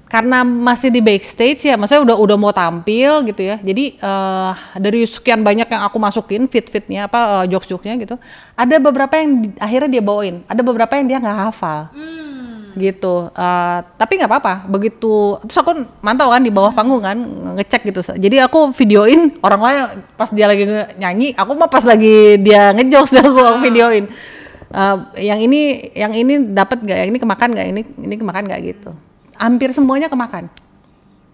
karena 0.05 0.45
masih 0.45 0.93
di 0.93 1.01
backstage 1.01 1.65
ya, 1.65 1.73
maksudnya 1.73 2.05
udah 2.05 2.17
udah 2.21 2.37
mau 2.37 2.53
tampil 2.53 3.25
gitu 3.25 3.41
ya. 3.41 3.57
Jadi 3.57 3.97
eh, 3.97 4.51
dari 4.77 5.01
sekian 5.03 5.41
banyak 5.41 5.65
yang 5.65 5.81
aku 5.81 5.97
masukin 5.97 6.45
fit-fitnya 6.45 7.09
apa 7.09 7.41
uh, 7.41 7.45
jokes-jokesnya 7.49 7.95
gitu, 8.05 8.15
ada 8.53 8.75
beberapa 8.77 9.17
yang 9.17 9.41
di- 9.41 9.57
akhirnya 9.57 9.97
dia 9.97 10.03
bawain, 10.05 10.45
ada 10.45 10.61
beberapa 10.61 10.93
yang 10.93 11.05
dia 11.09 11.17
nggak 11.17 11.39
hafal 11.49 11.89
gitu. 12.77 13.33
Eh, 13.33 13.79
tapi 13.97 14.11
nggak 14.21 14.29
apa-apa. 14.29 14.53
Begitu 14.69 15.41
terus 15.47 15.57
aku 15.57 15.71
mantau 16.05 16.29
kan 16.29 16.43
di 16.43 16.53
bawah 16.53 16.69
panggung 16.69 17.01
kan 17.01 17.17
ngecek 17.57 17.89
gitu. 17.89 18.05
Jadi 18.05 18.37
aku 18.45 18.75
videoin 18.77 19.41
orang 19.41 19.61
lain 19.63 19.79
pas 20.13 20.29
dia 20.29 20.45
lagi 20.45 20.69
nyanyi, 21.01 21.33
aku 21.33 21.51
mah 21.57 21.71
pas 21.71 21.81
lagi 21.81 22.37
dia 22.45 22.75
ngejokes 22.77 23.15
aku, 23.25 23.41
aku 23.41 23.59
videoin. 23.65 24.05
Eh, 24.69 24.95
yang 25.25 25.41
ini 25.41 25.89
yang 25.97 26.13
ini 26.13 26.53
dapat 26.53 26.85
nggak? 26.85 26.97
Yang 27.01 27.09
ini 27.09 27.19
kemakan 27.25 27.49
nggak? 27.57 27.67
Ini 27.73 27.81
ini 28.05 28.15
kemakan 28.21 28.43
nggak 28.45 28.61
gitu 28.69 28.93
hampir 29.38 29.71
semuanya 29.76 30.08
kemakan. 30.12 30.48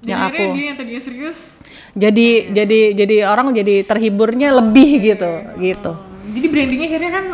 Dan 0.01 0.09
yang 0.09 0.21
aku. 0.33 0.43
dia 0.57 0.65
yang 0.73 0.77
tadinya 0.81 1.01
serius, 1.01 1.61
jadi 1.93 2.49
jadi 2.49 2.79
jadi 2.95 3.15
orang 3.27 3.53
jadi 3.53 3.85
terhiburnya 3.85 4.49
lebih 4.55 5.13
gitu 5.13 5.31
gitu. 5.61 5.91
Jadi 6.31 6.47
brandingnya 6.47 6.87
akhirnya 6.87 7.11
kan 7.11 7.25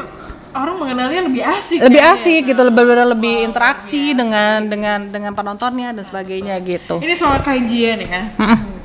orang 0.57 0.75
mengenalnya 0.81 1.21
lebih 1.29 1.43
asik. 1.45 1.79
lebih 1.79 2.01
ya, 2.01 2.17
asik 2.17 2.41
gitu 2.49 2.61
lebih 2.65 2.83
lebih, 2.83 3.07
lebih 3.13 3.35
interaksi 3.45 4.17
dengan 4.17 4.65
dengan 4.65 4.99
dengan 5.13 5.31
penontonnya 5.37 5.93
dan 5.93 6.03
sebagainya 6.03 6.57
gitu. 6.65 6.97
Ini 6.97 7.13
soal 7.13 7.39
kajian 7.45 8.01
ya. 8.01 8.33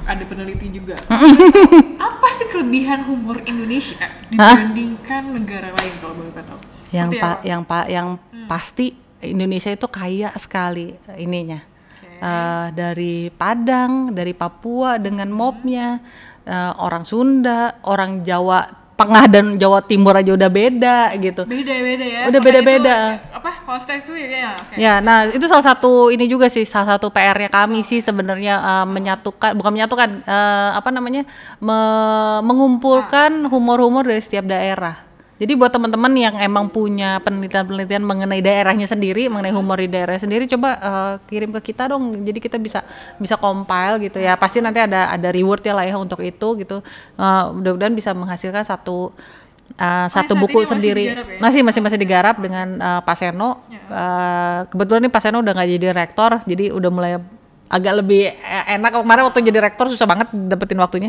ada 0.02 0.22
peneliti 0.26 0.66
juga. 0.68 0.98
apa 2.10 2.28
sih 2.34 2.46
kelebihan 2.50 3.06
humor 3.06 3.38
Indonesia 3.46 4.02
dibandingkan 4.28 5.30
negara 5.30 5.70
lain 5.72 5.94
kalau 6.02 6.14
boleh 6.18 6.34
tahu? 6.34 6.60
yang 6.92 7.08
Seperti 7.08 7.24
pa, 7.24 7.30
apa? 7.32 7.42
yang 7.48 7.62
pa, 7.64 7.80
yang 7.88 8.08
pasti 8.44 8.86
Indonesia 9.24 9.72
itu 9.72 9.86
kaya 9.88 10.28
sekali 10.36 10.92
ininya 11.16 11.71
Eh, 12.22 12.66
dari 12.70 13.34
Padang 13.34 14.14
dari 14.14 14.30
Papua 14.30 14.94
dengan 14.94 15.26
mobnya 15.26 15.98
eh, 16.46 16.72
orang 16.78 17.02
Sunda 17.02 17.82
orang 17.82 18.22
Jawa 18.22 18.78
Tengah 18.94 19.26
dan 19.26 19.58
Jawa 19.58 19.82
Timur 19.82 20.14
aja 20.14 20.30
udah 20.30 20.46
beda 20.46 21.10
gitu 21.18 21.42
Beda-beda 21.42 22.06
ya. 22.06 22.20
Udah 22.30 22.38
Makanya 22.38 22.46
beda-beda. 22.62 22.96
itu, 23.18 23.34
apa? 23.34 23.50
Hostess 23.66 24.06
itu 24.06 24.14
ya. 24.14 24.54
oke. 24.54 24.74
Ya, 24.78 24.94
nah 25.02 25.26
itu 25.26 25.42
salah 25.50 25.66
satu 25.66 26.14
ini 26.14 26.30
juga 26.30 26.46
sih 26.46 26.62
salah 26.62 26.94
satu 26.94 27.10
PR-nya 27.10 27.50
kami 27.50 27.82
sih 27.82 27.98
sebenarnya 27.98 28.54
eh, 28.62 28.86
menyatukan 28.86 29.58
bukan 29.58 29.72
menyatukan 29.74 30.22
eh, 30.22 30.70
apa 30.78 30.94
namanya 30.94 31.26
me- 31.58 32.42
mengumpulkan 32.46 33.50
humor-humor 33.50 34.06
dari 34.06 34.22
setiap 34.22 34.46
daerah. 34.46 35.10
Jadi 35.42 35.58
buat 35.58 35.74
teman-teman 35.74 36.14
yang 36.14 36.38
emang 36.38 36.70
punya 36.70 37.18
penelitian-penelitian 37.26 38.06
mengenai 38.06 38.38
daerahnya 38.38 38.86
sendiri, 38.86 39.26
mengenai 39.26 39.50
humor 39.50 39.74
di 39.82 39.90
daerah 39.90 40.14
sendiri, 40.14 40.46
coba 40.46 40.78
eh, 40.78 41.12
kirim 41.26 41.50
ke 41.58 41.74
kita 41.74 41.90
dong. 41.90 42.22
Jadi 42.22 42.38
kita 42.38 42.62
bisa 42.62 42.86
bisa 43.18 43.34
compile 43.34 43.98
gitu 44.06 44.22
ya. 44.22 44.38
Pasti 44.38 44.62
nanti 44.62 44.78
ada 44.78 45.10
ada 45.10 45.28
reward 45.34 45.66
ya 45.66 45.74
lah 45.74 45.82
ya 45.82 45.98
untuk 45.98 46.22
itu 46.22 46.62
gitu. 46.62 46.78
Eh, 47.18 47.44
mudah-mudahan 47.58 47.90
bisa 47.90 48.14
menghasilkan 48.14 48.62
satu 48.62 49.10
eh, 49.74 50.06
satu 50.06 50.38
buku 50.38 50.62
ini 50.62 50.70
masih 50.70 50.72
sendiri. 50.78 51.04
digarap 51.10 51.26
ya? 51.26 51.38
Masih 51.42 51.60
masih 51.66 51.80
masih 51.82 51.98
digarap 51.98 52.36
dengan 52.38 52.66
eh, 52.78 53.00
Pak 53.02 53.16
Seno. 53.18 53.66
Eh, 53.66 54.58
kebetulan 54.70 55.02
nih 55.02 55.10
Pak 55.10 55.22
Seno 55.26 55.42
udah 55.42 55.52
nggak 55.58 55.68
jadi 55.74 55.86
rektor, 55.90 56.30
jadi 56.46 56.70
udah 56.70 56.90
mulai 56.94 57.12
agak 57.72 58.04
lebih 58.04 58.28
e- 58.28 58.66
enak. 58.76 59.00
Kemarin 59.00 59.24
waktu 59.32 59.40
jadi 59.48 59.58
rektor 59.64 59.88
susah 59.88 60.04
banget 60.04 60.28
dapetin 60.28 60.76
waktunya. 60.76 61.08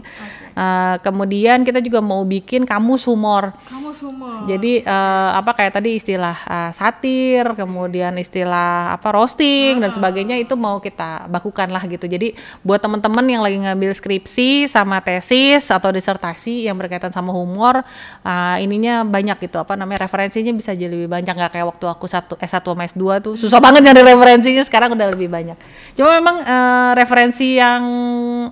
Eh, 0.55 0.95
kemudian 1.03 1.67
kita 1.67 1.83
juga 1.83 1.99
mau 1.99 2.23
bikin 2.23 2.63
kamus 2.63 3.03
humor. 3.03 3.51
Kamu 3.67 3.91
semua. 3.91 4.47
Jadi 4.47 4.79
eh, 4.79 5.29
apa 5.35 5.51
kayak 5.51 5.81
tadi 5.81 5.99
istilah 5.99 6.37
eh, 6.47 6.71
satir, 6.71 7.43
kemudian 7.59 8.15
istilah 8.15 8.95
apa 8.95 9.11
roasting 9.11 9.83
dan 9.83 9.91
sebagainya 9.91 10.39
itu 10.39 10.55
mau 10.55 10.79
kita 10.79 11.27
bakukan 11.27 11.67
lah 11.67 11.83
gitu. 11.89 12.07
Jadi 12.07 12.37
buat 12.63 12.79
teman-teman 12.79 13.25
yang 13.27 13.41
lagi 13.43 13.59
ngambil 13.59 13.91
skripsi 13.91 14.71
sama 14.71 15.03
tesis 15.03 15.67
atau 15.67 15.91
disertasi 15.91 16.69
yang 16.69 16.79
berkaitan 16.79 17.11
sama 17.11 17.35
humor, 17.35 17.83
eh, 18.23 18.57
ininya 18.63 19.03
banyak 19.03 19.41
gitu. 19.43 19.59
Apa 19.59 19.75
namanya 19.75 20.07
referensinya 20.07 20.55
bisa 20.55 20.71
jadi 20.71 20.93
lebih 20.93 21.11
banyak 21.11 21.33
nggak 21.33 21.59
kayak 21.59 21.67
waktu 21.67 21.85
aku 21.91 22.05
satu 22.07 22.39
S1 22.39 22.63
sama 22.63 22.85
S2 22.87 23.03
tuh 23.19 23.33
susah 23.35 23.59
banget 23.59 23.83
nyari 23.83 24.05
referensinya. 24.05 24.63
Sekarang 24.63 24.93
udah 24.93 25.11
lebih 25.11 25.27
banyak. 25.27 25.57
Cuma 25.97 26.13
memang 26.13 26.45
eh, 26.53 26.91
referensi 26.93 27.57
yang 27.57 27.81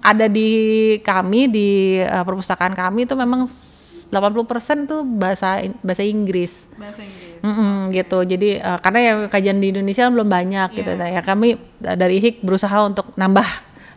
ada 0.01 0.25
di 0.25 0.49
kami 0.99 1.45
di 1.45 1.69
eh, 1.97 2.23
perpustakaan 2.23 2.73
kami 2.73 3.05
itu 3.05 3.13
memang 3.13 3.45
80% 3.45 4.11
tuh 4.85 5.05
bahasa 5.05 5.61
bahasa 5.79 6.03
Inggris. 6.03 6.67
bahasa 6.75 6.99
Inggris. 6.99 7.39
Mm-mm, 7.41 7.89
gitu. 7.89 8.19
Jadi 8.23 8.57
eh, 8.57 8.79
karena 8.79 8.99
yang 9.01 9.17
kajian 9.27 9.57
di 9.57 9.71
Indonesia 9.71 10.05
belum 10.07 10.27
banyak 10.27 10.69
gitu. 10.73 10.91
Nah, 10.93 11.07
ya 11.07 11.21
kami 11.21 11.55
dari 11.77 12.17
HIK 12.17 12.41
berusaha 12.41 12.75
untuk 12.81 13.13
nambah 13.15 13.45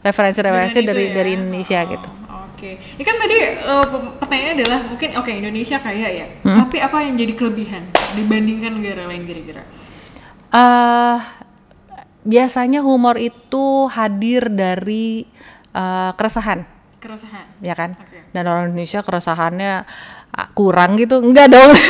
referensi-referensi 0.00 0.80
dari 0.80 1.04
ya? 1.08 1.14
dari 1.14 1.30
Indonesia 1.34 1.80
Oh, 1.80 1.90
gitu. 1.90 2.08
Oke. 2.54 2.70
Ini 2.78 3.02
kan 3.02 3.16
tadi 3.18 3.36
pe- 3.84 4.14
pertanyaannya 4.16 4.54
adalah 4.56 4.80
mungkin 4.86 5.10
oke 5.14 5.32
Indonesia 5.32 5.76
kaya 5.76 6.08
ya. 6.14 6.26
Hmm? 6.40 6.56
Tapi 6.62 6.76
apa 6.78 6.96
yang 7.02 7.16
jadi 7.16 7.34
kelebihan 7.34 7.82
dibandingkan 8.14 8.72
negara 8.76 9.08
lain 9.08 9.24
kira-kira? 9.24 9.64
eh 10.54 11.18
biasanya 12.24 12.80
humor 12.80 13.20
itu 13.20 13.86
hadir 13.92 14.48
dari 14.48 15.28
eh, 15.70 16.10
keresahan, 16.16 16.64
Keresahan. 16.98 17.60
ya 17.60 17.76
kan? 17.76 17.94
Oke. 18.00 18.32
Dan 18.32 18.44
orang 18.48 18.72
Indonesia 18.72 19.04
keresahannya 19.04 19.84
ah, 20.32 20.48
kurang 20.56 20.96
gitu, 20.98 21.20
enggak 21.20 21.52
dong. 21.52 21.70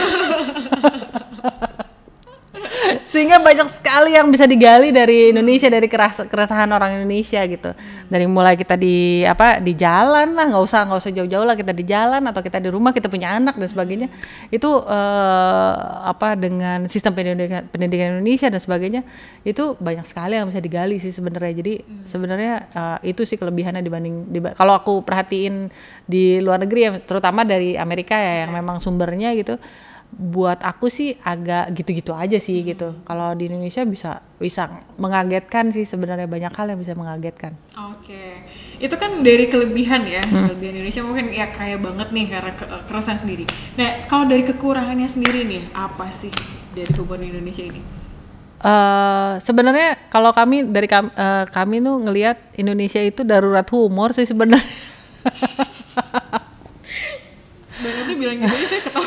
Sehingga 3.14 3.38
banyak 3.38 3.70
sekali 3.70 4.18
yang 4.18 4.26
bisa 4.26 4.42
digali 4.42 4.90
dari 4.90 5.30
Indonesia 5.30 5.70
dari 5.70 5.86
keras- 5.86 6.26
keresahan 6.26 6.66
orang 6.66 6.98
Indonesia 6.98 7.38
gitu. 7.46 7.70
Dari 8.10 8.26
mulai 8.26 8.58
kita 8.58 8.74
di 8.74 9.22
apa 9.22 9.62
di 9.62 9.70
jalan 9.78 10.34
lah, 10.34 10.50
nggak 10.50 10.58
usah 10.66 10.82
nggak 10.82 10.98
usah 10.98 11.12
jauh-jauh 11.14 11.46
lah 11.46 11.54
kita 11.54 11.70
di 11.70 11.86
jalan 11.86 12.26
atau 12.26 12.42
kita 12.42 12.58
di 12.58 12.74
rumah 12.74 12.90
kita 12.90 13.06
punya 13.06 13.38
anak 13.38 13.54
dan 13.54 13.70
sebagainya. 13.70 14.10
Itu 14.50 14.82
eh, 14.82 15.74
apa 16.10 16.34
dengan 16.34 16.90
sistem 16.90 17.14
pendidikan 17.14 17.70
pendidikan 17.70 18.18
Indonesia 18.18 18.50
dan 18.50 18.58
sebagainya 18.58 19.06
itu 19.46 19.78
banyak 19.78 20.10
sekali 20.10 20.34
yang 20.34 20.50
bisa 20.50 20.58
digali 20.58 20.98
sih 20.98 21.14
sebenarnya. 21.14 21.54
Jadi 21.54 21.74
sebenarnya 22.10 22.54
eh, 22.74 23.14
itu 23.14 23.22
sih 23.22 23.38
kelebihannya 23.38 23.78
dibanding 23.78 24.26
diba- 24.34 24.58
kalau 24.58 24.74
aku 24.74 25.06
perhatiin 25.06 25.70
di 26.02 26.42
luar 26.42 26.66
negeri 26.66 26.80
ya 26.82 26.90
terutama 26.98 27.46
dari 27.46 27.78
Amerika 27.78 28.18
ya 28.18 28.42
yang 28.42 28.58
memang 28.58 28.82
sumbernya 28.82 29.30
gitu 29.38 29.54
buat 30.14 30.62
aku 30.62 30.86
sih 30.86 31.18
agak 31.26 31.74
gitu-gitu 31.74 32.14
aja 32.14 32.38
sih 32.38 32.62
gitu. 32.62 32.94
Kalau 33.02 33.34
di 33.34 33.50
Indonesia 33.50 33.82
bisa 33.82 34.22
bisa 34.38 34.70
mengagetkan 34.96 35.74
sih 35.74 35.82
sebenarnya 35.82 36.30
banyak 36.30 36.54
hal 36.54 36.66
yang 36.70 36.78
bisa 36.78 36.94
mengagetkan. 36.94 37.58
Oke. 37.74 38.46
Itu 38.78 38.94
kan 38.94 39.26
dari 39.26 39.50
kelebihan 39.50 40.06
ya. 40.06 40.22
Hmm. 40.22 40.48
Kelebihan 40.50 40.78
Indonesia 40.78 41.02
mungkin 41.02 41.26
ya 41.34 41.50
kaya 41.50 41.76
banget 41.82 42.08
nih 42.14 42.26
karena 42.30 42.52
ke- 42.54 42.70
keresahan 42.86 43.18
sendiri. 43.18 43.44
Nah, 43.74 44.06
kalau 44.06 44.30
dari 44.30 44.46
kekurangannya 44.46 45.10
sendiri 45.10 45.42
nih, 45.44 45.74
apa 45.74 46.08
sih 46.14 46.30
dari 46.72 46.90
di 46.90 47.26
Indonesia 47.30 47.64
ini? 47.66 47.82
eh 48.64 49.32
sebenarnya 49.44 50.08
kalau 50.08 50.32
kami 50.32 50.64
dari 50.64 50.88
kami, 50.88 51.12
kami 51.52 51.84
tuh 51.84 52.00
ngelihat 52.00 52.40
Indonesia 52.56 52.96
itu 53.04 53.20
darurat 53.20 53.68
humor 53.68 54.16
sih 54.16 54.24
sebenarnya. 54.24 54.64
Bang 57.84 58.00
Andri 58.00 58.14
bilang 58.16 58.36
gitu 58.40 58.48
aja 58.48 58.64
saya 58.64 58.80
ketawa. 58.80 59.04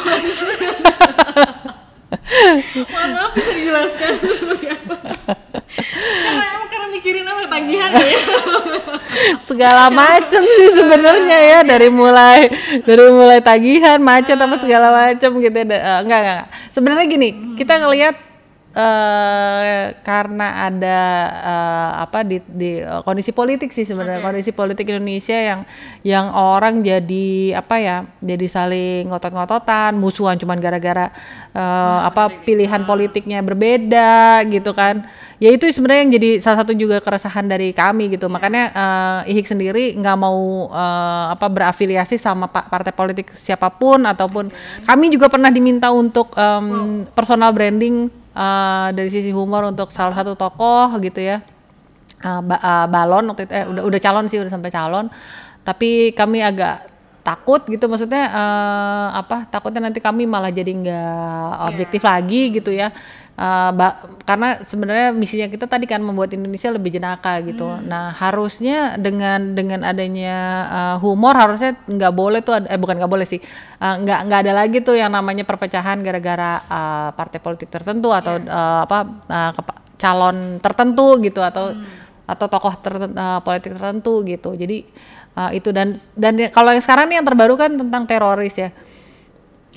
Mohon 2.77 3.09
maaf 3.17 3.31
bisa 3.33 3.51
dijelaskan 3.57 4.11
seperti 4.21 4.65
apa? 4.69 4.95
karena 5.97 6.45
emang 6.55 6.69
karena 6.69 6.87
mikirin 6.93 7.25
apa 7.25 7.41
tagihan 7.49 7.89
ya. 7.97 8.19
segala 9.41 9.83
macem 9.89 10.41
sih 10.45 10.69
sebenarnya 10.77 11.37
ya 11.41 11.59
dari 11.65 11.89
mulai 11.89 12.47
dari 12.85 13.09
mulai 13.09 13.41
tagihan 13.41 13.97
macet 13.97 14.37
apa 14.37 14.55
segala 14.61 14.93
macem 14.93 15.31
gitu 15.41 15.57
ya. 15.57 15.65
Eh, 15.65 15.99
enggak, 16.05 16.19
enggak. 16.21 16.45
sebenarnya 16.69 17.05
gini 17.09 17.29
kita 17.57 17.81
ngelihat 17.81 18.15
eh 18.77 19.97
karena 20.05 20.69
ada 20.69 20.99
eh, 21.41 21.91
apa 22.05 22.21
di, 22.21 22.37
di 22.45 22.77
eh, 22.77 23.01
kondisi 23.01 23.33
politik 23.33 23.73
sih 23.73 23.89
sebenarnya. 23.89 24.21
Kondisi 24.21 24.53
politik 24.53 24.85
Indonesia 24.93 25.33
yang 25.33 25.65
yang 26.05 26.29
orang 26.29 26.85
jadi 26.85 27.57
apa 27.57 27.75
ya 27.81 27.97
jadi 28.21 28.45
saling 28.45 29.09
ngotot-ngototan 29.09 29.97
musuhan 29.97 30.37
cuman 30.37 30.61
gara-gara 30.61 31.09
eh, 31.57 31.99
apa 32.05 32.29
pilihan 32.45 32.85
politiknya 32.85 33.41
berbeda 33.41 34.45
gitu 34.45 34.77
kan. 34.77 35.09
Ya 35.37 35.53
itu 35.53 35.69
sebenarnya 35.69 36.01
yang 36.05 36.13
jadi 36.17 36.29
salah 36.41 36.65
satu 36.65 36.73
juga 36.73 36.97
keresahan 37.01 37.45
dari 37.49 37.73
kami 37.73 38.13
gitu. 38.13 38.29
Makanya 38.29 38.63
eh, 39.25 39.33
IHIK 39.33 39.57
sendiri 39.57 39.85
nggak 39.97 40.17
mau 40.21 40.69
eh, 40.69 41.25
apa 41.33 41.49
berafiliasi 41.49 42.21
sama 42.21 42.45
pa- 42.45 42.69
partai 42.69 42.93
politik 42.93 43.33
siapa 43.33 43.73
pun 43.73 44.05
ataupun 44.05 44.53
kami 44.85 45.09
juga 45.09 45.33
pernah 45.33 45.49
diminta 45.49 45.89
untuk 45.89 46.29
em, 46.37 47.01
personal 47.17 47.49
branding 47.49 48.09
eh, 48.37 48.87
dari 48.93 49.09
sisi 49.09 49.33
humor 49.33 49.65
untuk 49.73 49.89
salah 49.89 50.13
satu 50.13 50.37
tokoh 50.37 50.93
gitu 51.01 51.17
ya. 51.19 51.41
Eh, 52.21 52.41
ba- 52.45 52.61
eh, 52.61 52.87
balon 52.89 53.25
waktu 53.33 53.49
itu 53.49 53.53
eh, 53.53 53.65
udah 53.65 53.83
udah 53.89 53.99
calon 54.01 54.25
sih 54.29 54.37
udah 54.37 54.53
sampai 54.53 54.69
calon. 54.69 55.05
Tapi 55.65 56.15
kami 56.15 56.39
agak 56.45 56.87
takut 57.25 57.59
gitu 57.67 57.91
maksudnya 57.91 58.23
eh, 58.31 59.07
apa 59.19 59.49
takutnya 59.51 59.89
nanti 59.91 59.99
kami 59.99 60.23
malah 60.23 60.47
jadi 60.53 60.71
nggak 60.71 61.51
objektif 61.67 62.01
lagi 62.07 62.55
gitu 62.55 62.71
ya 62.71 62.95
Eh, 63.37 63.69
ba- 63.69 64.01
karena 64.25 64.57
sebenarnya 64.65 65.13
misinya 65.13 65.45
kita 65.45 65.69
tadi 65.69 65.85
kan 65.85 66.01
membuat 66.01 66.33
Indonesia 66.33 66.73
lebih 66.73 66.89
jenaka 66.89 67.37
gitu. 67.45 67.69
Nah 67.85 68.09
harusnya 68.17 68.97
dengan 68.97 69.53
dengan 69.53 69.85
adanya 69.85 70.35
eh, 70.67 70.95
humor 71.05 71.37
harusnya 71.37 71.77
nggak 71.85 72.13
boleh 72.17 72.41
tuh 72.41 72.65
eh 72.65 72.81
bukan 72.81 72.97
nggak 72.97 73.13
boleh 73.13 73.29
sih. 73.29 73.37
Eh, 73.77 73.95
nggak 74.01 74.19
nggak 74.25 74.39
ada 74.41 74.53
lagi 74.57 74.81
tuh 74.81 74.97
yang 74.97 75.13
namanya 75.13 75.45
perpecahan 75.45 76.01
gara-gara 76.01 76.65
eh, 76.65 77.09
partai 77.13 77.37
politik 77.37 77.69
tertentu 77.69 78.09
atau 78.09 78.41
eh, 78.41 78.79
apa 78.89 78.97
eh, 79.29 79.51
kepa- 79.53 79.79
calon 80.01 80.37
tertentu 80.57 81.21
gitu 81.21 81.45
atau 81.45 81.77
atau 82.25 82.45
tokoh 82.49 82.73
terten- 82.81 83.13
eh, 83.13 83.39
politik 83.45 83.77
tertentu 83.77 84.25
gitu. 84.25 84.57
Jadi 84.57 84.81
eh, 85.37 85.51
itu 85.53 85.69
dan 85.69 85.93
dan 86.17 86.33
ya- 86.41 86.49
kalau 86.49 86.73
yang 86.73 86.81
sekarang 86.81 87.05
nih 87.05 87.21
yang 87.21 87.27
terbaru 87.29 87.53
kan 87.53 87.69
tentang 87.69 88.09
teroris 88.09 88.57
ya. 88.57 88.73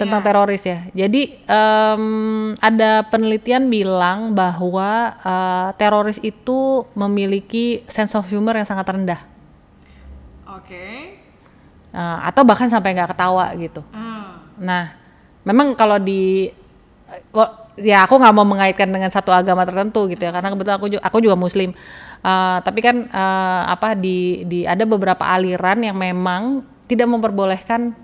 Tentang 0.00 0.24
teroris 0.24 0.62
ya. 0.64 0.88
Jadi 0.96 1.36
em, 1.44 2.04
ada 2.56 3.04
penelitian 3.12 3.68
bilang 3.68 4.32
bahwa 4.32 5.12
eh, 5.20 5.68
teroris 5.76 6.16
itu 6.24 6.88
memiliki 6.96 7.84
sense 7.84 8.16
of 8.16 8.24
humor 8.32 8.56
yang 8.56 8.64
sangat 8.64 8.88
rendah. 8.88 9.20
Oke. 10.48 11.20
Eh, 11.90 12.18
atau 12.24 12.42
bahkan 12.46 12.72
sampai 12.72 12.96
nggak 12.96 13.12
ketawa 13.12 13.52
gitu. 13.60 13.84
Ah. 13.92 14.40
Nah, 14.56 14.96
memang 15.44 15.76
kalau 15.76 16.00
di 16.00 16.48
ya 17.80 18.04
aku 18.04 18.20
nggak 18.20 18.34
mau 18.36 18.46
mengaitkan 18.46 18.86
dengan 18.86 19.10
satu 19.10 19.32
agama 19.32 19.64
tertentu 19.64 20.06
gitu 20.06 20.20
ya 20.20 20.30
karena 20.30 20.52
kebetulan 20.52 20.76
aku 20.78 20.88
juga, 20.92 21.02
aku 21.02 21.18
juga 21.18 21.36
muslim. 21.36 21.70
Uh, 22.20 22.60
tapi 22.60 22.84
kan 22.84 23.08
uh, 23.08 23.62
apa 23.72 23.96
di 23.96 24.44
di 24.44 24.68
ada 24.68 24.84
beberapa 24.84 25.24
aliran 25.24 25.80
yang 25.80 25.96
memang 25.96 26.60
tidak 26.84 27.08
memperbolehkan 27.08 27.96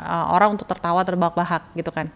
uh, 0.00 0.24
orang 0.34 0.56
untuk 0.56 0.68
tertawa 0.68 1.04
terbahak-bahak 1.04 1.72
gitu 1.76 1.90
kan. 1.92 2.08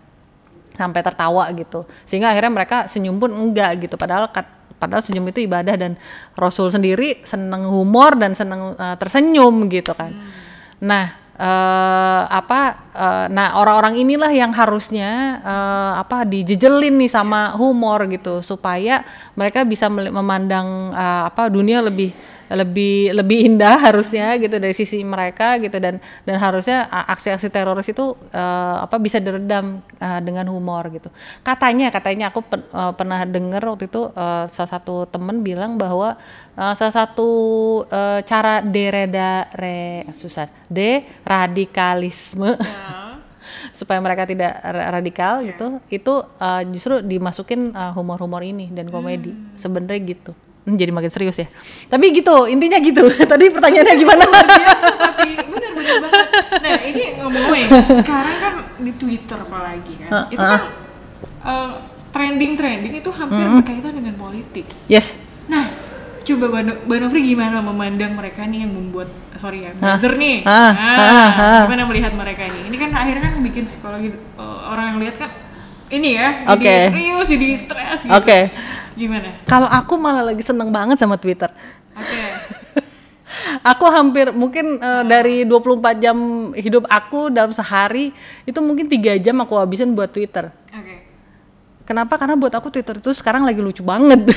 Sampai 0.74 1.02
tertawa 1.02 1.48
gitu. 1.52 1.84
Sehingga 2.06 2.30
akhirnya 2.32 2.52
mereka 2.52 2.86
senyum 2.86 3.18
pun 3.18 3.30
enggak 3.30 3.88
gitu. 3.88 3.94
Padahal 3.98 4.30
padahal 4.78 5.02
senyum 5.02 5.26
itu 5.28 5.42
ibadah 5.42 5.74
dan 5.74 5.98
Rasul 6.38 6.70
sendiri 6.70 7.20
seneng 7.26 7.66
humor 7.66 8.14
dan 8.14 8.32
seneng 8.32 8.78
uh, 8.78 8.96
tersenyum 8.96 9.66
gitu 9.68 9.92
kan. 9.92 10.14
Hmm. 10.14 10.30
nah 10.78 11.18
uh, 11.34 12.22
apa 12.30 12.60
uh, 12.94 13.26
nah 13.26 13.58
orang-orang 13.58 13.98
inilah 13.98 14.30
yang 14.30 14.54
harusnya 14.54 15.42
uh, 15.42 15.92
apa 15.98 16.22
dijejelin 16.22 16.94
nih 16.94 17.10
sama 17.10 17.58
humor 17.58 18.06
gitu. 18.10 18.42
Supaya 18.42 19.02
mereka 19.34 19.66
bisa 19.66 19.90
memandang 19.90 20.94
uh, 20.94 21.26
apa 21.26 21.50
dunia 21.50 21.82
lebih 21.82 22.37
lebih 22.48 23.12
lebih 23.12 23.38
indah 23.52 23.76
harusnya 23.90 24.32
gitu 24.40 24.56
dari 24.56 24.72
sisi 24.72 25.04
mereka 25.04 25.60
gitu 25.60 25.76
dan 25.76 26.00
dan 26.24 26.36
harusnya 26.40 26.88
aksi-aksi 26.88 27.52
teroris 27.52 27.88
itu 27.92 28.16
uh, 28.32 28.84
apa 28.84 28.96
bisa 28.96 29.20
diredam 29.20 29.84
uh, 30.00 30.20
dengan 30.24 30.48
humor 30.48 30.88
gitu 30.88 31.12
katanya 31.44 31.92
katanya 31.92 32.32
aku 32.32 32.40
pen, 32.40 32.64
uh, 32.72 32.92
pernah 32.96 33.20
dengar 33.28 33.60
waktu 33.68 33.92
itu 33.92 34.08
uh, 34.16 34.48
salah 34.48 34.70
satu 34.80 35.04
temen 35.12 35.44
bilang 35.44 35.76
bahwa 35.76 36.16
uh, 36.56 36.72
salah 36.72 36.94
satu 37.04 37.28
uh, 37.92 38.24
cara 38.24 38.64
dereda 38.64 39.52
re 39.52 40.08
susah 40.16 40.48
de 40.72 41.04
radikalisme 41.28 42.56
ya. 42.56 43.20
supaya 43.78 44.00
mereka 44.00 44.24
tidak 44.24 44.60
radikal 44.64 45.40
yeah. 45.40 45.48
gitu 45.52 45.66
itu 45.92 46.14
uh, 46.40 46.62
justru 46.72 47.00
dimasukin 47.04 47.72
humor-humor 47.94 48.40
uh, 48.40 48.48
ini 48.48 48.72
dan 48.72 48.88
komedi 48.88 49.32
hmm. 49.32 49.56
sebenarnya 49.56 50.00
gitu 50.16 50.32
Hmm, 50.68 50.76
jadi 50.76 50.92
makin 50.92 51.08
serius 51.08 51.40
ya. 51.40 51.48
Tapi 51.88 52.12
gitu, 52.12 52.44
intinya 52.44 52.76
gitu. 52.76 53.08
Tadi 53.32 53.48
pertanyaannya 53.48 53.94
gimana? 53.96 54.24
biasa, 54.28 54.88
tapi 55.00 55.30
benar-benar 55.48 55.96
banget. 56.04 56.26
Nah, 56.60 56.76
ini 56.84 57.02
ngomong-ngomong 57.16 57.80
sekarang 58.04 58.36
kan 58.36 58.54
di 58.76 58.92
Twitter 59.00 59.38
apalagi 59.40 59.94
kan. 60.04 60.10
Uh, 60.12 60.24
itu 60.28 60.44
kan 60.44 60.62
uh, 61.40 61.70
trending-trending 62.12 63.00
itu 63.00 63.10
hampir 63.16 63.40
uh, 63.40 63.64
berkaitan 63.64 63.96
dengan 63.96 64.14
politik. 64.20 64.68
Yes. 64.92 65.16
Nah, 65.48 65.72
coba 66.28 66.60
Mbak 66.84 66.98
Nofri 67.00 67.24
gimana 67.24 67.64
memandang 67.64 68.12
mereka 68.12 68.44
nih 68.44 68.68
yang 68.68 68.76
membuat 68.76 69.08
sorry 69.40 69.64
ya 69.64 69.72
buzzer 69.72 70.18
nih 70.18 70.42
ah, 70.44 70.74
nah, 70.74 70.98
ah, 70.98 71.30
ah. 71.30 71.60
gimana 71.64 71.88
melihat 71.88 72.12
mereka 72.12 72.42
ini 72.44 72.68
ini 72.68 72.76
kan 72.76 72.90
akhirnya 72.90 73.32
kan 73.32 73.34
bikin 73.40 73.64
psikologi 73.64 74.12
uh, 74.34 74.68
orang 74.68 74.92
yang 74.92 74.98
lihat 74.98 75.16
kan 75.16 75.30
ini 75.88 76.20
ya 76.20 76.28
jadi 76.44 76.52
okay. 76.52 76.80
serius 76.92 77.26
jadi 77.32 77.46
stres 77.56 77.98
gitu. 78.04 78.12
Oke. 78.12 78.28
Okay. 78.28 78.42
Gimana? 78.98 79.28
Kalau 79.46 79.70
aku 79.70 79.94
malah 79.94 80.26
lagi 80.34 80.42
seneng 80.42 80.74
banget 80.74 80.98
sama 80.98 81.14
Twitter. 81.14 81.46
Oke. 81.94 82.02
Okay. 82.02 82.30
aku 83.70 83.84
hampir 83.86 84.34
mungkin 84.34 84.82
uh, 84.82 85.06
dari 85.06 85.46
24 85.46 86.02
jam 86.02 86.18
hidup 86.58 86.84
aku 86.90 87.30
dalam 87.30 87.54
sehari 87.54 88.10
itu 88.42 88.58
mungkin 88.58 88.90
tiga 88.90 89.14
jam 89.22 89.38
aku 89.38 89.54
habisin 89.54 89.94
buat 89.94 90.10
Twitter. 90.10 90.50
Oke. 90.50 90.82
Okay. 90.82 90.98
Kenapa? 91.86 92.18
Karena 92.18 92.34
buat 92.34 92.50
aku 92.50 92.74
Twitter 92.74 92.98
itu 92.98 93.14
sekarang 93.14 93.46
lagi 93.46 93.62
lucu 93.62 93.86
banget. 93.86 94.34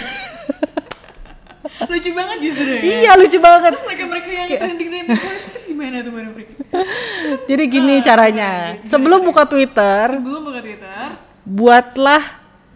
lucu 1.92 2.12
banget 2.14 2.38
justru 2.46 2.70
ya? 2.70 2.82
Iya 2.86 3.12
lucu 3.18 3.42
banget. 3.42 3.74
Terus 3.74 3.86
mereka-mereka 3.90 4.30
yang 4.30 4.48
trending-trending 4.62 5.18
itu 5.18 5.60
gimana 5.74 6.06
tuh 6.06 6.12
Mbak 6.14 6.48
Jadi 7.50 7.64
gini 7.66 7.94
uh, 7.98 8.06
caranya. 8.06 8.78
Gimana? 8.78 8.86
Sebelum 8.86 9.20
buka 9.26 9.44
Twitter. 9.50 10.06
Sebelum 10.22 10.42
buka 10.46 10.62
Twitter. 10.62 11.18
Buatlah 11.42 12.22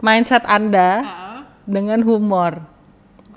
mindset 0.01 0.41
Anda. 0.49 0.91
Uh 1.05 1.24
dengan 1.65 2.05
humor. 2.05 2.74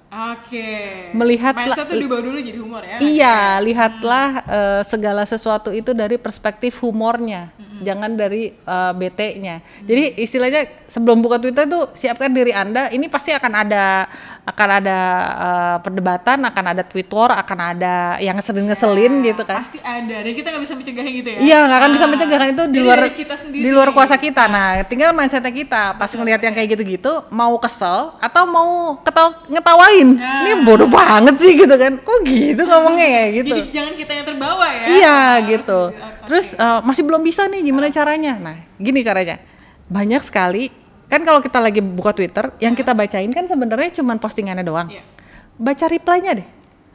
Oke. 0.08 0.56
Okay. 0.56 1.12
Melihat 1.12 1.52
mindset 1.52 1.84
tuh 1.84 2.00
dibawa 2.00 2.24
dulu 2.24 2.40
jadi 2.40 2.56
humor 2.56 2.80
ya. 2.80 2.96
Iya, 2.96 3.38
lihatlah 3.60 4.28
hmm. 4.40 4.48
uh, 4.48 4.80
segala 4.80 5.22
sesuatu 5.28 5.68
itu 5.68 5.92
dari 5.92 6.16
perspektif 6.16 6.80
humornya, 6.80 7.52
hmm. 7.60 7.84
jangan 7.84 8.16
dari 8.16 8.56
uh, 8.64 8.96
BT-nya. 8.96 9.60
Hmm. 9.60 9.84
Jadi 9.84 10.04
istilahnya 10.16 10.64
sebelum 10.88 11.20
buka 11.20 11.36
Twitter 11.36 11.68
tuh 11.68 11.92
siapkan 11.92 12.32
diri 12.32 12.56
Anda, 12.56 12.88
ini 12.88 13.04
pasti 13.12 13.36
akan 13.36 13.52
ada 13.52 14.08
akan 14.48 14.68
ada 14.80 14.98
uh, 15.36 15.76
perdebatan, 15.84 16.40
akan 16.40 16.64
ada 16.72 16.82
tweet 16.88 17.12
war, 17.12 17.36
akan 17.36 17.58
ada 17.76 18.16
yang 18.24 18.32
ngeselin-ngeselin 18.40 19.20
ya, 19.20 19.36
gitu 19.36 19.42
kan. 19.44 19.60
Pasti 19.60 19.76
ada, 19.84 20.16
dan 20.24 20.32
kita 20.32 20.48
nggak 20.48 20.62
bisa 20.64 20.74
mencegah 20.80 21.04
gitu 21.04 21.28
ya. 21.36 21.38
Iya, 21.44 21.58
nggak 21.68 21.78
akan 21.84 21.90
bisa 21.92 22.04
ah. 22.08 22.10
mencegah 22.16 22.42
itu 22.48 22.62
di 22.72 22.78
luar 22.80 22.98
kita 23.12 23.36
sendiri. 23.36 23.60
di 23.60 23.70
luar 23.76 23.88
kuasa 23.92 24.16
kita. 24.16 24.48
Nah, 24.48 24.80
tinggal 24.88 25.12
mindsetnya 25.12 25.52
kita 25.52 26.00
pas 26.00 26.08
ngelihat 26.08 26.40
yang 26.40 26.54
kayak 26.56 26.68
gitu-gitu, 26.72 27.28
mau 27.28 27.52
kesel 27.60 28.16
atau 28.16 28.42
mau 28.48 28.96
ketawa 29.04 29.36
ngetawain. 29.52 29.97
Ya. 29.98 30.34
Ini 30.46 30.52
bodoh 30.62 30.86
banget 30.86 31.34
sih 31.42 31.58
gitu 31.58 31.74
kan. 31.74 31.98
Kok 31.98 32.18
gitu 32.22 32.62
ngomongnya 32.62 33.08
ya 33.08 33.24
gitu. 33.42 33.54
Jadi 33.58 33.72
jangan 33.74 33.92
kita 33.98 34.12
yang 34.14 34.26
terbawa 34.28 34.66
ya. 34.70 34.84
Iya, 34.86 35.18
gitu. 35.50 35.80
Terus 36.28 36.46
uh, 36.54 36.80
masih 36.84 37.02
belum 37.02 37.24
bisa 37.24 37.48
nih 37.50 37.66
gimana 37.66 37.90
caranya? 37.90 38.38
Nah, 38.38 38.56
gini 38.78 39.00
caranya. 39.02 39.42
Banyak 39.88 40.22
sekali 40.22 40.68
kan 41.08 41.24
kalau 41.24 41.40
kita 41.40 41.56
lagi 41.56 41.80
buka 41.80 42.12
Twitter, 42.12 42.52
yang 42.60 42.76
kita 42.76 42.92
bacain 42.92 43.32
kan 43.32 43.48
sebenarnya 43.48 43.96
cuma 43.96 44.12
postingannya 44.20 44.60
doang. 44.60 44.92
Yeah. 44.92 45.04
Baca 45.56 45.88
reply-nya 45.88 46.44
deh. 46.44 46.48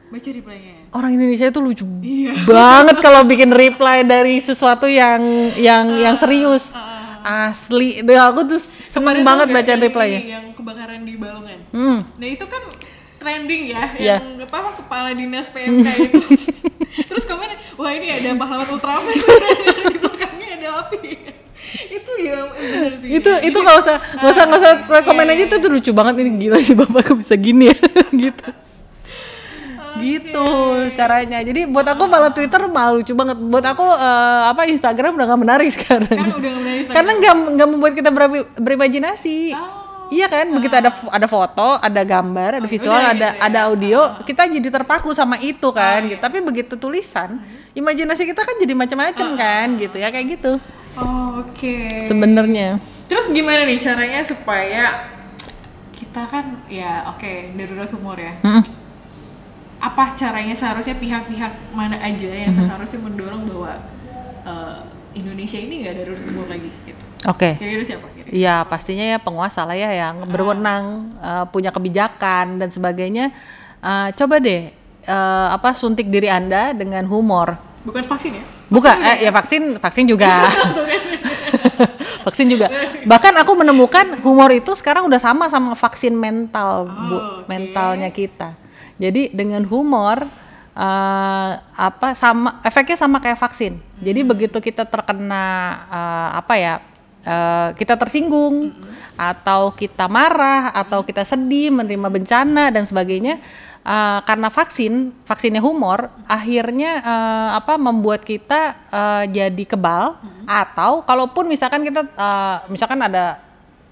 Baca 0.08 0.30
reply-nya. 0.30 0.86
Orang 0.94 1.18
Indonesia 1.18 1.50
itu 1.50 1.58
lucu 1.58 1.82
yeah. 2.06 2.38
banget 2.46 3.02
kalau 3.02 3.26
bikin 3.26 3.50
reply 3.50 4.06
dari 4.06 4.38
sesuatu 4.38 4.86
yang 4.86 5.18
yang 5.58 5.90
uh, 5.90 5.98
yang 5.98 6.14
serius. 6.14 6.70
Uh, 6.70 6.78
uh, 6.78 7.50
Asli, 7.50 8.04
deh 8.04 8.20
aku 8.20 8.44
tuh 8.44 8.60
seneng 8.92 9.24
banget 9.24 9.48
baca 9.48 9.72
reply-nya. 9.80 10.20
Yang 10.22 10.46
kebakaran 10.60 11.02
di 11.02 11.16
Balongan. 11.16 11.58
Hmm. 11.72 11.98
Nah 12.20 12.28
itu 12.28 12.44
kan 12.44 12.62
trending 13.24 13.72
ya, 13.72 13.84
yeah. 13.96 14.20
yang 14.20 14.36
apa 14.44 14.84
kepala 14.84 15.16
dinas 15.16 15.48
PMK 15.48 15.88
itu. 15.96 16.20
Terus 17.08 17.24
komen, 17.24 17.48
wah 17.80 17.90
ini 17.96 18.12
ada 18.12 18.36
pahlawan 18.36 18.68
Ultraman. 18.68 19.16
Di 19.88 19.96
belakangnya 19.96 20.48
ada 20.60 20.68
api. 20.84 21.32
Itu 21.88 22.12
ya 22.20 22.52
benar 22.52 22.92
sih. 23.00 23.08
Itu 23.16 23.30
itu 23.40 23.58
nggak 23.64 23.76
usah 23.80 23.96
nggak 24.20 24.30
usah 24.36 24.44
nggak 24.44 24.60
usah 24.60 24.72
komen 25.08 25.32
aja 25.32 25.42
itu 25.48 25.56
tuh 25.56 25.70
lucu 25.72 25.90
banget 25.96 26.20
ini. 26.20 26.30
Gila 26.36 26.60
sih 26.60 26.76
bapak 26.76 27.16
bisa 27.16 27.32
gini 27.40 27.72
ya? 27.72 27.76
Gitu. 28.28 28.46
Gitu 30.04 30.46
caranya. 30.92 31.40
Jadi 31.40 31.64
buat 31.64 31.88
aku 31.88 32.04
malah 32.04 32.28
Twitter 32.28 32.60
malah 32.68 32.92
lucu 32.92 33.16
banget. 33.16 33.40
Buat 33.40 33.64
aku 33.72 33.88
uh, 33.88 34.52
apa 34.52 34.68
Instagram 34.68 35.16
udah 35.16 35.26
gak 35.32 35.40
menarik 35.40 35.68
sekarang, 35.80 36.12
sekarang 36.12 36.36
udah 36.36 36.50
gak 36.52 36.60
menarik 36.60 36.84
karena 36.92 37.10
nggak 37.16 37.34
nggak 37.56 37.68
membuat 37.72 37.92
kita 37.96 38.10
ber 38.12 38.24
berimajinasi. 38.60 39.56
Oh. 39.56 39.83
Iya 40.12 40.26
kan, 40.28 40.46
begitu 40.52 40.74
ada 40.76 40.92
ada 41.08 41.24
foto, 41.24 41.80
ada 41.80 42.02
gambar, 42.04 42.60
ada 42.60 42.68
oh, 42.68 42.70
visual, 42.70 43.00
ada 43.00 43.12
gitu 43.14 43.24
ya. 43.24 43.32
ada 43.40 43.58
audio, 43.72 44.00
kita 44.28 44.42
jadi 44.52 44.68
terpaku 44.68 45.16
sama 45.16 45.40
itu 45.40 45.68
kan. 45.72 46.04
Oh, 46.04 46.10
gitu. 46.12 46.20
Tapi 46.20 46.38
begitu 46.44 46.74
tulisan, 46.76 47.40
imajinasi 47.72 48.28
kita 48.28 48.44
kan 48.44 48.56
jadi 48.60 48.74
macam-macam 48.76 49.26
oh, 49.32 49.36
kan, 49.40 49.66
gitu 49.80 49.96
ya 49.96 50.12
kayak 50.12 50.26
gitu. 50.36 50.52
Oh, 50.94 51.40
Oke. 51.42 51.88
Okay. 51.88 52.06
Sebenarnya. 52.06 52.78
Terus 53.08 53.32
gimana 53.32 53.64
nih 53.64 53.80
caranya 53.80 54.20
supaya 54.22 55.14
kita 55.94 56.22
kan 56.30 56.62
ya 56.70 57.06
oke 57.10 57.18
okay, 57.18 57.50
darurat 57.58 57.90
humor 57.90 58.18
ya. 58.18 58.34
Mm 58.44 58.60
-mm. 58.60 58.64
Apa 59.82 60.14
caranya 60.16 60.54
seharusnya 60.54 60.96
pihak-pihak 60.96 61.74
mana 61.74 61.98
aja 61.98 62.30
yang 62.30 62.52
mm 62.52 62.54
-hmm. 62.54 62.68
seharusnya 62.70 63.00
mendorong 63.02 63.42
bahwa 63.50 63.72
uh, 64.46 64.78
Indonesia 65.14 65.58
ini 65.58 65.84
nggak 65.84 65.94
darurat 66.02 66.22
humor 66.28 66.46
lagi 66.46 66.70
gitu. 66.86 67.03
Oke. 67.24 67.56
Okay. 67.56 67.60
Kira-kira 67.60 67.84
siapa? 67.84 68.06
Iya 68.24 68.66
pastinya 68.66 69.04
ya 69.04 69.18
penguasa 69.20 69.62
lah 69.62 69.76
ya 69.76 69.90
yang 69.92 70.26
berwenang 70.26 71.14
uh, 71.20 71.44
punya 71.48 71.70
kebijakan 71.70 72.58
dan 72.58 72.68
sebagainya. 72.72 73.30
Uh, 73.84 74.08
coba 74.16 74.40
deh 74.40 74.72
uh, 75.08 75.48
apa 75.52 75.76
suntik 75.76 76.08
diri 76.08 76.28
anda 76.28 76.72
dengan 76.72 77.04
humor. 77.08 77.56
Bukan 77.84 78.04
vaksin 78.04 78.40
ya? 78.40 78.44
Bukan, 78.72 78.96
eh, 78.96 79.28
ya 79.28 79.30
vaksin, 79.30 79.76
vaksin 79.76 80.08
juga. 80.08 80.48
vaksin 82.26 82.48
juga. 82.48 82.72
Bahkan 83.04 83.34
aku 83.44 83.52
menemukan 83.54 84.20
humor 84.24 84.50
itu 84.52 84.72
sekarang 84.72 85.04
udah 85.06 85.20
sama 85.20 85.46
sama 85.52 85.76
vaksin 85.76 86.16
mental, 86.16 86.88
oh, 86.88 87.06
bu, 87.08 87.16
okay. 87.16 87.44
mentalnya 87.46 88.08
kita. 88.08 88.56
Jadi 88.96 89.34
dengan 89.34 89.62
humor 89.66 90.24
uh, 90.74 91.50
apa 91.74 92.14
sama 92.14 92.62
efeknya 92.64 92.96
sama 92.98 93.18
kayak 93.20 93.38
vaksin. 93.40 93.78
Hmm. 93.78 94.02
Jadi 94.02 94.20
begitu 94.22 94.58
kita 94.62 94.86
terkena 94.86 95.44
uh, 95.90 96.28
apa 96.38 96.54
ya, 96.56 96.74
uh, 97.24 97.74
kita 97.74 97.98
tersinggung 97.98 98.70
hmm. 98.72 99.18
atau 99.18 99.72
kita 99.74 100.06
marah 100.06 100.70
atau 100.72 101.02
kita 101.02 101.24
sedih 101.26 101.72
menerima 101.74 102.08
bencana 102.08 102.70
dan 102.70 102.84
sebagainya 102.86 103.40
uh, 103.84 104.20
karena 104.24 104.48
vaksin 104.48 105.12
vaksinnya 105.28 105.60
humor 105.60 106.08
akhirnya 106.24 107.04
uh, 107.04 107.50
apa 107.58 107.76
membuat 107.76 108.24
kita 108.24 108.76
uh, 108.88 109.24
jadi 109.28 109.64
kebal 109.64 110.16
hmm. 110.16 110.44
atau 110.48 111.04
kalaupun 111.04 111.48
misalkan 111.48 111.84
kita 111.84 112.06
uh, 112.16 112.64
misalkan 112.72 113.00
ada 113.04 113.40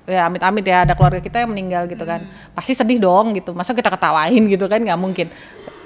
ya 0.02 0.26
amit-amit 0.26 0.66
ya 0.66 0.82
ada 0.82 0.98
keluarga 0.98 1.22
kita 1.22 1.46
yang 1.46 1.50
meninggal 1.54 1.86
gitu 1.86 2.02
kan 2.02 2.26
hmm. 2.26 2.56
pasti 2.58 2.74
sedih 2.74 2.98
dong 2.98 3.38
gitu 3.38 3.54
masa 3.54 3.70
kita 3.70 3.86
ketawain 3.86 4.42
gitu 4.50 4.66
kan 4.66 4.82
nggak 4.82 4.98
mungkin 4.98 5.30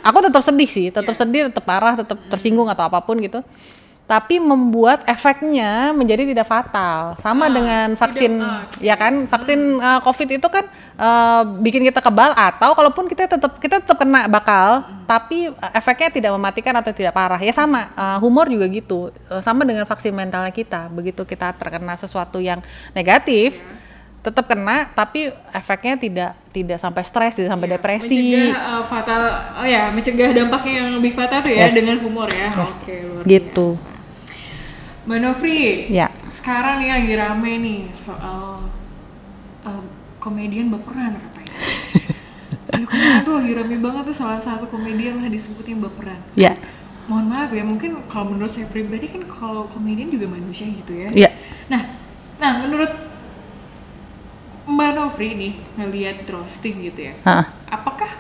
aku 0.01 0.19
tetap 0.25 0.43
sedih 0.47 0.71
sih 0.71 0.89
tetap 0.89 1.13
yeah. 1.13 1.21
sedih 1.21 1.41
tetap 1.53 1.65
parah 1.67 1.95
tetap 1.99 2.17
tersinggung 2.33 2.71
atau 2.71 2.89
apa 2.89 3.03
pun 3.05 3.21
gitu 3.21 3.45
tapi 4.07 4.39
membuat 4.39 5.03
efeknya 5.03 5.91
menjadi 5.91 6.23
tidak 6.31 6.47
fatal. 6.47 7.19
Sama 7.19 7.47
Ah, 7.47 7.53
dengan 7.53 7.87
vaksin, 7.99 8.39
tidak, 8.39 8.47
ah, 8.47 8.63
ya 8.79 8.95
kan? 8.95 9.27
Vaksin 9.27 9.61
uh, 9.83 9.99
COVID 9.99 10.29
itu 10.39 10.47
kan 10.47 10.63
uh, 10.95 11.43
bikin 11.59 11.83
kita 11.83 11.99
kebal 11.99 12.31
atau 12.31 12.71
kalaupun 12.79 13.11
kita 13.11 13.27
tetap 13.27 13.59
kita 13.59 13.83
tetap 13.83 13.99
kena 13.99 14.31
bakal, 14.31 14.87
tapi 15.11 15.51
uh, 15.51 15.71
efeknya 15.75 16.15
tidak 16.15 16.31
mematikan 16.39 16.79
atau 16.79 16.95
tidak 16.95 17.19
parah. 17.19 17.43
Ya 17.43 17.51
sama, 17.51 17.91
uh, 17.99 18.19
humor 18.23 18.47
juga 18.47 18.71
gitu. 18.71 19.11
Uh, 19.27 19.43
sama 19.43 19.67
dengan 19.67 19.83
vaksin 19.83 20.15
mentalnya 20.15 20.55
kita. 20.55 20.87
Begitu 20.87 21.27
kita 21.27 21.51
terkena 21.59 21.99
sesuatu 21.99 22.39
yang 22.39 22.63
negatif, 22.95 23.59
tetap 24.23 24.47
kena, 24.47 24.87
tapi 24.95 25.35
efeknya 25.51 25.99
tidak 25.99 26.31
tidak 26.55 26.79
sampai 26.79 27.03
stres, 27.03 27.43
tidak 27.43 27.51
sampai 27.51 27.69
depresi. 27.75 28.23
Mencegah 28.39 28.55
uh, 28.55 28.83
fatal, 28.87 29.23
oh 29.63 29.67
ya, 29.67 29.91
mencegah 29.91 30.31
dampaknya 30.31 30.73
yang 30.79 30.89
lebih 30.95 31.11
fatal 31.11 31.43
tuh 31.43 31.51
ya 31.51 31.67
Yes. 31.67 31.75
dengan 31.75 31.99
humor 31.99 32.31
ya. 32.31 32.55
Yes. 32.55 32.87
Oke, 32.87 32.95
luar 33.03 33.23
Gitu. 33.27 33.69
biasa. 33.75 33.95
Mbak 35.07 35.19
Novri, 35.23 35.87
Ya. 35.87 36.11
sekarang 36.35 36.83
nih 36.83 36.91
lagi 36.91 37.15
rame 37.15 37.53
nih 37.63 37.81
soal 37.95 38.59
uh, 39.63 39.85
komedian 40.19 40.67
baperan 40.75 41.15
katanya. 41.15 41.55
ya, 42.75 42.83
kemarin 42.83 43.19
tuh 43.23 43.35
lagi 43.39 43.53
rame 43.55 43.77
banget 43.79 44.03
tuh 44.11 44.17
salah 44.19 44.43
satu 44.43 44.67
komedian 44.67 45.23
lah 45.23 45.31
disebutnya 45.31 45.79
baperan. 45.79 46.19
Ya. 46.35 46.59
Mohon 47.07 47.27
maaf 47.31 47.51
ya, 47.55 47.63
mungkin 47.63 48.03
kalau 48.11 48.35
menurut 48.35 48.51
saya 48.51 48.67
pribadi 48.67 49.07
kan 49.07 49.23
kalau 49.31 49.71
komedian 49.71 50.11
juga 50.11 50.27
manusia 50.27 50.67
gitu 50.67 50.91
ya. 50.91 51.09
Ya. 51.15 51.31
Nah, 51.71 51.87
nah 52.43 52.67
menurut 52.67 53.07
Mbak 54.67 54.91
Novri 54.99 55.31
nih 55.39 55.55
ngelihat 55.79 56.27
roasting 56.27 56.83
gitu 56.83 57.07
ya 57.07 57.15
Hah. 57.23 57.47
apakah 57.71 58.11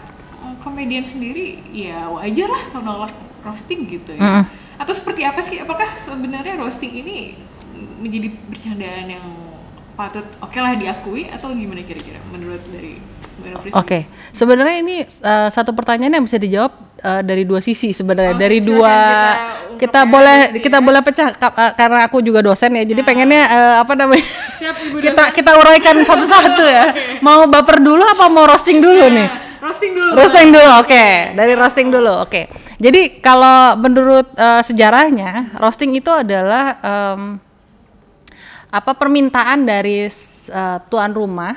mm, 0.47 0.63
komedian 0.63 1.03
sendiri 1.03 1.59
ya 1.75 2.07
wajar 2.07 2.47
lah 2.47 2.63
kalau 2.71 2.83
nolak 2.87 3.13
roasting 3.43 3.91
gitu 3.91 4.15
ya 4.15 4.23
Mm-mm. 4.23 4.45
Atau 4.77 4.93
seperti 4.93 5.23
apa 5.25 5.41
sih 5.41 5.61
apakah 5.61 5.97
sebenarnya 5.97 6.57
roasting 6.61 6.93
ini 6.93 7.37
menjadi 8.01 8.29
bercandaan 8.49 9.07
yang 9.09 9.27
patut 9.97 10.29
oke 10.45 10.59
lah 10.61 10.77
diakui 10.77 11.25
atau 11.29 11.57
gimana 11.57 11.81
kira-kira 11.81 12.21
menurut 12.29 12.61
dari 12.69 13.01
Oke, 13.77 14.09
sebenarnya 14.33 14.81
ini 14.81 14.97
uh, 15.05 15.53
satu 15.53 15.77
pertanyaan 15.77 16.19
yang 16.19 16.25
bisa 16.25 16.41
dijawab 16.41 16.73
uh, 17.05 17.21
dari 17.21 17.45
dua 17.45 17.61
sisi 17.61 17.93
sebenarnya. 17.93 18.33
Oke, 18.33 18.41
dari 18.41 18.59
dua 18.65 18.95
kita 19.77 19.77
kita, 19.77 20.01
boleh 20.09 20.39
sih 20.51 20.63
kita 20.65 20.79
ya. 20.81 20.83
boleh 20.83 21.01
pecah 21.05 21.29
ka- 21.37 21.53
uh, 21.53 21.73
karena 21.77 22.09
aku 22.09 22.25
juga 22.25 22.41
dosen 22.41 22.73
ya. 22.73 22.83
Jadi 22.89 23.05
pengennya 23.05 23.45
uh, 23.45 23.75
apa 23.85 23.93
namanya? 23.93 24.25
Siap, 24.57 24.77
kita 25.05 25.25
kita 25.37 25.51
uraikan 25.53 26.01
satu-satu 26.01 26.65
ya. 26.65 26.85
Mau 27.27 27.45
baper 27.45 27.85
dulu 27.85 28.01
apa 28.03 28.25
mau 28.33 28.49
roasting 28.49 28.81
dulu 28.81 29.05
nih? 29.13 29.29
roasting 29.61 29.93
dulu 29.93 30.11
Roasting 30.17 30.49
dulu, 30.55 30.71
oke. 30.81 31.05
Dari 31.37 31.53
roasting 31.53 31.89
dulu, 31.93 32.13
oke. 32.25 32.43
Jadi 32.77 33.25
kalau 33.25 33.81
menurut 33.81 34.29
uh, 34.37 34.61
sejarahnya, 34.61 35.57
roasting 35.57 35.97
itu 35.97 36.13
adalah 36.13 36.77
em, 36.85 37.41
apa 38.69 38.93
permintaan 38.93 39.65
dari 39.65 40.05
uh, 40.05 40.79
tuan 40.93 41.17
rumah, 41.17 41.57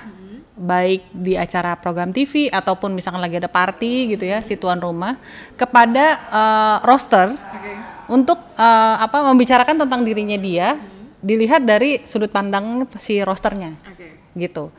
baik 0.56 1.12
di 1.12 1.36
acara 1.36 1.76
program 1.76 2.16
TV 2.16 2.48
ataupun 2.48 2.96
misalkan 2.96 3.20
lagi 3.20 3.36
ada 3.36 3.52
party 3.52 4.16
gitu 4.16 4.24
ya, 4.24 4.40
si 4.40 4.56
tuan 4.56 4.80
rumah 4.80 5.20
kepada 5.60 6.06
uh, 6.32 6.78
roster 6.88 7.36
Oke. 7.36 7.72
untuk 8.08 8.40
uh, 8.56 8.96
apa 9.04 9.20
membicarakan 9.28 9.76
tentang 9.76 10.08
dirinya 10.08 10.40
dia, 10.40 10.80
dilihat 11.20 11.68
dari 11.68 12.00
sudut 12.08 12.32
pandang 12.32 12.88
si 12.96 13.20
rosternya 13.20 13.76
oke 13.76 14.08
gitu. 14.40 14.72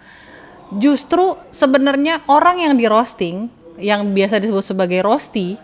Justru 0.80 1.36
sebenarnya 1.50 2.24
orang 2.30 2.62
yang 2.62 2.74
di 2.78 2.86
roasting, 2.86 3.50
yang 3.76 4.14
biasa 4.14 4.38
disebut 4.38 4.62
sebagai 4.62 5.02
roasty, 5.02 5.58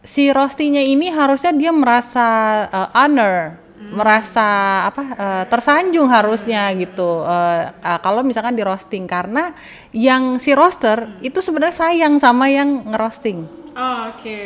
si 0.00 0.32
roastinya 0.32 0.80
ini 0.80 1.12
harusnya 1.12 1.52
dia 1.52 1.72
merasa 1.72 2.26
uh, 2.68 2.88
honor, 2.96 3.60
merasa 3.92 4.46
apa 4.88 5.02
uh, 5.16 5.44
tersanjung 5.48 6.08
harusnya 6.08 6.72
gitu. 6.76 7.24
Uh, 7.24 7.72
uh, 7.80 7.98
kalau 8.00 8.24
misalkan 8.24 8.56
di 8.56 8.64
roasting 8.64 9.04
karena 9.04 9.52
yang 9.92 10.40
si 10.40 10.56
roaster 10.56 11.08
itu 11.20 11.40
sebenarnya 11.44 11.76
sayang 11.76 12.16
sama 12.16 12.48
yang 12.48 12.88
ngerosting 12.88 13.59
oke. 13.74 14.40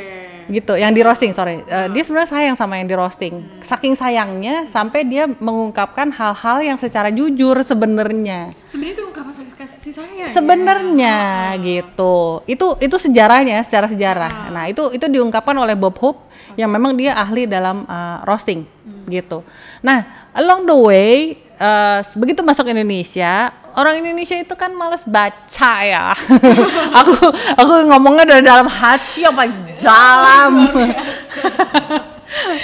Gitu 0.49 0.73
yang 0.77 0.93
di 0.93 1.01
roasting 1.01 1.33
sorry. 1.33 1.65
Eh, 1.65 1.89
dia 1.93 2.03
sebenarnya 2.05 2.31
sayang 2.31 2.57
sama 2.57 2.79
yang 2.81 2.89
di 2.89 2.97
roasting. 2.97 3.35
Saking 3.65 3.97
sayangnya 3.97 4.69
sampai 4.69 5.05
dia 5.09 5.27
mengungkapkan 5.27 6.13
hal-hal 6.13 6.61
yang 6.63 6.79
secara 6.81 7.09
jujur 7.09 7.61
sebenarnya. 7.65 8.53
Sebenarnya 8.69 8.95
itu 9.01 9.05
ungkapan 9.09 9.33
kasih 9.55 9.93
sayang 9.95 10.17
ya? 10.25 10.27
sebenarnya 10.29 11.19
gitu. 11.63 12.45
Itu 12.45 12.77
itu 12.79 12.97
sejarahnya 13.01 13.65
secara 13.65 13.89
sejarah. 13.89 14.53
Nah 14.53 14.69
itu 14.69 14.93
itu 14.93 15.07
diungkapkan 15.09 15.57
oleh 15.57 15.73
Bob 15.79 15.97
Hope 16.01 16.29
yang 16.55 16.71
memang 16.71 16.95
dia 16.95 17.17
ahli 17.17 17.49
dalam 17.49 17.89
uh, 17.89 18.23
roasting 18.29 18.69
gitu. 19.09 19.43
Nah 19.81 20.31
along 20.37 20.69
the 20.69 20.77
way 20.77 21.15
uh, 21.59 22.05
begitu 22.19 22.45
masuk 22.45 22.69
Indonesia 22.71 23.51
orang 23.75 24.01
Indonesia 24.01 24.37
itu 24.39 24.55
kan 24.55 24.71
males 24.73 25.03
baca 25.05 25.73
ya. 25.83 26.15
Aku 27.03 27.13
aku 27.55 27.73
ngomongnya 27.91 28.25
dari 28.27 28.43
dalam 28.47 28.67
hati 28.71 29.27
apa 29.27 29.47
dalam 29.79 30.53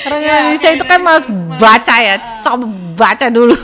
orang 0.07 0.21
Ya, 0.21 0.35
Indonesia 0.51 0.71
oke, 0.71 0.77
itu 0.77 0.85
kan 0.85 0.99
dari 0.99 1.03
males 1.03 1.27
Christmas. 1.27 1.59
baca 1.59 1.95
ya 2.03 2.15
coba 2.43 2.67
baca 2.99 3.27
dulu. 3.31 3.55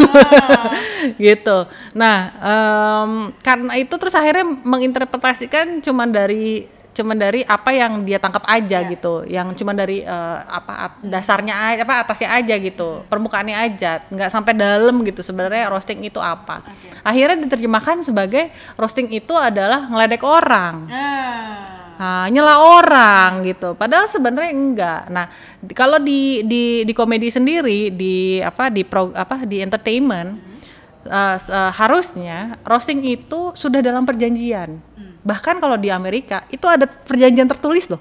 Gitu. 1.23 1.59
Nah 1.95 2.17
em, 2.39 3.11
karena 3.43 3.73
itu 3.79 3.95
terus 3.99 4.15
akhirnya 4.15 4.47
menginterpretasikan 4.63 5.83
cuman 5.83 6.09
dari 6.11 6.67
cuman 6.97 7.13
dari 7.15 7.45
apa 7.45 7.71
yang 7.71 8.01
dia 8.03 8.17
tangkap 8.17 8.41
aja 8.49 8.81
gitu. 8.89 9.29
Yang 9.29 9.61
cuman 9.61 9.77
dari 9.77 10.01
eh, 10.01 10.39
apa 10.43 10.73
at- 10.89 11.01
dasarnya 11.05 11.77
apa 11.77 12.01
atasnya 12.01 12.33
aja 12.33 12.57
gitu. 12.57 13.05
Permukaannya 13.07 13.53
aja. 13.53 14.01
Nggak 14.09 14.33
sampai 14.33 14.57
dalam 14.57 15.05
gitu 15.05 15.21
sebenarnya 15.21 15.69
roasting 15.69 16.01
itu 16.01 16.17
apa. 16.17 16.65
Akhirnya 17.05 17.45
diterjemahkan 17.45 18.01
sebagai 18.01 18.49
roasting 18.75 19.13
itu 19.13 19.37
adalah 19.37 19.85
ngeledek 19.87 20.25
orang. 20.25 20.89
Ah. 20.89 21.77
Nah, 21.97 22.29
nyela 22.29 22.61
orang 22.61 23.41
gitu. 23.49 23.73
Padahal 23.73 24.05
sebenarnya 24.05 24.53
enggak. 24.53 25.01
Nah, 25.09 25.33
di- 25.57 25.73
kalau 25.73 25.97
di 25.97 26.45
di 26.45 26.85
di 26.85 26.93
komedi 26.93 27.33
sendiri 27.33 27.89
di 27.89 28.37
apa 28.37 28.69
di 28.69 28.85
pro 28.85 29.17
apa 29.17 29.49
di 29.49 29.65
entertainment 29.65 30.37
uh, 30.37 30.37
s- 30.37 30.56
uh, 31.09 31.73
harusnya 31.73 32.59
roasting 32.63 33.03
itu 33.03 33.55
sudah 33.55 33.81
dalam 33.81 34.03
perjanjian. 34.03 34.79
Bahkan 35.23 35.59
kalau 35.59 35.75
di 35.75 35.91
Amerika 35.91 36.47
itu 36.51 36.67
ada 36.67 36.87
perjanjian 36.87 37.51
tertulis 37.51 37.91
loh. 37.91 37.99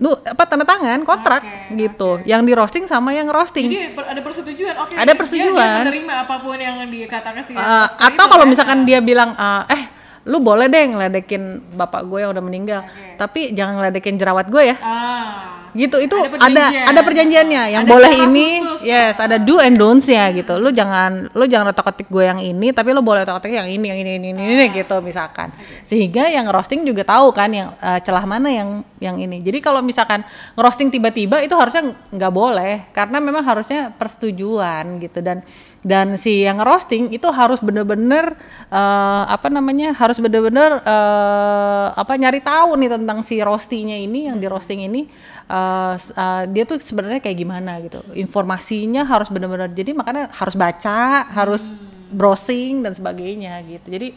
Nu 0.00 0.16
apa 0.16 0.48
tanda 0.48 0.64
tangan 0.64 1.04
kontrak 1.04 1.44
Oke, 1.44 1.76
gitu. 1.76 2.24
Yang 2.24 2.40
di 2.48 2.52
roasting 2.56 2.84
sama 2.88 3.12
yang 3.12 3.28
roasting. 3.28 3.68
Jadi 3.68 3.92
ada 4.00 4.20
persetujuan, 4.24 4.74
oke. 4.80 4.92
Ada 4.96 5.04
dia- 5.04 5.18
persetujuan. 5.20 5.76
Dia, 5.76 5.84
menerima 5.84 6.14
apa 6.24 6.34
pun 6.40 6.56
yang 6.56 6.76
dikatakan 6.88 7.42
si 7.44 7.52
Uh, 7.52 7.84
host 7.84 8.00
atau 8.00 8.24
kalau 8.24 8.48
kan. 8.48 8.52
misalkan 8.52 8.78
dia 8.88 9.04
bilang 9.04 9.36
uh, 9.36 9.68
eh 9.68 9.82
lu 10.28 10.36
boleh 10.38 10.68
deh 10.68 10.84
ngeledekin 10.84 11.72
bapak 11.72 12.04
gue 12.04 12.18
yang 12.20 12.30
udah 12.36 12.44
meninggal. 12.44 12.80
Oke. 12.84 13.16
tapi 13.16 13.40
jangan 13.52 13.80
ngeledekin 13.80 14.16
jerawat 14.16 14.48
gue 14.48 14.62
ya. 14.72 14.76
Ah. 14.80 15.56
Gitu 15.70 16.02
itu 16.02 16.16
Ada 16.18 16.26
ada 16.26 16.34
perjanjian. 16.34 16.84
ada 16.90 17.00
perjanjiannya. 17.06 17.62
Yang 17.70 17.82
Ada 17.86 17.92
boleh 17.94 18.12
ini 18.26 18.48
khusus. 18.58 18.82
yes 18.82 19.16
ada 19.22 19.38
do 19.38 19.62
and 19.62 19.78
don'ts-nya 19.78 20.34
gitu. 20.34 20.58
Lu 20.58 20.74
jangan 20.74 21.30
lu 21.30 21.44
jangan 21.46 21.70
otak-atik 21.70 22.10
gue 22.10 22.24
yang 22.26 22.42
ini 22.42 22.74
tapi 22.74 22.90
lu 22.90 23.00
boleh 23.00 23.22
otak-atik 23.22 23.54
yang 23.54 23.70
ini 23.70 23.86
yang 23.86 23.98
ini 24.02 24.10
ini 24.18 24.28
ini, 24.34 24.42
ini, 24.50 24.66
gitu 24.74 24.98
misalkan. 24.98 25.54
Sehingga 25.86 26.26
yang 26.26 26.50
roasting 26.50 26.82
juga 26.82 27.06
tahu 27.06 27.30
kan 27.30 27.48
yang 27.54 27.70
eh, 27.78 28.00
celah 28.02 28.26
mana 28.26 28.50
yang 28.50 28.82
yang 28.98 29.16
ini. 29.16 29.40
Jadi 29.40 29.62
kalau 29.62 29.78
misalkan 29.80 30.26
roasting 30.58 30.90
tiba-tiba 30.90 31.38
itu 31.40 31.54
harusnya 31.54 31.94
nggak 32.10 32.32
boleh. 32.34 32.90
Karena 32.90 33.22
memang 33.22 33.46
harusnya 33.46 33.94
persetujuan 33.94 34.98
gitu. 34.98 35.22
Dan 35.22 35.46
dan 35.80 36.20
si 36.20 36.44
yang 36.44 36.60
roasting 36.60 37.08
itu 37.08 37.24
harus 37.32 37.56
bener-bener 37.58 38.36
eh, 38.68 39.24
apa 39.26 39.48
namanya 39.48 39.96
harus 39.96 40.20
bener-bener 40.20 40.76
eh, 40.84 41.86
apa 41.96 42.12
nyari 42.14 42.44
tahu 42.44 42.76
nih 42.76 42.90
tentang 43.00 43.24
si 43.24 43.40
roastingnya 43.40 43.96
ini 43.96 44.28
yang 44.28 44.36
di 44.36 44.44
roasting 44.44 44.84
ini 44.84 45.08
s- 45.96 46.12
eh, 46.12 46.44
dia 46.52 46.68
tuh 46.68 46.78
sebenarnya 46.78 47.18
kayak 47.18 47.38
gimana 47.38 47.80
gitu. 47.80 48.04
Informasinya 48.14 49.02
harus 49.02 49.32
bener-bener 49.32 49.72
jadi 49.72 49.96
makanya 49.96 50.28
harus 50.30 50.54
baca 50.54 51.24
harus 51.32 51.72
browsing 52.10 52.82
dan 52.82 52.92
sebagainya 52.92 53.62
gitu. 53.64 53.86
Jadi 53.86 54.08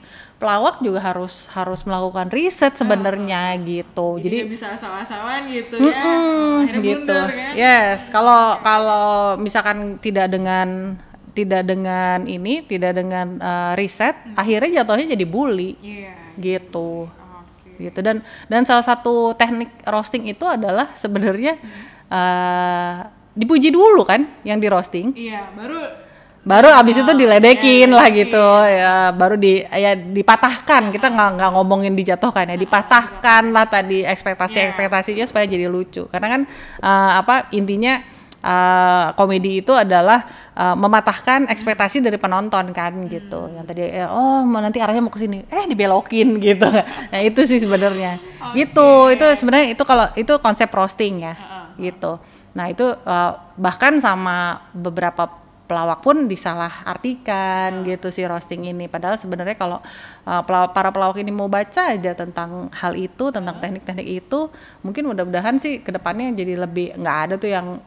pelawak 0.42 0.82
juga 0.84 1.00
harus 1.00 1.48
harus 1.54 1.86
melakukan 1.88 2.28
riset 2.28 2.74
sebenarnya 2.76 3.56
gitu. 3.64 4.18
Jadi, 4.20 4.38
jadi 4.44 4.50
bisa 4.50 4.68
asal-asalan 4.76 5.48
gitu 5.48 5.78
ya. 5.80 5.94
Mm-mm, 5.94 6.68
akhirnya 6.68 6.82
gitu. 6.84 7.06
blunder 7.08 7.30
kan. 7.32 7.54
Yes, 7.56 8.10
kalau 8.10 8.60
kalau 8.60 9.08
misalkan 9.40 10.02
tidak 10.02 10.28
dengan 10.34 10.98
tidak 11.34 11.66
dengan 11.66 12.30
ini, 12.30 12.62
tidak 12.64 12.98
dengan 12.98 13.42
uh, 13.42 13.74
riset, 13.74 14.14
akhirnya 14.38 14.82
jatuhnya 14.82 15.18
jadi 15.18 15.26
bully. 15.26 15.76
Iya. 15.82 16.14
Gitu. 16.38 17.10
oke. 17.10 17.70
Gitu. 17.82 18.00
Dan 18.00 18.22
dan 18.48 18.62
salah 18.64 18.86
satu 18.86 19.34
teknik 19.34 19.74
roasting 19.86 20.30
itu 20.30 20.46
adalah 20.46 20.94
sebenarnya 20.94 21.58
uh, 22.10 23.10
dipuji 23.34 23.74
dulu 23.74 24.06
kan 24.06 24.30
yang 24.46 24.62
di 24.62 24.70
roasting. 24.70 25.14
iya 25.18 25.50
baru 25.58 26.04
Baru 26.44 26.68
abis 26.76 27.00
itu 27.00 27.12
diledekin 27.16 27.88
iya, 27.88 27.96
lah 27.96 28.08
iya. 28.12 28.20
gitu. 28.20 28.46
ya 28.68 28.96
baru 29.16 29.40
di 29.40 29.64
ya 29.64 29.96
dipatahkan. 29.96 30.92
Kita 30.92 31.08
nggak 31.08 31.30
nggak 31.40 31.52
ngomongin 31.56 31.96
dijatuhkan 31.96 32.52
ya. 32.52 32.60
Dipatahkan 32.60 33.44
lah 33.56 33.64
tadi 33.64 34.04
ekspektasi 34.04 34.76
ekspektasinya 34.76 35.24
supaya 35.24 35.48
jadi 35.48 35.72
lucu. 35.72 36.04
Karena 36.12 36.28
kan 36.36 36.42
uh, 36.84 37.12
apa 37.24 37.48
intinya 37.56 38.04
uh, 38.44 39.16
komedi 39.16 39.64
itu 39.64 39.72
adalah 39.72 40.28
uh, 40.54 40.76
mematahkan 40.76 41.48
ekspektasi 41.50 42.04
dari 42.04 42.20
penonton 42.20 42.76
kan 42.76 42.94
gitu. 43.08 43.50
Yang 43.50 43.66
tadi 43.72 43.82
eh, 43.88 44.06
oh 44.06 44.44
mau 44.44 44.60
nanti 44.60 44.84
arahnya 44.84 45.02
mau 45.02 45.10
ke 45.10 45.24
sini, 45.24 45.48
eh 45.48 45.66
dibelokin 45.66 46.38
gitu. 46.46 46.68
Nah, 47.10 47.22
itu 47.24 47.42
sih 47.48 47.64
sebenarnya. 47.64 48.20
Gitu. 48.54 48.90
Itu 49.16 49.26
sebenarnya 49.40 49.74
itu 49.74 49.84
kalau 49.88 50.12
itu 50.20 50.34
konsep 50.44 50.70
roasting 50.70 51.24
ya. 51.24 51.34
Gitu. 51.80 52.20
Nah, 52.54 52.70
itu 52.70 52.86
uh, 52.86 53.32
bahkan 53.58 53.98
sama 53.98 54.62
beberapa 54.76 55.42
pelawak 55.64 56.04
pun 56.04 56.28
disalahartikan 56.28 57.88
gitu 57.88 58.12
si 58.12 58.22
roasting 58.28 58.68
ini 58.68 58.92
padahal 58.92 59.16
sebenarnya 59.16 59.56
kalau 59.56 59.80
uh, 60.28 60.44
pelawak, 60.44 60.76
para 60.76 60.92
pelawak 60.92 61.18
ini 61.24 61.32
mau 61.32 61.48
baca 61.48 61.96
aja 61.96 62.12
tentang 62.14 62.68
hal 62.70 62.94
itu 63.00 63.32
tentang 63.32 63.58
teknik-teknik 63.64 64.22
itu 64.28 64.52
mungkin 64.84 65.08
mudah-mudahan 65.08 65.56
sih 65.56 65.80
ke 65.80 65.90
depannya 65.90 66.36
jadi 66.36 66.68
lebih 66.68 67.00
nggak 67.00 67.18
ada 67.26 67.36
tuh 67.40 67.50
yang 67.50 67.80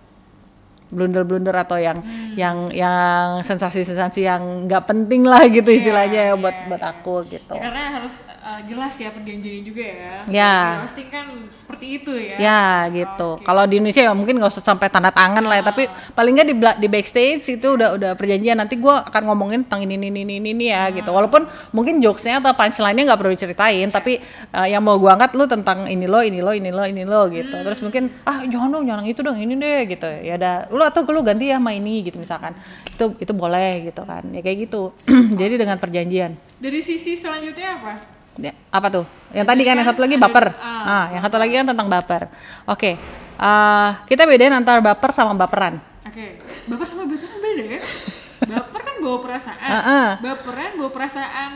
blunder-blunder 0.89 1.57
atau 1.57 1.77
yang 1.77 1.99
Hmm. 1.99 2.33
yang 2.37 2.57
yang 2.71 3.43
sensasi-sensasi 3.43 4.23
yang 4.23 4.43
nggak 4.65 4.87
penting 4.87 5.23
lah 5.23 5.43
gitu 5.49 5.67
istilahnya 5.69 6.31
ya 6.31 6.35
buat 6.35 6.69
buat 6.69 6.79
aku 6.81 7.27
gitu 7.27 7.53
Ya, 7.53 7.67
karena 7.67 7.99
harus 7.99 8.23
uh, 8.47 8.61
jelas 8.63 8.95
ya 8.95 9.11
perjanjiannya 9.11 9.63
juga 9.67 9.83
ya. 9.83 10.15
Ya. 10.31 10.55
Roasting 10.87 11.09
kan 11.11 11.27
seperti 11.51 11.87
itu 11.99 12.13
ya. 12.15 12.37
Ya 12.39 12.65
gitu. 12.95 13.43
Kalau 13.43 13.67
di 13.67 13.83
Indonesia 13.83 14.03
ya 14.07 14.13
mungkin 14.15 14.39
nggak 14.39 14.53
usah 14.55 14.63
sampai 14.63 14.87
tanda 14.87 15.11
tangan 15.11 15.43
lah 15.43 15.59
ya, 15.59 15.65
tapi 15.67 15.91
paling 16.15 16.33
nggak 16.39 16.49
di 16.49 16.55
di 16.87 16.89
backstage 16.89 17.59
itu 17.59 17.69
udah 17.75 17.99
udah 17.99 18.11
perjanjian 18.15 18.55
nanti 18.55 18.79
gua 18.79 19.03
akan 19.03 19.23
ngomongin 19.35 19.67
tentang 19.67 19.83
ini 19.83 19.99
ini 19.99 20.09
ini 20.15 20.21
ini, 20.39 20.51
ini 20.55 20.67
ya 20.71 20.87
gitu. 20.95 21.11
Walaupun 21.11 21.51
mungkin 21.75 21.99
jokesnya 21.99 22.39
atau 22.39 22.55
punchline-nya 22.55 23.03
nggak 23.11 23.19
perlu 23.19 23.33
diceritain, 23.35 23.89
tapi 23.91 24.23
uh, 24.55 24.67
yang 24.69 24.81
mau 24.87 24.95
gua 25.03 25.19
angkat 25.19 25.35
lu 25.35 25.45
tentang 25.51 25.91
ini 25.91 26.07
lo, 26.07 26.23
ini 26.23 26.39
lo, 26.39 26.55
ini 26.55 26.71
lo, 26.71 26.83
ini 26.87 27.03
lo 27.03 27.27
gitu. 27.35 27.57
Terus 27.59 27.83
mungkin 27.83 28.15
ah 28.23 28.47
jangan 28.47 28.71
dong, 28.71 28.85
jangan 28.87 29.05
itu 29.05 29.21
dong, 29.27 29.37
ini 29.37 29.59
deh 29.59 29.91
gitu. 29.91 30.07
Ya 30.23 30.39
udah, 30.39 30.71
lu 30.71 30.83
atau 30.87 31.03
lu 31.11 31.21
ganti 31.27 31.51
ya 31.51 31.59
sama 31.59 31.75
ini 31.75 32.07
gitu 32.07 32.23
misalkan. 32.23 32.55
Itu 32.87 33.19
itu 33.19 33.33
boleh 33.35 33.91
gitu 33.91 34.07
kan. 34.07 34.23
Ya 34.31 34.41
kayak 34.45 34.71
gitu. 34.71 34.95
Jadi 35.41 35.55
dengan 35.59 35.81
perjanjian. 35.81 36.37
Dari 36.57 36.81
sisi 36.81 37.17
selanjutnya 37.17 37.81
apa? 37.81 38.16
Ya, 38.37 38.53
apa 38.69 38.87
tuh? 38.93 39.05
Yang 39.33 39.47
tadi 39.49 39.63
kan 39.65 39.75
yang 39.77 39.89
satu 39.89 40.01
lagi 40.01 40.17
baper. 40.17 40.47
Ah, 40.61 41.07
yang 41.11 41.23
satu 41.25 41.37
lagi 41.37 41.53
kan 41.55 41.67
tentang 41.67 41.89
baper. 41.89 42.23
Oke. 42.65 42.91
eh, 43.37 43.89
kita 44.09 44.23
bedain 44.25 44.53
antara 44.53 44.81
baper 44.81 45.11
sama 45.13 45.33
baperan. 45.33 45.81
Oke. 46.05 46.41
Baper 46.69 46.87
sama 46.87 47.05
baper 47.05 47.27
kan 47.27 47.39
beda 47.41 47.65
ya. 47.65 47.81
Baper 48.47 48.81
kan 48.81 48.95
bawa 49.01 49.19
perasaan. 49.21 49.71
Heeh. 49.73 50.07
Baperan 50.21 50.71
bawa 50.77 50.91
perasaan. 50.93 51.51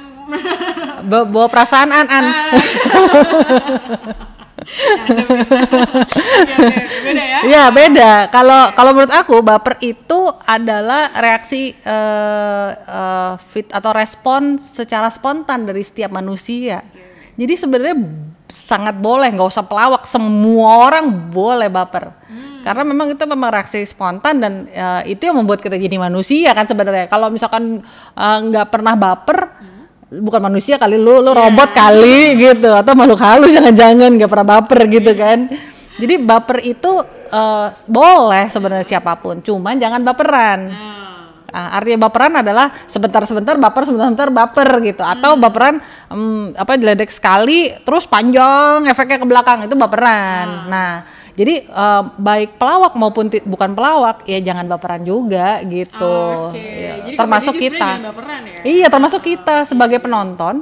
Ba- 1.05 1.29
bawa 1.29 1.47
perasaan 1.49 1.89
an 1.91 2.07
an. 2.09 2.25
Ya, 4.61 6.57
ya, 6.61 6.87
beda 7.05 7.25
ya. 7.25 7.41
Iya 7.47 7.65
beda. 7.73 8.11
Kalau 8.29 8.73
kalau 8.77 8.91
menurut 8.95 9.15
aku 9.15 9.41
baper 9.41 9.81
itu 9.83 10.31
adalah 10.45 11.11
reaksi 11.17 11.73
eh, 11.75 12.71
eh, 12.77 13.33
fit 13.51 13.69
atau 13.73 13.91
respon 13.97 14.61
secara 14.61 15.09
spontan 15.09 15.67
dari 15.67 15.81
setiap 15.81 16.13
manusia. 16.13 16.85
Jadi 17.41 17.55
sebenarnya 17.57 17.97
sangat 18.51 18.99
boleh 19.01 19.33
nggak 19.33 19.49
usah 19.49 19.65
pelawak 19.65 20.05
semua 20.05 20.91
orang 20.91 21.09
boleh 21.33 21.73
baper. 21.73 22.13
Karena 22.61 22.85
memang 22.85 23.17
itu 23.17 23.25
memang 23.25 23.49
reaksi 23.49 23.81
spontan 23.89 24.37
dan 24.37 24.53
eh, 24.69 25.17
itu 25.17 25.25
yang 25.25 25.41
membuat 25.41 25.65
kita 25.65 25.81
jadi 25.81 25.97
manusia 25.97 26.53
kan 26.53 26.69
sebenarnya. 26.69 27.09
Kalau 27.09 27.33
misalkan 27.33 27.81
nggak 28.17 28.69
pernah 28.69 28.95
baper 28.95 29.39
bukan 30.11 30.43
manusia 30.43 30.75
kali 30.75 30.99
lu 30.99 31.23
lu 31.23 31.31
robot 31.31 31.71
kali 31.71 32.35
gitu 32.35 32.75
atau 32.75 32.93
makhluk 32.99 33.23
halus 33.23 33.55
jangan-jangan 33.55 34.11
nggak 34.19 34.31
pernah 34.31 34.49
baper 34.59 34.81
gitu 34.91 35.13
kan. 35.15 35.39
Jadi 36.01 36.15
baper 36.19 36.59
itu 36.67 36.93
eh, 37.31 37.67
boleh 37.87 38.51
sebenarnya 38.51 38.87
siapa 38.87 39.15
pun 39.23 39.39
cuman 39.39 39.79
jangan 39.79 40.03
baperan. 40.03 40.61
Ah, 41.51 41.83
artinya 41.83 42.07
baperan 42.07 42.39
adalah 42.47 42.71
sebentar-sebentar 42.87 43.59
baper 43.59 43.83
sebentar-sebentar 43.83 44.31
baper 44.31 44.71
gitu. 44.87 45.03
Atau 45.03 45.35
baperan 45.35 45.83
em, 46.11 46.55
apa 46.55 46.79
diledek 46.79 47.11
sekali 47.11 47.75
terus 47.83 48.07
panjang 48.07 48.87
efeknya 48.87 49.19
ke 49.19 49.27
belakang 49.27 49.67
itu 49.67 49.75
baperan. 49.75 50.71
Nah 50.71 50.91
jadi 51.41 51.55
eh, 51.65 52.03
baik 52.21 52.61
pelawak 52.61 52.93
maupun 53.01 53.33
bukan 53.49 53.73
pelawak 53.73 54.29
ya 54.29 54.45
jangan 54.45 54.69
baperan 54.69 55.01
juga 55.09 55.65
gitu 55.65 56.53
Oke. 56.53 56.61
Ya, 56.61 56.93
Jadi 57.01 57.17
termasuk 57.17 57.55
kita 57.57 57.89
baperan 58.13 58.41
ya. 58.45 58.61
Iya, 58.61 58.87
termasuk 58.93 59.21
kita 59.25 59.65
sebagai 59.65 59.99
penonton, 60.05 60.61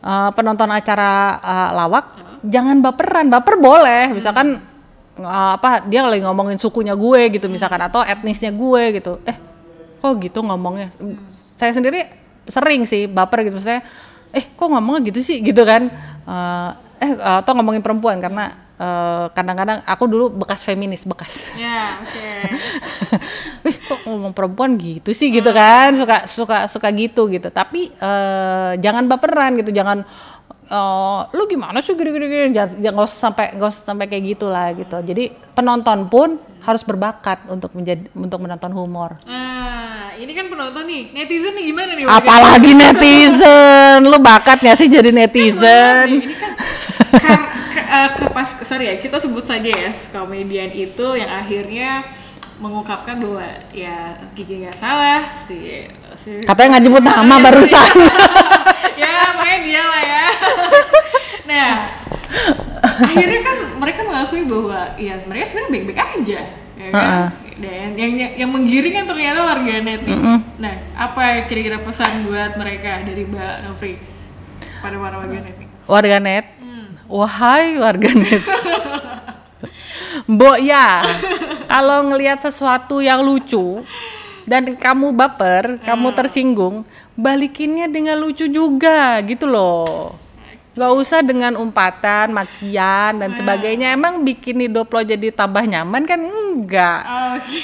eh, 0.00 0.30
penonton 0.32 0.70
acara 0.72 1.12
eh, 1.44 1.70
lawak, 1.76 2.04
jangan 2.40 2.80
baperan. 2.80 3.28
Baper 3.28 3.60
boleh, 3.60 4.16
misalkan 4.16 4.64
eh, 5.20 5.50
apa 5.60 5.84
dia 5.84 6.08
lagi 6.08 6.24
ngomongin 6.24 6.56
sukunya 6.56 6.96
gue 6.96 7.36
gitu, 7.36 7.46
misalkan 7.52 7.84
atau 7.84 8.00
etnisnya 8.00 8.48
gue 8.48 8.82
gitu. 8.96 9.20
Eh, 9.28 9.36
kok 10.00 10.16
gitu 10.24 10.40
ngomongnya? 10.40 10.88
Saya 11.28 11.76
sendiri 11.76 12.08
sering 12.48 12.88
sih 12.88 13.04
baper 13.04 13.44
gitu, 13.44 13.60
saya, 13.60 13.84
eh 14.32 14.44
kok 14.56 14.68
ngomongnya 14.72 15.12
gitu 15.12 15.20
sih 15.20 15.44
gitu 15.44 15.68
kan? 15.68 15.92
Eh, 16.24 16.70
eh 17.04 17.12
atau 17.20 17.52
ngomongin 17.52 17.84
perempuan 17.84 18.24
karena 18.24 18.63
eh, 18.78 19.26
kadang-kadang 19.32 19.82
aku 19.86 20.04
dulu 20.06 20.24
bekas 20.34 20.66
feminis 20.66 21.06
bekas. 21.06 21.46
Ya, 21.54 22.00
oke. 22.02 22.30
Wih 23.64 23.76
kok 23.80 24.00
ngomong 24.06 24.32
perempuan 24.34 24.76
gitu 24.76 25.10
sih 25.14 25.30
gitu 25.30 25.50
kan? 25.54 25.94
Suka 25.94 26.16
suka 26.26 26.58
suka 26.66 26.88
gitu 26.94 27.30
gitu. 27.30 27.48
Tapi 27.50 27.94
eh, 27.94 28.72
jangan 28.78 29.06
baperan 29.06 29.58
gitu 29.60 29.70
jangan 29.70 30.02
eh, 30.68 31.20
lu 31.32 31.44
gimana 31.46 31.78
sih 31.80 31.94
gini 31.94 32.10
gini 32.10 32.26
gini 32.26 32.46
jangan 32.54 32.92
nggak 32.94 33.08
usah 33.08 33.20
sampai 33.30 33.46
nggak 33.56 33.70
usah 33.70 33.84
sampai 33.84 34.06
kayak 34.10 34.24
gitulah 34.36 34.68
gitu. 34.74 34.96
Jadi 35.02 35.24
penonton 35.54 36.10
pun 36.10 36.40
harus 36.64 36.80
berbakat 36.80 37.44
untuk 37.52 37.76
menjadi 37.76 38.08
untuk 38.16 38.40
menonton 38.40 38.72
humor. 38.72 39.20
Nah, 39.28 40.16
ini 40.16 40.32
kan 40.32 40.48
penonton 40.48 40.84
nih. 40.88 41.02
Netizen 41.12 41.52
nih 41.52 41.64
gimana 41.68 41.92
nih? 41.92 42.04
apalagi 42.08 42.72
netizen! 42.80 44.00
Lu 44.00 44.16
bakat 44.16 44.64
nggak 44.64 44.76
sih 44.80 44.88
jadi 44.88 45.12
netizen 45.12 46.24
Ini 46.24 47.20
kan 47.20 47.40
kar- 47.94 48.14
ke, 48.18 48.24
pas 48.34 48.48
sorry 48.66 48.90
ya 48.90 48.94
kita 48.98 49.22
sebut 49.22 49.46
saja 49.46 49.70
ya 49.70 49.90
komedian 50.10 50.74
itu 50.74 51.06
yang 51.14 51.30
akhirnya 51.30 52.02
mengungkapkan 52.58 53.18
bahwa 53.18 53.46
ya 53.70 54.18
Gigi 54.34 54.62
nggak 54.62 54.78
salah 54.78 55.26
si 55.38 55.86
si 56.18 56.42
katanya 56.42 56.78
nggak 56.78 56.84
jemput 56.86 57.04
nama 57.04 57.36
barusan. 57.38 57.90
Ya 58.94 59.34
makanya 59.34 59.58
dia 59.66 59.82
lah 59.82 60.02
ya. 60.06 60.24
Nah 61.50 61.70
akhirnya 63.04 63.40
kan 63.42 63.56
mereka 63.82 64.00
mengakui 64.06 64.46
bahwa 64.46 64.94
ya 64.94 65.18
sebenarnya 65.18 65.46
sebenarnya 65.50 65.70
baik-baik 65.74 65.98
aja 65.98 66.40
ya 66.78 66.88
kan? 66.90 67.26
Dan 67.54 67.94
yang, 67.94 68.12
yang 68.18 68.32
yang 68.38 68.50
menggiring 68.50 68.94
kan 68.94 69.06
ternyata 69.06 69.38
warganet 69.42 70.00
nih. 70.06 70.18
Nah 70.58 70.74
apa 70.94 71.46
kira-kira 71.46 71.82
pesan 71.82 72.26
buat 72.26 72.54
mereka 72.54 73.02
dari 73.02 73.26
Mbak 73.26 73.54
Novri 73.66 73.98
pada 74.78 74.94
para 74.94 75.14
warganet 75.18 75.54
nih? 75.58 75.68
Warganet 75.84 76.46
wahai 77.08 77.78
warganet 77.78 78.42
Mbok 80.30 80.58
ya 80.62 81.04
kalau 81.68 82.08
ngelihat 82.08 82.40
sesuatu 82.40 83.02
yang 83.02 83.20
lucu 83.20 83.82
dan 84.48 84.76
kamu 84.76 85.12
baper 85.12 85.80
kamu 85.84 86.16
tersinggung 86.16 86.84
balikinnya 87.14 87.86
dengan 87.86 88.18
lucu 88.18 88.50
juga 88.50 89.22
gitu 89.22 89.46
loh. 89.46 90.18
Gak 90.74 90.90
usah 90.90 91.22
dengan 91.22 91.54
umpatan, 91.54 92.34
makian 92.34 93.22
dan 93.22 93.30
sebagainya. 93.30 93.94
Emang 93.94 94.26
bikin 94.26 94.58
hidup 94.58 94.90
lo 94.90 95.06
jadi 95.06 95.30
tambah 95.30 95.62
nyaman 95.62 96.02
kan? 96.02 96.18
Enggak. 96.18 97.00
Oke. 97.38 97.62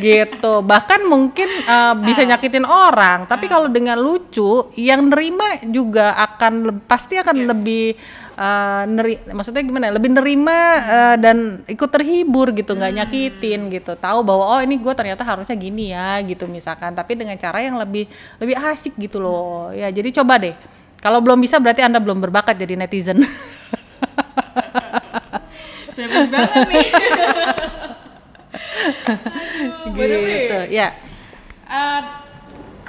Gitu. 0.00 0.52
Bahkan 0.64 1.04
mungkin 1.04 1.44
uh, 1.68 1.92
bisa 2.00 2.24
nyakitin 2.24 2.64
orang 2.64 3.28
tapi 3.28 3.52
kalau 3.52 3.68
dengan 3.68 4.00
lucu 4.00 4.72
yang 4.80 5.12
nerima 5.12 5.60
juga 5.68 6.16
akan 6.16 6.80
pasti 6.88 7.20
akan 7.20 7.52
lebih 7.52 7.92
uh, 8.38 8.86
neri 8.86 9.18
maksudnya 9.34 9.66
gimana 9.66 9.90
ya, 9.90 9.98
lebih 9.98 10.14
nerima 10.14 10.58
uh, 10.78 11.16
dan 11.18 11.66
ikut 11.66 11.90
terhibur 11.90 12.54
gitu 12.54 12.78
nggak 12.78 12.94
nyakitin 13.02 13.66
gitu. 13.74 13.98
Tahu 13.98 14.22
bahwa 14.22 14.44
oh 14.56 14.60
ini 14.62 14.78
gue 14.78 14.94
ternyata 14.94 15.26
harusnya 15.26 15.58
gini 15.58 15.90
ya 15.90 16.22
gitu 16.22 16.46
misalkan. 16.46 16.94
Tapi 16.94 17.18
dengan 17.18 17.34
cara 17.34 17.58
yang 17.58 17.74
lebih 17.76 18.06
lebih 18.38 18.54
asik 18.54 18.94
gitu 18.96 19.18
loh. 19.18 19.74
Ya 19.74 19.90
jadi 19.90 20.14
coba 20.22 20.38
deh. 20.38 20.54
Kalau 21.02 21.18
belum 21.22 21.42
bisa 21.42 21.58
berarti 21.58 21.82
anda 21.82 21.98
belum 21.98 22.22
berbakat 22.22 22.54
jadi 22.58 22.78
netizen. 22.78 23.22
Serius 25.98 26.30
banget 26.30 26.62
nih? 26.70 26.86
Gitu 29.98 30.58
ya. 30.70 30.94
Eh, 31.68 32.00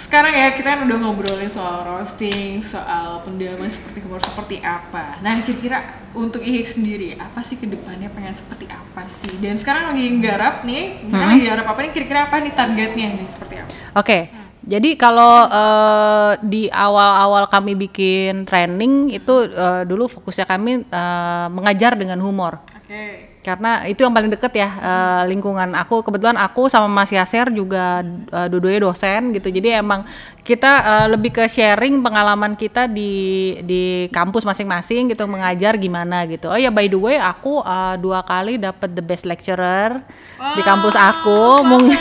sekarang 0.09 0.33
ya 0.33 0.57
kita 0.57 0.67
kan 0.73 0.79
udah 0.89 0.97
ngobrolin 1.05 1.53
soal 1.53 1.85
roasting, 1.85 2.65
soal 2.65 3.21
pendalaman 3.21 3.69
seperti 3.69 4.01
humor 4.01 4.17
seperti 4.17 4.57
apa. 4.57 5.21
Nah 5.21 5.37
kira-kira 5.45 6.01
untuk 6.17 6.41
Ihik 6.41 6.65
sendiri 6.65 7.13
apa 7.13 7.45
sih 7.45 7.61
ke 7.61 7.69
depannya 7.69 8.09
pengen 8.09 8.33
seperti 8.33 8.65
apa 8.73 9.05
sih? 9.05 9.29
Dan 9.37 9.61
sekarang 9.61 9.93
lagi 9.93 10.09
nggarap 10.09 10.65
nih, 10.65 11.05
misalnya 11.05 11.29
lagi 11.29 11.45
garap 11.45 11.65
apa 11.69 11.79
nih? 11.85 11.91
Kira-kira 11.93 12.19
apa 12.25 12.35
nih 12.41 12.53
targetnya 12.57 13.07
nih 13.21 13.27
seperti 13.29 13.55
apa? 13.61 13.71
Oke, 14.01 14.19
Jadi 14.59 14.99
kalau 14.99 15.47
uh, 15.47 16.35
di 16.43 16.67
awal-awal 16.69 17.47
kami 17.47 17.79
bikin 17.79 18.43
training 18.43 19.13
itu 19.13 19.49
uh, 19.55 19.87
dulu 19.87 20.09
fokusnya 20.09 20.45
kami 20.45 20.83
uh, 20.89 21.47
mengajar 21.53 21.95
dengan 21.95 22.19
humor. 22.19 22.59
Oke. 22.75 22.85
Okay. 22.85 23.28
Karena 23.39 23.87
itu 23.87 24.03
yang 24.03 24.11
paling 24.11 24.27
deket 24.27 24.51
ya 24.51 24.69
uh, 24.79 25.23
lingkungan 25.23 25.71
aku. 25.71 26.03
Kebetulan 26.03 26.35
aku 26.35 26.67
sama 26.67 26.91
Mas 26.91 27.09
Yaser 27.09 27.47
juga 27.55 28.03
uh, 28.35 28.47
dua-duanya 28.51 28.83
dosen 28.83 29.31
gitu. 29.31 29.47
Jadi 29.47 29.79
emang 29.79 30.03
kita 30.49 30.71
uh, 30.81 31.07
lebih 31.13 31.29
ke 31.29 31.45
sharing 31.45 32.01
pengalaman 32.01 32.57
kita 32.57 32.89
di 32.89 33.53
di 33.61 34.09
kampus 34.09 34.41
masing-masing 34.41 35.13
gitu 35.13 35.29
mengajar 35.29 35.77
gimana 35.77 36.25
gitu. 36.25 36.49
Oh 36.49 36.57
ya 36.57 36.73
by 36.73 36.89
the 36.89 36.97
way 36.97 37.21
aku 37.21 37.61
uh, 37.61 37.93
dua 38.01 38.25
kali 38.25 38.57
dapat 38.57 38.89
the 38.97 39.03
best 39.05 39.29
lecturer 39.29 40.01
wow, 40.41 40.57
di 40.57 40.61
kampus 40.65 40.97
aku. 40.97 41.61
Mungkin 41.61 41.99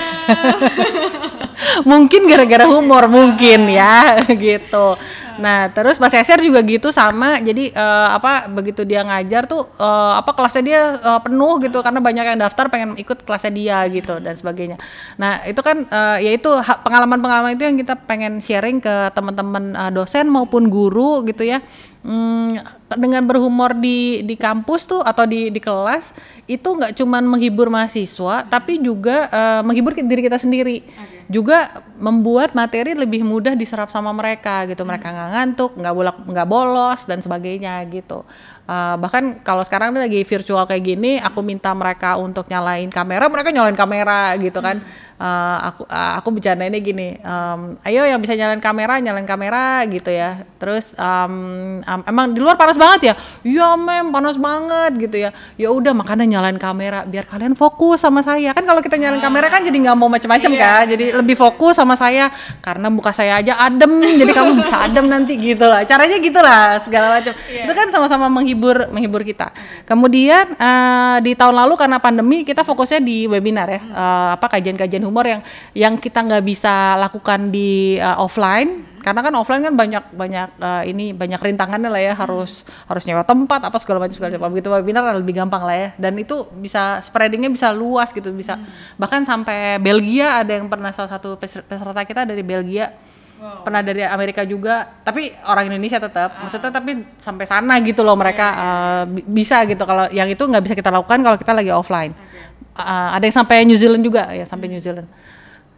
mungkin 1.90 2.20
gara-gara 2.24 2.64
humor 2.64 3.04
mungkin 3.12 3.68
ya 3.68 4.16
gitu. 4.48 4.96
Nah, 5.38 5.70
terus 5.70 5.96
Mas 6.02 6.10
Eser 6.12 6.42
juga 6.42 6.58
gitu 6.66 6.90
sama. 6.90 7.38
Jadi 7.38 7.70
uh, 7.72 8.10
apa 8.10 8.50
begitu 8.50 8.82
dia 8.82 9.06
ngajar 9.06 9.46
tuh 9.46 9.70
uh, 9.78 10.18
apa 10.18 10.34
kelasnya 10.34 10.62
dia 10.66 10.82
uh, 10.98 11.20
penuh 11.22 11.62
gitu 11.62 11.78
karena 11.80 12.02
banyak 12.02 12.24
yang 12.34 12.38
daftar 12.42 12.66
pengen 12.66 12.98
ikut 12.98 13.22
kelasnya 13.22 13.54
dia 13.54 13.78
gitu 13.86 14.18
dan 14.18 14.34
sebagainya. 14.34 14.76
Nah, 15.14 15.46
itu 15.46 15.62
kan 15.62 15.86
uh, 15.88 16.18
ya 16.18 16.34
itu 16.34 16.50
pengalaman-pengalaman 16.82 17.54
itu 17.54 17.64
yang 17.64 17.78
kita 17.78 17.94
pengen 17.94 18.37
sharing 18.40 18.78
ke 18.82 19.12
teman-teman 19.12 19.76
uh, 19.76 19.90
dosen 19.92 20.26
maupun 20.28 20.66
guru 20.70 21.26
gitu 21.28 21.44
ya. 21.44 21.62
Hmm, 21.98 22.62
dengan 22.94 23.26
berhumor 23.26 23.74
di 23.74 24.22
di 24.22 24.38
kampus 24.38 24.86
tuh 24.86 25.02
atau 25.02 25.26
di 25.26 25.50
di 25.50 25.58
kelas 25.58 26.14
itu 26.46 26.64
nggak 26.64 26.94
cuman 26.94 27.26
menghibur 27.26 27.68
mahasiswa 27.68 28.46
tapi 28.46 28.78
juga 28.78 29.28
uh, 29.28 29.60
menghibur 29.66 29.92
diri 29.92 30.22
kita 30.24 30.38
sendiri. 30.38 30.86
Okay 30.86 31.18
juga 31.28 31.84
membuat 32.00 32.56
materi 32.56 32.96
lebih 32.96 33.20
mudah 33.20 33.52
diserap 33.52 33.92
sama 33.92 34.16
mereka 34.16 34.64
gitu 34.64 34.80
mereka 34.88 35.12
nggak 35.12 35.30
ngantuk 35.36 35.72
nggak 35.76 35.94
bolak 35.94 36.16
nggak 36.24 36.48
bolos 36.48 37.00
dan 37.04 37.20
sebagainya 37.20 37.84
gitu 37.92 38.24
uh, 38.68 38.94
bahkan 39.00 39.40
kalau 39.40 39.64
sekarang 39.64 39.96
ini 39.96 40.04
lagi 40.04 40.20
virtual 40.22 40.68
kayak 40.68 40.84
gini 40.84 41.16
aku 41.16 41.40
minta 41.40 41.72
mereka 41.72 42.20
untuk 42.20 42.46
nyalain 42.52 42.92
kamera 42.92 43.26
mereka 43.32 43.48
nyalain 43.50 43.78
kamera 43.78 44.36
gitu 44.36 44.60
kan. 44.60 44.84
Uh, 45.18 45.58
aku 45.74 45.82
uh, 45.90 46.14
aku 46.14 46.30
ini 46.38 46.78
gini 46.78 47.08
um, 47.26 47.74
ayo 47.82 48.06
yang 48.06 48.22
bisa 48.22 48.38
nyalain 48.38 48.62
kamera 48.62 49.02
nyalain 49.02 49.26
kamera 49.26 49.82
gitu 49.90 50.14
ya. 50.14 50.46
Terus 50.62 50.94
um, 50.94 51.82
um, 51.82 52.00
emang 52.06 52.30
di 52.30 52.38
luar 52.38 52.54
panas 52.54 52.78
banget 52.78 53.00
ya? 53.10 53.14
Iya 53.42 53.74
mem 53.74 54.14
panas 54.14 54.38
banget 54.38 55.10
gitu 55.10 55.18
ya. 55.18 55.34
Ya 55.58 55.74
udah 55.74 55.90
makanya 55.90 56.22
nyalain 56.22 56.54
kamera 56.54 57.02
biar 57.02 57.26
kalian 57.26 57.58
fokus 57.58 58.06
sama 58.06 58.22
saya. 58.22 58.54
Kan 58.54 58.62
kalau 58.62 58.78
kita 58.78 58.94
nyalain 58.94 59.18
kamera 59.18 59.50
kan 59.50 59.66
jadi 59.66 59.74
nggak 59.90 59.96
mau 59.98 60.06
macem-macem 60.06 60.54
iya. 60.54 60.62
kan 60.62 60.84
jadi 60.86 61.04
lebih 61.18 61.34
fokus 61.34 61.74
sama 61.82 61.98
saya. 61.98 62.30
Karena 62.62 62.86
muka 62.86 63.10
saya 63.10 63.42
aja 63.42 63.58
adem 63.58 63.98
jadi 64.22 64.30
kamu 64.30 64.62
bisa 64.62 64.86
adem 64.86 65.10
nanti 65.10 65.34
gitu 65.34 65.66
lah. 65.66 65.82
Caranya 65.82 66.14
gitu 66.22 66.38
lah 66.38 66.78
segala 66.78 67.18
macam 67.18 67.34
yeah. 67.50 67.66
itu 67.66 67.72
kan 67.74 67.90
sama-sama 67.90 68.30
menghibur 68.30 68.57
menghibur 68.90 69.22
kita. 69.22 69.54
Kemudian 69.86 70.58
uh, 70.58 71.16
di 71.22 71.32
tahun 71.38 71.54
lalu 71.54 71.74
karena 71.78 72.02
pandemi 72.02 72.42
kita 72.42 72.66
fokusnya 72.66 73.00
di 73.00 73.30
webinar 73.30 73.70
ya. 73.70 73.80
Uh, 73.88 74.28
apa 74.34 74.58
kajian-kajian 74.58 75.06
humor 75.06 75.24
yang 75.24 75.40
yang 75.72 75.94
kita 75.96 76.20
nggak 76.20 76.44
bisa 76.44 76.98
lakukan 76.98 77.54
di 77.54 77.96
uh, 78.02 78.18
offline. 78.18 78.84
Karena 78.98 79.24
kan 79.24 79.32
offline 79.38 79.62
kan 79.62 79.72
banyak 79.78 80.04
banyak 80.12 80.48
uh, 80.58 80.82
ini 80.84 81.14
banyak 81.14 81.38
rintangannya 81.38 81.88
lah 81.88 82.02
ya. 82.02 82.12
Harus 82.18 82.66
harus 82.90 83.02
nyewa 83.06 83.22
tempat 83.22 83.64
apa 83.64 83.78
segala 83.78 84.04
macam 84.04 84.18
segala 84.18 84.36
macam. 84.36 84.52
Begitu 84.52 84.68
webinar 84.74 85.02
lebih 85.14 85.38
gampang 85.38 85.62
lah 85.62 85.76
ya. 85.78 85.88
Dan 85.96 86.18
itu 86.18 86.44
bisa 86.58 87.00
spreadingnya 87.00 87.48
bisa 87.48 87.70
luas 87.70 88.10
gitu 88.10 88.34
bisa. 88.34 88.58
Hmm. 88.58 88.66
bahkan 88.98 89.22
sampai 89.22 89.78
Belgia 89.78 90.42
ada 90.42 90.58
yang 90.58 90.66
pernah 90.66 90.90
salah 90.90 91.14
satu 91.14 91.38
peserta 91.38 92.02
kita 92.02 92.26
dari 92.26 92.42
Belgia 92.42 92.90
Wow. 93.38 93.62
pernah 93.62 93.86
dari 93.86 94.02
Amerika 94.02 94.42
juga 94.42 94.98
tapi 95.06 95.30
orang 95.46 95.70
Indonesia 95.70 96.02
tetap 96.02 96.34
ah. 96.34 96.42
maksudnya 96.42 96.74
tapi 96.74 97.06
sampai 97.22 97.46
sana 97.46 97.78
gitu 97.86 98.02
loh 98.02 98.18
mereka 98.18 98.50
yeah, 98.50 98.66
yeah. 98.66 99.22
Uh, 99.22 99.30
bisa 99.30 99.62
gitu 99.62 99.78
kalau 99.86 100.10
yang 100.10 100.26
itu 100.26 100.42
nggak 100.42 100.66
bisa 100.66 100.74
kita 100.74 100.90
lakukan 100.90 101.22
kalau 101.22 101.38
kita 101.38 101.54
lagi 101.54 101.70
offline 101.70 102.18
okay. 102.18 102.82
uh, 102.82 103.14
ada 103.14 103.22
yang 103.22 103.36
sampai 103.38 103.62
New 103.62 103.78
Zealand 103.78 104.02
juga 104.02 104.26
ya 104.34 104.42
sampai 104.42 104.66
hmm. 104.66 104.74
New 104.74 104.82
Zealand 104.82 105.06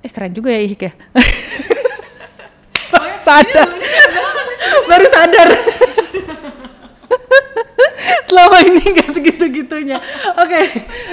eh 0.00 0.08
keren 0.08 0.32
juga 0.32 0.56
ya 0.56 0.60
Ihik 0.64 0.88
ya 0.88 0.92
sadar 3.28 3.68
baru 4.88 5.06
sadar 5.12 5.48
selama 8.30 8.62
ini 8.62 8.82
gak 9.02 9.10
segitu 9.10 9.44
gitunya 9.50 9.98
oke 10.38 10.46
okay. 10.46 10.64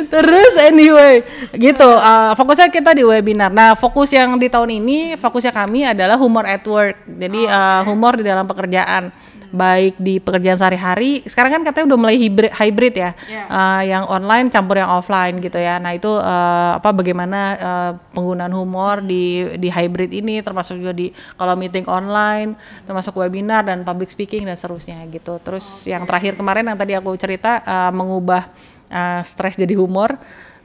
terus 0.05 0.53
anyway 0.61 1.26
gitu. 1.57 1.89
Uh, 1.89 2.34
fokusnya 2.38 2.70
kita 2.70 2.93
di 2.93 3.03
webinar. 3.03 3.49
Nah 3.49 3.74
fokus 3.74 4.13
yang 4.13 4.38
di 4.38 4.47
tahun 4.47 4.78
ini 4.78 5.18
fokusnya 5.18 5.51
kami 5.51 5.88
adalah 5.88 6.15
humor 6.15 6.45
at 6.45 6.63
work. 6.63 7.03
Jadi 7.07 7.47
uh, 7.49 7.82
humor 7.88 8.20
di 8.20 8.24
dalam 8.24 8.45
pekerjaan 8.45 9.09
baik 9.52 9.95
di 10.00 10.20
pekerjaan 10.20 10.60
sehari-hari. 10.60 11.24
Sekarang 11.28 11.60
kan 11.60 11.62
katanya 11.64 11.95
udah 11.95 12.00
mulai 12.00 12.18
hybrid, 12.20 12.52
hybrid 12.52 12.93
ya, 12.95 13.02
yeah. 13.02 13.14
Iya. 13.28 13.43
uh, 13.48 13.82
yang 13.86 14.04
online 14.08 14.48
campur 14.52 14.80
yang 14.80 14.91
offline 14.91 15.39
gitu 15.39 15.58
ya. 15.60 15.80
Nah 15.80 15.95
itu 15.95 16.10
uh, 16.10 16.80
apa 16.80 16.89
bagaimana 16.91 17.39
uh, 17.58 17.91
penggunaan 18.12 18.52
humor 18.52 19.04
di 19.04 19.56
di 19.56 19.70
hybrid 19.72 20.12
ini, 20.12 20.43
termasuk 20.43 20.80
juga 20.80 20.93
di 20.95 21.12
kalau 21.39 21.56
meeting 21.56 21.88
online, 21.88 22.56
termasuk 22.84 23.16
webinar 23.16 23.64
dan 23.64 23.88
public 23.88 24.12
speaking 24.12 24.43
dan 24.43 24.60
seterusnya 24.60 25.04
gitu. 25.12 25.39
Terus 25.39 25.84
okay. 25.84 25.95
yang 25.95 26.04
terakhir 26.04 26.36
kemarin 26.36 26.68
yang 26.68 26.78
tadi 26.78 26.93
aku 26.95 27.16
cerita 27.16 27.64
uh, 27.64 27.91
mengubah 27.91 28.52
uh, 28.91 29.22
stres 29.24 29.56
jadi 29.56 29.76
humor 29.76 30.16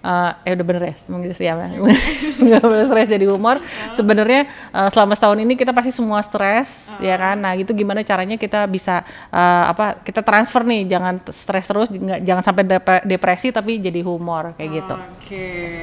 uh, 0.03 0.31
eh 0.45 0.53
udah 0.53 0.67
bener 0.67 0.83
ya 0.91 0.95
mungkin 1.09 1.31
ya. 1.33 1.55
Nggak 2.45 2.63
boleh 2.63 2.85
stres 2.91 3.09
jadi 3.09 3.27
humor. 3.31 3.63
Sebenarnya 3.95 4.51
uh, 4.75 4.91
selama 4.91 5.15
setahun 5.17 5.39
ini 5.41 5.55
kita 5.55 5.71
pasti 5.71 5.95
semua 5.95 6.21
stres 6.21 6.91
uh. 6.93 7.01
ya 7.01 7.17
kan? 7.17 7.39
Nah 7.39 7.55
itu 7.55 7.71
gimana 7.73 8.03
caranya 8.03 8.37
kita 8.37 8.67
bisa 8.67 9.07
uh, 9.31 9.65
apa 9.71 10.03
kita 10.03 10.21
transfer 10.21 10.67
nih 10.67 10.91
jangan 10.91 11.23
stres 11.31 11.65
terus 11.71 11.89
nggak 11.89 12.21
jangan 12.27 12.43
sampai 12.43 12.63
depresi 13.07 13.55
tapi 13.55 13.79
jadi 13.79 14.03
humor 14.03 14.59
kayak 14.59 14.71
gitu. 14.83 14.95
Oke. 14.99 15.09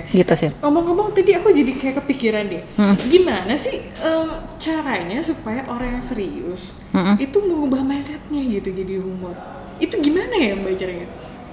Okay. 0.06 0.14
gitu 0.14 0.34
sih. 0.36 0.52
Ngomong-ngomong 0.60 1.16
tadi 1.16 1.32
aku 1.34 1.50
jadi 1.56 1.72
kayak 1.74 1.96
kepikiran 2.04 2.44
deh. 2.52 2.64
Hmm. 2.80 2.96
gimana 3.10 3.54
sih 3.56 3.82
um, 4.04 4.30
caranya 4.60 5.20
supaya 5.24 5.64
orang 5.68 6.00
yang 6.00 6.06
serius 6.06 6.76
hmm. 6.92 7.16
itu 7.18 7.38
mengubah 7.40 7.82
mindsetnya 7.82 8.44
gitu 8.60 8.70
jadi 8.76 9.00
humor? 9.02 9.34
Itu 9.80 9.96
gimana 10.04 10.36
ya 10.36 10.54
mbak 10.60 10.76
caranya? 10.76 11.08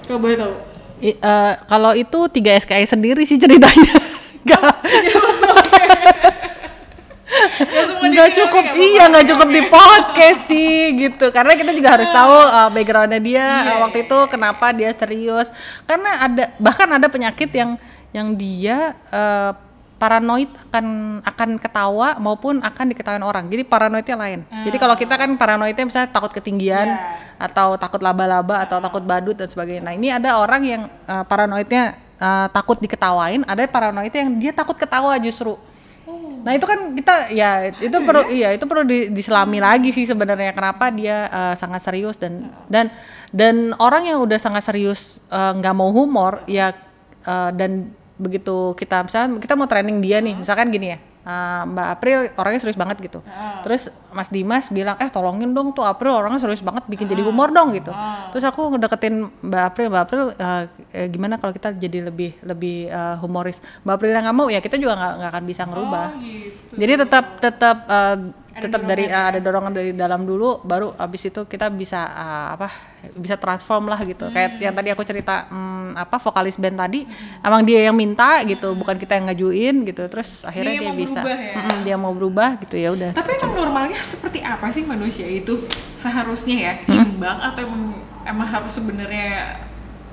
Kalau 0.07 0.19
boleh 0.23 0.37
tahu 0.39 0.76
I, 0.97 1.13
uh, 1.21 1.53
kalau 1.69 1.93
itu 1.93 2.19
tiga 2.33 2.57
SKI 2.57 2.85
sendiri 2.89 3.21
sih 3.23 3.37
ceritanya. 3.37 3.95
Gak. 4.47 4.73
nggak 8.07 8.29
cukup 8.33 8.65
iya 8.79 9.11
nggak 9.11 9.27
cukup 9.35 9.49
di 9.51 9.61
podcast 9.67 10.47
sih 10.47 10.95
gitu 10.95 11.27
karena 11.29 11.53
kita 11.59 11.75
juga 11.75 11.99
harus 11.99 12.09
tahu 12.09 12.33
uh, 12.33 12.69
backgroundnya 12.71 13.19
dia 13.19 13.43
yeah. 13.43 13.75
uh, 13.77 13.79
waktu 13.83 14.07
itu 14.07 14.17
kenapa 14.31 14.71
dia 14.71 14.95
serius 14.95 15.51
karena 15.83 16.23
ada 16.23 16.43
bahkan 16.57 16.87
ada 16.87 17.11
penyakit 17.11 17.51
yang 17.51 17.75
yang 18.15 18.33
dia 18.33 18.95
uh, 19.11 19.51
paranoid 19.97 20.49
akan 20.69 20.85
akan 21.25 21.49
ketawa 21.57 22.21
maupun 22.21 22.61
akan 22.61 22.85
diketahui 22.93 23.21
orang. 23.25 23.49
Jadi 23.49 23.65
paranoidnya 23.65 24.15
lain. 24.17 24.39
Hmm. 24.45 24.65
Jadi 24.69 24.77
kalau 24.77 24.95
kita 24.95 25.17
kan 25.17 25.29
paranoidnya 25.35 25.85
misalnya 25.89 26.09
takut 26.13 26.31
ketinggian 26.31 26.87
yeah. 26.87 27.41
atau 27.41 27.75
takut 27.81 27.99
laba-laba 27.99 28.61
atau 28.63 28.77
takut 28.77 29.01
badut 29.03 29.33
dan 29.33 29.49
sebagainya. 29.49 29.83
Nah, 29.83 29.93
ini 29.97 30.13
ada 30.13 30.37
orang 30.37 30.61
yang 30.63 30.81
uh, 31.09 31.25
paranoidnya 31.25 31.97
uh, 32.21 32.47
takut 32.53 32.77
diketawain, 32.77 33.41
ada 33.49 33.65
paranoidnya 33.65 34.21
yang 34.21 34.31
dia 34.37 34.51
takut 34.53 34.77
ketawa 34.77 35.17
justru. 35.17 35.57
Oh. 36.07 36.39
Nah, 36.45 36.53
itu 36.53 36.63
kan 36.69 36.93
kita 36.93 37.15
ya 37.33 37.73
itu 37.73 37.97
perlu 37.97 38.23
ya? 38.29 38.31
iya 38.31 38.49
itu 38.55 38.63
perlu 38.69 38.85
di, 38.85 39.09
diselami 39.11 39.59
lagi 39.59 39.89
sih 39.91 40.05
sebenarnya 40.05 40.53
kenapa 40.53 40.93
dia 40.93 41.27
uh, 41.27 41.53
sangat 41.57 41.83
serius 41.83 42.15
dan 42.15 42.53
dan 42.69 42.93
dan 43.33 43.75
orang 43.81 44.07
yang 44.07 44.23
udah 44.23 44.39
sangat 44.39 44.63
serius 44.63 45.19
nggak 45.27 45.73
uh, 45.73 45.77
mau 45.77 45.91
humor 45.91 46.47
ya 46.47 46.71
uh, 47.27 47.51
dan 47.51 47.91
begitu 48.17 48.73
kita 48.73 49.05
misalnya 49.05 49.37
kita 49.37 49.53
mau 49.53 49.69
training 49.69 50.01
dia 50.01 50.17
nih 50.19 50.35
misalkan 50.41 50.73
gini 50.73 50.97
ya 50.97 50.99
uh, 51.27 51.63
Mbak 51.67 51.87
April 51.99 52.17
orangnya 52.39 52.61
serius 52.63 52.79
banget 52.79 52.97
gitu 53.03 53.19
uh. 53.21 53.61
terus 53.61 53.91
Mas 54.15 54.31
Dimas 54.31 54.71
bilang 54.71 54.95
eh 54.97 55.11
tolongin 55.11 55.51
dong 55.51 55.75
tuh 55.75 55.83
April 55.83 56.15
orangnya 56.15 56.39
serius 56.39 56.63
banget 56.63 56.87
bikin 56.87 57.05
uh. 57.05 57.11
jadi 57.11 57.21
humor 57.27 57.51
dong 57.51 57.75
gitu 57.75 57.91
uh. 57.91 58.31
terus 58.31 58.47
aku 58.47 58.71
ngedeketin 58.71 59.27
Mbak 59.43 59.63
April 59.69 59.87
Mbak 59.91 60.03
April 60.07 60.21
uh, 60.33 60.63
eh, 60.95 61.07
gimana 61.11 61.35
kalau 61.37 61.51
kita 61.51 61.75
jadi 61.75 62.07
lebih 62.07 62.39
lebih 62.41 62.87
uh, 62.89 63.19
humoris 63.19 63.59
Mbak 63.83 63.93
April 63.99 64.09
yang 64.15 64.23
nggak 64.25 64.37
mau 64.37 64.47
ya 64.47 64.59
kita 64.63 64.79
juga 64.79 64.95
nggak 64.95 65.29
akan 65.35 65.43
bisa 65.43 65.61
ngerubah 65.67 66.05
oh, 66.15 66.21
gitu. 66.23 66.73
jadi 66.79 66.93
tetap 67.03 67.25
tetap 67.43 67.77
uh, 67.85 68.17
tetap 68.57 68.81
dari 68.89 69.05
uh, 69.05 69.29
ada 69.29 69.39
dorongan 69.43 69.73
dari 69.75 69.91
dalam 69.93 70.25
dulu 70.25 70.65
baru 70.65 70.95
abis 70.97 71.29
itu 71.29 71.45
kita 71.45 71.69
bisa 71.69 72.01
uh, 72.09 72.47
apa 72.57 72.86
bisa 73.13 73.37
transform 73.37 73.89
lah 73.89 74.01
gitu 74.03 74.25
hmm. 74.27 74.33
kayak 74.33 74.51
yang 74.57 74.73
tadi 74.73 74.89
aku 74.93 75.03
cerita 75.05 75.45
hmm, 75.49 75.97
apa 75.97 76.17
vokalis 76.17 76.57
band 76.57 76.77
tadi 76.77 77.05
hmm. 77.05 77.45
emang 77.45 77.61
dia 77.61 77.79
yang 77.89 77.95
minta 77.95 78.41
gitu 78.43 78.73
hmm. 78.73 78.79
bukan 78.81 78.95
kita 78.97 79.17
yang 79.17 79.25
ngajuin 79.29 79.75
gitu 79.85 80.03
terus 80.09 80.41
akhirnya 80.43 80.73
dia, 80.77 80.81
dia 80.81 80.93
bisa 80.93 81.19
ya? 81.21 81.53
mm, 81.61 81.79
dia 81.85 81.95
mau 81.95 82.13
berubah 82.13 82.57
gitu 82.65 82.75
ya 82.75 82.89
udah 82.93 83.11
tapi 83.13 83.37
emang 83.37 83.53
normalnya 83.53 84.01
seperti 84.01 84.41
apa 84.41 84.67
sih 84.73 84.83
manusia 84.83 85.29
itu 85.29 85.61
seharusnya 85.97 86.55
ya 86.57 86.73
hmm? 86.85 87.17
imbang 87.17 87.37
atau 87.41 87.61
emang 87.65 87.83
emang 88.27 88.47
harus 88.49 88.73
sebenarnya 88.75 89.61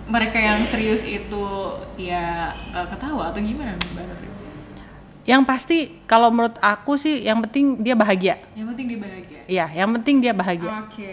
mereka 0.04 0.36
yang 0.36 0.60
serius 0.68 1.00
itu 1.00 1.44
ya 1.96 2.52
ketawa 2.92 3.32
atau 3.32 3.40
gimana 3.40 3.72
mbak? 3.96 4.04
Yang 5.24 5.42
pasti 5.48 5.78
kalau 6.04 6.28
menurut 6.28 6.60
aku 6.60 7.00
sih 7.00 7.24
yang 7.24 7.40
penting 7.40 7.80
dia 7.80 7.96
bahagia. 7.96 8.36
Yang 8.52 8.66
penting 8.76 8.86
dia 8.92 9.00
bahagia. 9.00 9.40
Iya, 9.48 9.66
yang 9.72 9.90
penting 9.96 10.16
dia 10.20 10.32
bahagia. 10.36 10.72
Oke. 10.84 11.12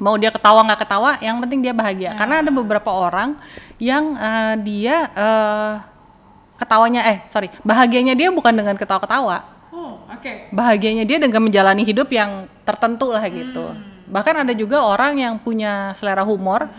Mau 0.00 0.16
dia 0.16 0.32
ketawa 0.32 0.64
nggak 0.64 0.80
ketawa, 0.86 1.10
yang 1.20 1.36
penting 1.42 1.60
dia 1.60 1.74
bahagia. 1.76 2.16
Karena 2.16 2.40
ada 2.40 2.50
beberapa 2.50 2.88
orang 2.90 3.36
yang 3.76 4.16
eh, 4.16 4.54
dia 4.64 4.96
eh, 5.12 5.72
ketawanya 6.56 7.02
eh 7.10 7.18
sorry 7.26 7.50
bahagianya 7.66 8.14
dia 8.14 8.30
bukan 8.30 8.54
dengan 8.54 8.78
ketawa-ketawa, 8.78 9.42
Oh, 9.74 9.98
oke. 10.06 10.54
bahagianya 10.54 11.02
dia 11.02 11.18
dengan 11.18 11.42
menjalani 11.42 11.82
hidup 11.82 12.06
yang 12.14 12.46
tertentu 12.62 13.10
lah 13.10 13.26
gitu. 13.26 13.74
Bahkan 14.06 14.46
ada 14.46 14.52
juga 14.54 14.84
orang 14.84 15.18
yang 15.18 15.34
punya 15.42 15.90
selera 15.98 16.22
humor. 16.22 16.70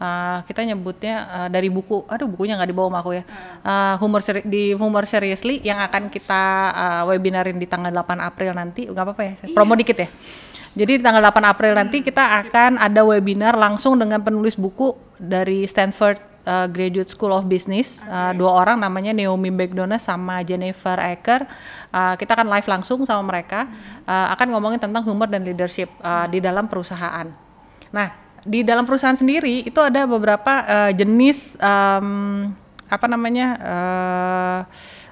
Uh, 0.00 0.44
kita 0.44 0.64
nyebutnya 0.64 1.14
uh, 1.28 1.48
dari 1.48 1.68
buku, 1.68 2.04
aduh 2.08 2.28
bukunya 2.28 2.56
nggak 2.56 2.70
dibawa 2.70 2.88
sama 2.88 2.98
aku 3.02 3.10
ya. 3.16 3.24
Uh, 3.64 3.94
humor 4.00 4.20
seri- 4.24 4.46
di 4.46 4.72
humor 4.76 5.04
seriously 5.04 5.60
yang 5.64 5.80
akan 5.82 6.08
kita 6.08 6.42
uh, 6.72 7.02
webinarin 7.10 7.56
di 7.56 7.66
tanggal 7.68 7.92
8 7.92 8.20
April 8.20 8.52
nanti, 8.56 8.88
nggak 8.88 9.04
apa-apa 9.04 9.22
ya, 9.24 9.32
promo 9.52 9.74
dikit 9.74 9.96
ya. 9.96 10.08
Jadi 10.76 11.00
di 11.00 11.02
tanggal 11.02 11.24
8 11.24 11.52
April 11.52 11.72
nanti 11.72 12.04
kita 12.04 12.44
akan 12.44 12.76
ada 12.76 13.00
webinar 13.00 13.56
langsung 13.56 13.96
dengan 13.96 14.20
penulis 14.20 14.60
buku 14.60 14.92
dari 15.16 15.64
Stanford 15.64 16.36
uh, 16.46 16.66
Graduate 16.70 17.10
School 17.10 17.34
of 17.34 17.44
Business, 17.50 18.00
uh, 18.06 18.30
dua 18.32 18.62
orang 18.62 18.78
namanya 18.80 19.10
Naomi 19.10 19.50
McDonough 19.50 20.00
sama 20.00 20.40
Jennifer 20.46 20.96
Ecker. 21.00 21.44
Uh, 21.90 22.14
kita 22.14 22.38
akan 22.38 22.48
live 22.48 22.68
langsung 22.70 23.02
sama 23.04 23.24
mereka, 23.26 23.66
uh, 24.06 24.32
akan 24.32 24.54
ngomongin 24.54 24.80
tentang 24.80 25.02
humor 25.02 25.26
dan 25.26 25.42
leadership 25.42 25.90
uh, 26.00 26.24
di 26.30 26.38
dalam 26.38 26.70
perusahaan. 26.70 27.26
Nah, 27.90 28.25
di 28.46 28.62
dalam 28.62 28.86
perusahaan 28.86 29.18
sendiri 29.18 29.66
itu 29.66 29.82
ada 29.82 30.06
beberapa 30.06 30.62
uh, 30.62 30.90
jenis 30.94 31.58
um, 31.58 32.54
apa 32.86 33.06
namanya 33.10 33.48
uh, 33.58 34.60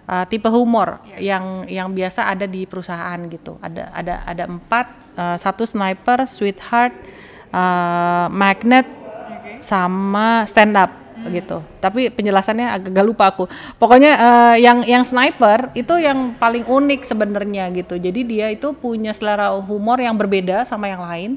uh, 0.06 0.24
tipe 0.30 0.46
humor 0.46 1.02
yang 1.18 1.66
yang 1.66 1.90
biasa 1.90 2.30
ada 2.30 2.46
di 2.46 2.64
perusahaan 2.64 3.18
gitu. 3.26 3.58
Ada 3.58 3.90
ada 3.90 4.14
ada 4.24 4.44
empat, 4.46 4.86
uh, 5.18 5.36
satu 5.36 5.66
sniper, 5.66 6.24
sweetheart, 6.30 6.94
uh, 7.50 8.30
magnet, 8.30 8.86
Oke. 8.86 9.58
sama 9.60 10.46
stand 10.46 10.78
up 10.78 11.03
begitu. 11.24 11.56
Tapi 11.80 12.12
penjelasannya 12.12 12.68
agak 12.76 13.04
lupa 13.04 13.32
aku. 13.32 13.48
Pokoknya 13.80 14.12
eh, 14.14 14.56
yang 14.62 14.84
yang 14.84 15.02
sniper 15.02 15.72
itu 15.72 15.96
yang 15.96 16.36
paling 16.36 16.62
unik 16.68 17.00
sebenarnya 17.08 17.72
gitu. 17.72 17.96
Jadi 17.96 18.20
dia 18.28 18.52
itu 18.52 18.76
punya 18.76 19.16
selera 19.16 19.56
humor 19.56 19.96
yang 19.98 20.14
berbeda 20.14 20.68
sama 20.68 20.92
yang 20.92 21.02
lain. 21.02 21.30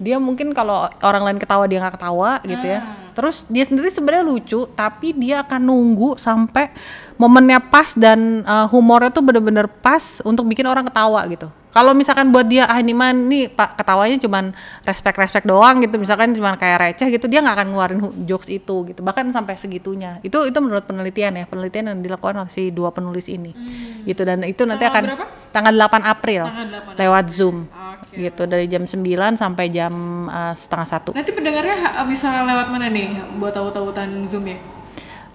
Dia 0.00 0.16
mungkin 0.20 0.52
kalau 0.52 0.88
orang 1.00 1.32
lain 1.32 1.38
ketawa 1.40 1.64
dia 1.64 1.80
nggak 1.80 1.96
ketawa 1.96 2.40
gitu 2.44 2.66
ya. 2.66 2.80
Terus 3.16 3.44
dia 3.50 3.64
sendiri 3.66 3.88
sebenarnya 3.92 4.24
lucu, 4.24 4.60
tapi 4.72 5.12
dia 5.12 5.42
akan 5.44 5.60
nunggu 5.60 6.16
sampai 6.16 6.72
momennya 7.20 7.60
pas 7.60 7.92
dan 7.96 8.44
eh, 8.44 8.66
humornya 8.68 9.10
tuh 9.12 9.24
bener-bener 9.24 9.68
pas 9.68 10.20
untuk 10.22 10.44
bikin 10.48 10.64
orang 10.68 10.88
ketawa 10.88 11.24
gitu. 11.28 11.48
Kalau 11.70 11.94
misalkan 11.94 12.28
buat 12.28 12.44
dia 12.44 12.66
ah 12.66 12.76
ini 12.76 12.90
mah 12.90 13.10
nih 13.10 13.46
pak 13.46 13.78
ketawanya 13.78 14.18
cuman 14.18 14.50
respect 14.82 15.14
respect 15.14 15.46
doang 15.46 15.78
gitu. 15.78 15.96
Misalkan 15.96 16.30
cuman 16.30 16.54
kayak 16.54 16.78
receh 16.80 17.08
gitu 17.08 17.24
dia 17.24 17.38
nggak 17.38 17.56
akan 17.56 17.66
ngeluarin 17.68 17.98
jokes 18.24 18.46
itu 18.46 18.84
gitu. 18.84 19.00
Bahkan 19.00 19.30
sampai 19.30 19.54
segitunya. 19.54 20.18
Itu 20.20 20.44
itu 20.44 20.58
menurut 20.58 20.82
penelitian 20.82 21.30
ya. 21.32 21.44
Penelitian 21.44 21.84
yang 21.88 21.98
dilakukan 22.00 22.34
oleh 22.36 22.50
si 22.50 22.68
dua 22.68 22.90
penulis 22.90 23.26
ini. 23.26 23.54
Gitu. 24.02 24.18
Dan 24.20 24.42
itu 24.42 24.62
nanti 24.62 24.82
Tanggal 24.82 24.90
akan 24.92 25.04
berapa? 25.06 25.26
tanggal 25.50 25.74
8 25.76 26.02
April. 26.04 26.42
Tanggal 26.44 26.66
8 26.90 26.98
lewat 26.98 27.24
zoom. 27.30 27.56
Oke. 27.70 28.14
gitu. 28.18 28.42
Dari 28.44 28.66
jam 28.66 28.82
9 28.82 28.98
sampai 29.34 29.64
jam 29.68 29.92
eh, 30.26 30.54
setengah 30.54 30.86
satu. 30.88 31.10
Nanti 31.12 31.30
pendengarnya 31.30 31.76
ha- 31.78 32.02
bisa 32.02 32.26
lewat 32.42 32.66
mana 32.68 32.86
nih? 32.88 33.14
Buat 33.36 33.54
tahu-tahutan 33.54 34.26
Zoom 34.26 34.42
ya? 34.44 34.58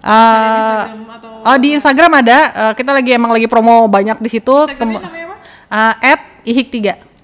Eh, 0.04 0.12
Instagram 0.54 1.02
atau 1.10 1.32
oh 1.42 1.58
di 1.58 1.70
Instagram 1.74 2.12
ada. 2.18 2.38
Eh, 2.52 2.74
kita 2.76 2.92
lagi 2.92 3.10
emang 3.10 3.32
lagi 3.32 3.48
promo 3.48 3.88
banyak 3.88 4.20
di 4.20 4.30
situ. 4.30 4.52
Instagramnya 4.68 4.76
Kem- 4.78 5.02
namanya 5.02 5.26
apa? 5.26 5.35
Eh, 5.70 6.12
at 6.14 6.22
ihik 6.46 6.70
3 6.70 7.16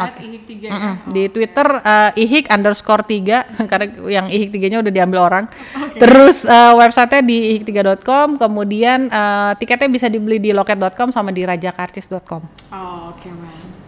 Oke, 0.00 0.16
at 0.16 0.16
ihik 0.24 0.42
tiga 0.48 0.66
ya. 0.70 0.72
Mm-mm. 0.72 0.94
Di 1.12 1.22
Twitter 1.28 1.68
eh, 1.84 2.10
ihik 2.24 2.48
underscore 2.48 3.04
3 3.04 3.44
karena 3.70 3.86
yang 4.08 4.26
ihik 4.32 4.48
3 4.54 4.70
nya 4.72 4.78
udah 4.80 4.92
diambil 4.92 5.20
orang. 5.28 5.44
Terus 6.00 6.46
eh, 6.48 6.72
websitenya 6.78 7.22
di 7.26 7.36
ihik3.com, 7.58 8.40
kemudian 8.40 9.12
eh, 9.12 9.52
tiketnya 9.60 9.90
bisa 9.92 10.06
dibeli 10.08 10.40
di 10.40 10.56
loket.com 10.56 11.12
sama 11.12 11.34
di 11.34 11.44
rajakarcis.com. 11.44 12.42
Oh, 12.72 13.12
Oke, 13.12 13.28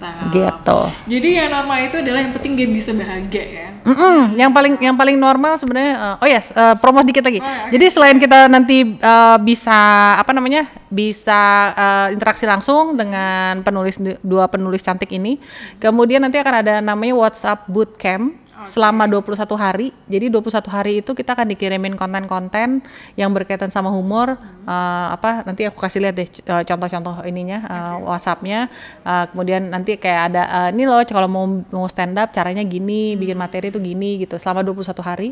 mantap. 0.03 0.35
Gitu. 0.35 0.81
Jadi 1.15 1.29
yang 1.39 1.49
normal 1.55 1.79
itu 1.87 1.97
adalah 2.03 2.21
yang 2.27 2.35
penting 2.35 2.53
dia 2.59 2.67
bisa 2.67 2.91
bahagia 2.91 3.45
ya. 3.47 3.67
Mm-mm, 3.83 4.39
yang 4.39 4.51
paling 4.51 4.79
yang 4.79 4.95
paling 4.99 5.19
normal 5.19 5.59
sebenarnya 5.59 5.95
eh, 5.95 6.23
oh 6.23 6.29
yes 6.29 6.51
eh, 6.51 6.75
promo 6.83 7.03
dikit 7.07 7.23
lagi. 7.23 7.39
Oh, 7.39 7.47
ya, 7.47 7.67
oke. 7.67 7.71
Jadi 7.79 7.87
selain 7.87 8.19
kita 8.19 8.51
nanti 8.51 8.99
eh, 8.99 9.37
bisa 9.43 9.79
apa 10.19 10.35
namanya 10.35 10.67
bisa 10.91 11.71
eh, 11.75 12.07
interaksi 12.19 12.47
langsung 12.47 12.99
dengan 12.99 13.63
penulis 13.63 13.99
dua 14.23 14.51
penulis 14.51 14.83
cantik 14.83 15.11
ini, 15.15 15.39
kemudian 15.79 16.19
nanti 16.19 16.43
akan 16.43 16.55
ada 16.67 16.75
namanya 16.83 17.15
WhatsApp 17.15 17.71
Bootcamp 17.71 18.42
selama 18.69 19.09
21 19.09 19.57
hari. 19.57 19.89
Jadi 20.07 20.29
21 20.29 20.69
hari 20.69 20.93
itu 21.01 21.11
kita 21.17 21.35
akan 21.35 21.51
dikirimin 21.57 21.97
konten-konten 21.97 22.85
yang 23.19 23.31
berkaitan 23.33 23.73
sama 23.73 23.89
humor. 23.91 24.37
eh, 24.63 25.07
apa 25.17 25.43
nanti 25.43 25.67
aku 25.67 25.83
kasih 25.83 25.99
lihat 26.07 26.15
deh 26.15 26.29
eh, 26.29 26.63
contoh-contoh 26.63 27.27
ininya 27.27 27.59
eh, 27.67 27.95
WhatsAppnya. 28.07 28.71
Eh, 29.03 29.25
kemudian 29.35 29.73
nanti 29.73 29.97
kayak 29.99 30.23
ada 30.33 30.43
eh, 30.69 30.69
ini 30.77 30.87
loh 30.87 31.03
kalau 31.03 31.27
mau 31.27 31.45
mau 31.73 31.87
stand 31.91 32.15
up 32.21 32.31
caranya 32.31 32.63
gini, 32.63 33.19
bikin 33.19 33.35
materi 33.35 33.73
itu 33.75 33.81
gini 33.83 34.23
gitu 34.23 34.39
selama 34.39 34.63
21 34.63 35.03
hari. 35.03 35.31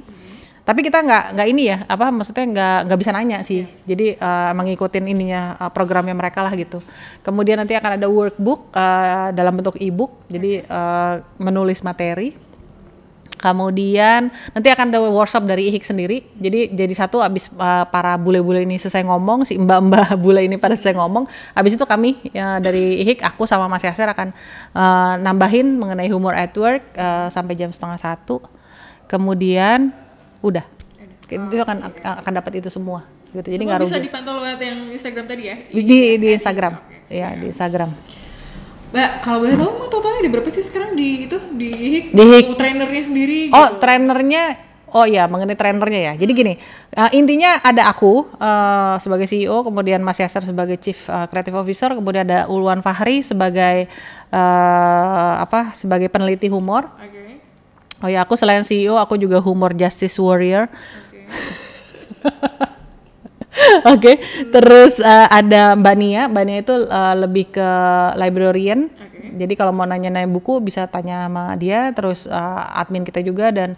Tapi 0.61 0.87
kita 0.87 1.03
nggak 1.03 1.25
nggak 1.35 1.49
ini 1.51 1.62
ya, 1.73 1.79
apa 1.89 2.12
maksudnya 2.12 2.45
nggak 2.47 2.79
nggak 2.87 2.99
bisa 3.01 3.11
nanya 3.16 3.39
sih. 3.43 3.64
Jadi 3.87 4.14
eh, 4.18 4.47
emang 4.53 4.66
ngikutin 4.68 5.05
ininya 5.09 5.57
eh, 5.57 5.71
programnya 5.73 6.12
mereka 6.14 6.45
lah 6.45 6.53
gitu. 6.55 6.83
Kemudian 7.25 7.59
nanti 7.61 7.75
akan 7.77 7.97
ada 7.97 8.07
workbook 8.11 8.71
eh, 8.75 9.29
dalam 9.35 9.57
bentuk 9.57 9.77
ebook. 9.81 10.27
Jadi 10.29 10.62
eh, 10.62 11.14
menulis 11.41 11.81
materi. 11.87 12.49
Kemudian 13.41 14.28
nanti 14.53 14.68
akan 14.68 14.93
ada 14.93 15.01
workshop 15.01 15.49
dari 15.49 15.72
IHIK 15.72 15.84
sendiri. 15.88 16.28
Jadi 16.36 16.76
jadi 16.76 16.93
satu 16.93 17.24
abis 17.24 17.49
uh, 17.57 17.88
para 17.88 18.20
bule-bule 18.20 18.68
ini 18.68 18.76
selesai 18.76 19.01
ngomong, 19.09 19.49
si 19.49 19.57
mbak-mbak 19.57 20.12
bule 20.24 20.45
ini 20.45 20.61
pada 20.61 20.76
selesai 20.76 20.93
ngomong, 21.01 21.24
abis 21.57 21.80
itu 21.80 21.84
kami 21.88 22.20
ya, 22.36 22.61
dari 22.61 23.01
IHIK, 23.01 23.24
aku 23.24 23.49
sama 23.49 23.64
Mas 23.64 23.80
Yaser 23.80 24.12
akan 24.12 24.36
uh, 24.76 25.16
nambahin 25.24 25.80
mengenai 25.80 26.12
humor 26.12 26.36
at 26.36 26.53
work 26.53 26.84
uh, 27.01 27.32
sampai 27.32 27.57
jam 27.57 27.72
setengah 27.72 27.97
satu. 27.97 28.45
Kemudian 29.09 29.88
udah, 30.45 30.62
itu 31.26 31.64
akan 31.64 31.97
akan 32.05 32.32
dapat 32.36 32.61
itu 32.61 32.68
semua. 32.68 33.09
Gitu. 33.32 33.57
Jadi 33.57 33.64
Semua 33.64 33.80
nggak 33.80 33.88
bisa 33.88 33.99
dipantau 34.05 34.36
lewat 34.36 34.61
yang 34.61 34.78
Instagram 34.93 35.24
tadi 35.24 35.43
ya. 35.49 35.57
Di 35.72 35.99
di 36.20 36.28
Instagram, 36.28 36.74
ya 37.09 37.28
di 37.41 37.47
Instagram. 37.49 37.91
Mbak, 38.91 39.11
kalau 39.22 39.47
boleh 39.47 39.55
tahu 39.55 39.70
mau 39.70 39.86
totalnya 39.86 40.26
ada 40.26 40.30
berapa 40.34 40.51
sih 40.51 40.66
sekarang 40.66 40.99
di 40.99 41.30
itu 41.30 41.38
di 41.55 41.68
HIK? 41.70 42.05
Di 42.11 42.22
HIK. 42.26 42.47
Trainernya 42.59 43.03
sendiri 43.07 43.41
Oh, 43.55 43.70
gitu. 43.70 43.78
trainernya 43.78 44.45
Oh 44.91 45.07
ya, 45.07 45.30
mengenai 45.30 45.55
trainernya 45.55 46.11
ya. 46.11 46.12
Jadi 46.18 46.32
gini, 46.34 46.59
uh, 46.99 47.07
intinya 47.14 47.62
ada 47.62 47.86
aku 47.86 48.26
uh, 48.43 48.99
sebagai 48.99 49.30
CEO, 49.30 49.62
kemudian 49.62 50.03
Mas 50.03 50.18
Yaser 50.18 50.43
sebagai 50.43 50.74
Chief 50.82 50.99
uh, 51.07 51.30
Creative 51.30 51.55
Officer, 51.62 51.95
kemudian 51.95 52.26
ada 52.26 52.51
Ulwan 52.51 52.82
Fahri 52.82 53.22
sebagai 53.22 53.86
uh, 54.34 55.34
apa? 55.38 55.78
Sebagai 55.78 56.11
peneliti 56.11 56.51
humor. 56.51 56.91
Oke. 56.99 57.38
Oh 58.03 58.11
ya, 58.11 58.26
aku 58.26 58.34
selain 58.34 58.66
CEO, 58.66 58.99
aku 58.99 59.14
juga 59.14 59.38
humor 59.38 59.78
justice 59.78 60.18
warrior. 60.18 60.66
Oke. 63.51 63.82
Oke, 63.94 64.12
terus 64.55 65.03
uh, 65.03 65.26
ada 65.28 65.74
Mbak 65.74 65.96
Nia. 65.98 66.22
Mbak 66.30 66.44
Nia 66.46 66.59
itu 66.62 66.74
uh, 66.86 67.14
lebih 67.18 67.51
ke 67.51 67.70
librarian. 68.16 68.86
Oke. 68.86 69.34
Jadi 69.36 69.55
kalau 69.59 69.74
mau 69.74 69.86
nanya-nanya 69.86 70.30
buku 70.30 70.62
bisa 70.62 70.86
tanya 70.86 71.26
sama 71.26 71.59
dia. 71.59 71.90
Terus 71.90 72.30
uh, 72.30 72.78
admin 72.78 73.03
kita 73.03 73.20
juga 73.20 73.51
dan 73.51 73.74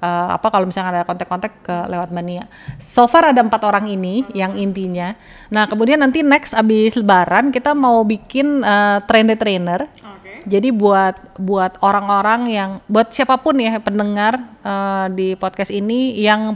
uh, 0.00 0.28
apa 0.36 0.46
kalau 0.48 0.68
misalnya 0.68 1.00
ada 1.00 1.08
kontak-kontak 1.08 1.52
ke 1.64 1.76
lewat 1.90 2.14
Mbak 2.14 2.24
Nia. 2.24 2.44
So 2.78 3.06
far 3.10 3.30
ada 3.30 3.40
empat 3.42 3.62
orang 3.66 3.90
ini 3.90 4.26
yang 4.32 4.54
intinya. 4.56 5.14
Nah 5.50 5.66
kemudian 5.66 6.00
nanti 6.00 6.22
next 6.22 6.54
abis 6.54 6.96
Lebaran 6.96 7.50
kita 7.50 7.74
mau 7.74 8.02
bikin 8.06 8.62
uh, 8.62 9.02
trainer 9.04 9.36
trainer. 9.38 9.80
Oke. 10.02 10.46
Jadi 10.46 10.70
buat 10.70 11.18
buat 11.42 11.82
orang-orang 11.82 12.40
yang 12.46 12.70
buat 12.86 13.10
siapa 13.10 13.42
pun 13.42 13.58
ya 13.58 13.82
pendengar 13.82 14.38
eh, 14.62 15.06
di 15.10 15.34
podcast 15.34 15.74
ini 15.74 16.14
yang 16.22 16.54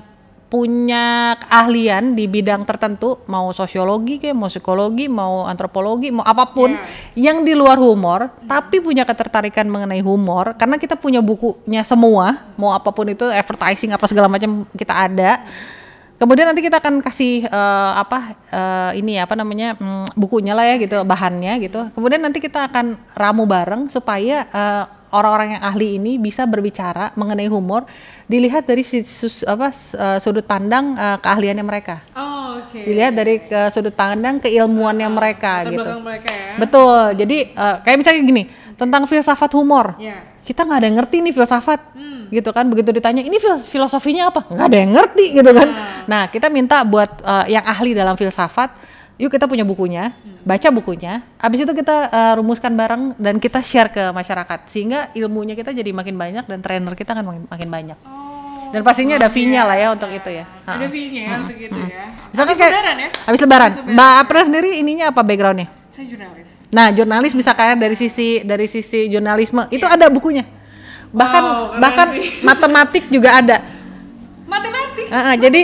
punya 0.51 1.39
keahlian 1.47 2.19
di 2.19 2.27
bidang 2.27 2.67
tertentu, 2.67 3.23
mau 3.31 3.55
sosiologi 3.55 4.19
kayak 4.19 4.35
mau 4.35 4.51
psikologi, 4.51 5.07
mau 5.07 5.47
antropologi, 5.47 6.11
mau 6.11 6.27
apa 6.27 6.51
pun 6.51 6.75
yang 7.15 7.47
di 7.47 7.55
luar 7.55 7.79
humor, 7.79 8.35
tapi 8.51 8.83
punya 8.83 9.07
ketertarikan 9.07 9.71
mengenai 9.71 10.03
humor 10.03 10.59
karena 10.59 10.75
kita 10.75 10.99
punya 10.99 11.23
bukunya 11.23 11.87
semua, 11.87 12.51
mau 12.59 12.75
apa 12.75 12.91
pun 12.91 13.07
itu 13.07 13.31
advertising 13.31 13.95
apa 13.95 14.05
segala 14.11 14.27
macam 14.27 14.67
kita 14.75 14.91
ada. 14.91 15.47
Kemudian 16.21 16.53
nanti 16.53 16.61
kita 16.61 16.85
akan 16.85 17.01
kasih 17.01 17.49
eh, 17.49 17.93
apa 17.97 18.37
eh, 18.53 19.01
ini 19.01 19.17
ya, 19.17 19.25
apa 19.25 19.39
namanya 19.39 19.79
mm, 19.79 20.19
bukunya 20.19 20.53
lah 20.53 20.69
ya 20.69 20.77
gitu 20.77 21.01
bahannya 21.07 21.63
gitu. 21.65 21.89
Kemudian 21.97 22.21
nanti 22.21 22.45
kita 22.45 22.69
akan 22.69 23.01
ramu 23.17 23.49
bareng 23.49 23.89
supaya 23.89 24.45
eh, 24.51 24.85
orang-orang 25.11 25.55
yang 25.55 25.63
ahli 25.63 25.97
ini 25.97 26.17
bisa 26.17 26.45
berbicara 26.45 27.11
mengenai 27.13 27.47
humor 27.47 27.87
dilihat 28.25 28.63
dari 28.63 28.81
sus- 28.81 29.43
apa 29.43 29.69
eh, 29.71 30.19
sudut 30.19 30.43
pandang 30.43 30.95
eh, 30.95 31.19
keahliannya 31.19 31.63
mereka. 31.63 32.03
Oh, 32.13 32.31
oke. 32.57 32.71
Oke. 32.71 32.81
dilihat 32.83 33.13
dari 33.13 33.35
ke 33.41 33.61
sudut 33.69 33.91
pandang 33.91 34.39
keilmuannya 34.39 35.09
mereka 35.09 35.61
Latar 35.61 35.73
gitu 35.73 35.91
mereka 35.99 36.29
ya. 36.29 36.55
betul 36.57 36.99
jadi 37.17 37.37
eh, 37.49 37.77
kayak 37.81 37.97
misalnya 37.97 38.21
gini 38.23 38.43
tentang 38.75 39.03
filsafat 39.05 39.51
humor 39.53 39.95
Ya. 39.97 40.23
kita 40.41 40.63
nggak 40.63 40.79
ada 40.79 40.87
yang 40.87 40.99
ngerti 40.99 41.17
nih 41.21 41.33
filsafat 41.33 41.81
Hmm. 41.91 42.31
gitu 42.31 42.47
kan 42.49 42.63
begitu 42.65 42.91
ditanya 42.91 43.21
ini 43.21 43.37
fil- 43.37 43.59
filosofinya 43.61 44.31
apa 44.31 44.47
nggak 44.47 44.67
ada 44.67 44.79
yang 44.79 44.93
ngerti 44.93 45.25
gitu 45.33 45.51
kan 45.51 45.69
nah 46.05 46.23
kita 46.27 46.47
minta 46.47 46.83
buat 46.83 47.11
eh, 47.19 47.45
yang 47.51 47.65
ahli 47.65 47.91
dalam 47.91 48.15
filsafat 48.15 48.71
yuk 49.21 49.29
kita 49.29 49.45
punya 49.45 49.63
bukunya 49.63 50.17
baca 50.41 50.69
bukunya 50.73 51.21
abis 51.37 51.63
itu 51.63 51.73
kita 51.77 51.97
eh, 52.09 52.33
rumuskan 52.41 52.73
bareng 52.73 53.03
dan 53.21 53.37
kita 53.37 53.61
share 53.61 53.93
ke 53.93 54.09
masyarakat 54.11 54.65
sehingga 54.67 55.13
ilmunya 55.13 55.53
kita 55.53 55.71
jadi 55.71 55.93
makin 55.93 56.17
banyak 56.17 56.49
dan 56.49 56.59
trainer 56.59 56.97
kita 56.97 57.13
akan 57.13 57.25
makin, 57.29 57.43
makin 57.47 57.69
banyak 57.69 57.99
Oh, 58.01 58.73
dan 58.73 58.81
pastinya 58.81 59.19
ada 59.19 59.27
fee-nya 59.27 59.67
lah 59.67 59.75
ya 59.75 59.91
untuk 59.91 60.07
itu 60.09 60.31
ya 60.31 60.47
Ada 60.63 60.87
fee-nya 60.87 61.23
ya 61.27 61.35
untuk 61.43 61.59
itu 61.59 61.75
ya. 61.75 62.07
Habis 62.33 62.55
lebaran 62.57 62.97
ya? 62.97 63.09
habis 63.27 63.41
lebaran 63.43 63.71
mbak 63.85 64.11
April 64.23 64.43
sendiri 64.47 64.71
ininya 64.79 65.11
apa 65.11 65.21
backgroundnya 65.21 65.67
Saya 65.91 66.07
jurnalis. 66.07 66.49
Nah, 66.71 66.87
jurnalis 66.95 67.35
misalkan 67.35 67.75
dari 67.77 67.99
sisi 67.99 68.47
dari 68.47 68.65
sisi 68.65 69.11
jurnalisme 69.11 69.67
itu 69.69 69.83
ada 69.85 70.07
bukunya. 70.07 70.47
Bahkan 71.11 71.43
Wow, 71.43 71.83
bahkan 71.83 72.07
sih. 72.15 72.39
matematik 72.41 73.11
juga 73.11 73.43
ada. 73.43 73.59
Matematik. 74.47 75.07
Heeh, 75.11 75.35
jadi 75.37 75.63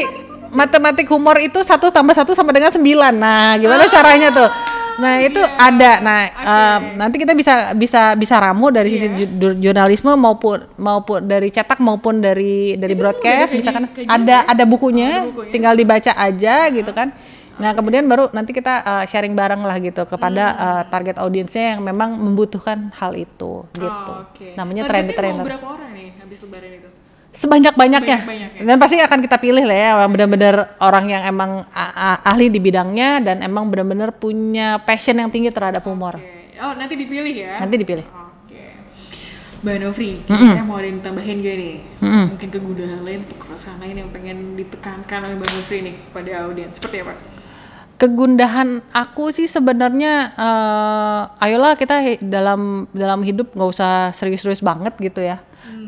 matematik 0.56 1.06
humor 1.06 1.36
itu 1.38 1.60
satu 1.60 1.88
tambah 1.88 2.12
satu 2.12 2.32
sama 2.32 2.50
dengan 2.50 2.72
sembilan. 2.72 3.12
Nah, 3.12 3.54
gimana 3.56 3.84
caranya 3.86 4.32
tuh? 4.32 4.48
Nah 4.96 5.20
itu 5.20 5.36
ada. 5.60 6.00
Nah 6.00 6.18
em, 6.24 6.80
nanti 6.96 7.20
kita 7.20 7.36
bisa 7.36 7.76
bisa 7.76 8.16
bisa 8.16 8.40
ramu 8.40 8.72
dari 8.72 8.88
sisi 8.88 9.04
ju- 9.06 9.28
ju- 9.36 9.58
jurnalisme 9.60 10.08
maupun 10.16 10.64
maupun 10.74 11.20
dari 11.22 11.52
cetak 11.52 11.76
maupun 11.78 12.18
dari 12.18 12.74
dari 12.74 12.96
Itu 12.96 13.04
broadcast, 13.04 13.52
misalkan 13.52 13.92
kayak- 13.92 14.08
kayak 14.08 14.16
ada 14.16 14.36
gitu 14.40 14.50
ada 14.50 14.64
bukunya, 14.64 15.10
Oh, 15.10 15.12
ada 15.12 15.28
bukunya. 15.28 15.52
tinggal 15.52 15.74
dibaca 15.76 16.12
aja 16.16 16.54
gitu 16.72 16.90
kan. 16.90 17.12
Nah 17.56 17.72
kemudian 17.72 18.04
baru 18.04 18.32
nanti 18.32 18.52
kita 18.52 18.74
eh, 18.82 19.04
sharing 19.04 19.32
bareng 19.32 19.60
lah 19.60 19.76
gitu 19.78 20.04
kepada 20.04 20.44
Hmm. 20.46 20.64
eh, 20.64 20.82
target 20.88 21.16
audiensnya 21.18 21.76
yang 21.76 21.80
memang 21.82 22.16
membutuhkan 22.16 22.88
hal 22.96 23.12
itu 23.12 23.68
gitu. 23.70 23.84
Oh, 23.84 24.24
oke. 24.24 24.56
Namanya 24.56 24.88
Targetnya 24.88 24.88
trainer 24.88 25.12
mau 25.12 25.20
trainer. 25.20 25.44
berapa 25.44 25.66
orang 25.70 25.90
nih 25.92 26.08
habis 26.20 26.38
lebaran 26.40 26.72
itu? 26.72 26.85
Sebanyak-banyaknya. 27.36 28.24
Sebanyak-banyaknya. 28.24 28.64
Dan 28.64 28.76
pasti 28.80 28.96
akan 28.96 29.20
kita 29.20 29.36
pilih 29.36 29.68
lah 29.68 29.76
ya 29.76 29.90
benar-benar 30.08 30.80
orang 30.80 31.04
yang 31.12 31.22
emang 31.28 31.68
ahli 32.24 32.48
di 32.48 32.56
bidangnya 32.56 33.20
dan 33.20 33.44
emang 33.44 33.68
benar-benar 33.68 34.16
punya 34.16 34.80
passion 34.80 35.20
yang 35.20 35.28
tinggi 35.28 35.52
terhadap 35.52 35.84
humor. 35.84 36.16
Oke. 36.16 36.56
Oh 36.56 36.72
nanti 36.72 36.96
dipilih 36.96 37.36
ya? 37.36 37.60
Nanti 37.60 37.76
dipilih. 37.76 38.08
Oke. 38.08 38.64
Mbak 39.60 39.76
Novri, 39.84 40.24
kira-kira 40.24 40.64
mau 40.64 40.80
ada 40.80 40.88
yang 40.88 41.04
tambahin 41.04 41.44
gak 41.44 41.56
nih? 41.60 41.76
Mungkin 42.00 42.48
kegundahan 42.48 43.00
lain 43.04 43.20
atau 43.28 43.36
keresahan 43.36 43.78
lain 43.84 43.96
yang 44.00 44.08
pengen 44.08 44.56
ditekankan 44.56 45.20
oleh 45.28 45.36
Mbak 45.36 45.50
Novri 45.52 45.78
nih 45.84 45.94
pada 46.16 46.32
audiens. 46.48 46.72
Seperti 46.80 47.04
apa? 47.04 47.12
Kegundahan 47.96 48.80
aku 48.92 49.32
sih 49.32 49.44
sebenarnya 49.44 50.32
eh, 50.36 51.44
ayolah 51.44 51.76
kita 51.76 52.20
dalam 52.24 52.88
dalam 52.96 53.20
hidup 53.24 53.52
nggak 53.52 53.70
usah 53.76 54.16
serius-serius 54.16 54.64
banget 54.64 54.96
gitu 54.96 55.20
ya. 55.20 55.40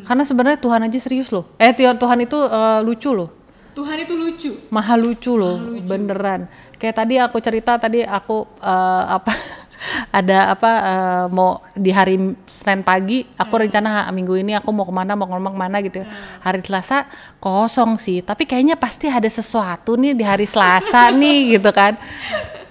Karena 0.09 0.24
sebenarnya 0.24 0.56
Tuhan 0.56 0.80
aja 0.88 0.98
serius 0.98 1.28
loh. 1.28 1.44
Eh 1.61 1.70
Tuhan 1.76 2.00
Tuhan 2.00 2.18
itu 2.24 2.38
eh, 2.40 2.80
lucu 2.80 3.12
loh. 3.12 3.28
Tuhan 3.76 3.94
itu 4.02 4.14
lucu. 4.18 4.50
Maha 4.74 4.98
lucu 4.98 5.38
loh, 5.38 5.61
beneran. 5.86 6.50
Kayak 6.80 6.94
tadi 6.98 7.14
aku 7.14 7.36
cerita 7.38 7.78
tadi 7.78 8.02
aku 8.02 8.42
eh, 8.59 9.04
apa 9.06 9.30
ada 10.18 10.50
apa 10.50 10.70
eh, 10.82 11.24
mau 11.30 11.62
di 11.76 11.94
hari 11.94 12.16
Senin 12.50 12.82
pagi 12.82 13.22
aku 13.38 13.54
rencana 13.54 14.09
ha- 14.09 14.11
minggu 14.11 14.34
ini 14.34 14.59
aku 14.59 14.74
mau 14.74 14.82
ke 14.82 14.90
mana 14.90 15.14
mau 15.14 15.30
ngomong 15.30 15.54
ke 15.54 15.61
mana 15.61 15.76
gitu. 15.84 16.02
ya. 16.02 16.06
Hari 16.42 16.59
Selasa 16.64 17.06
kosong 17.38 18.00
sih, 18.02 18.18
tapi 18.18 18.48
kayaknya 18.48 18.74
pasti 18.74 19.06
ada 19.06 19.28
sesuatu 19.28 19.94
nih 19.94 20.16
di 20.16 20.24
hari 20.26 20.48
Selasa 20.48 21.06
nih 21.20 21.61
gitu 21.61 21.70
kan. 21.70 21.94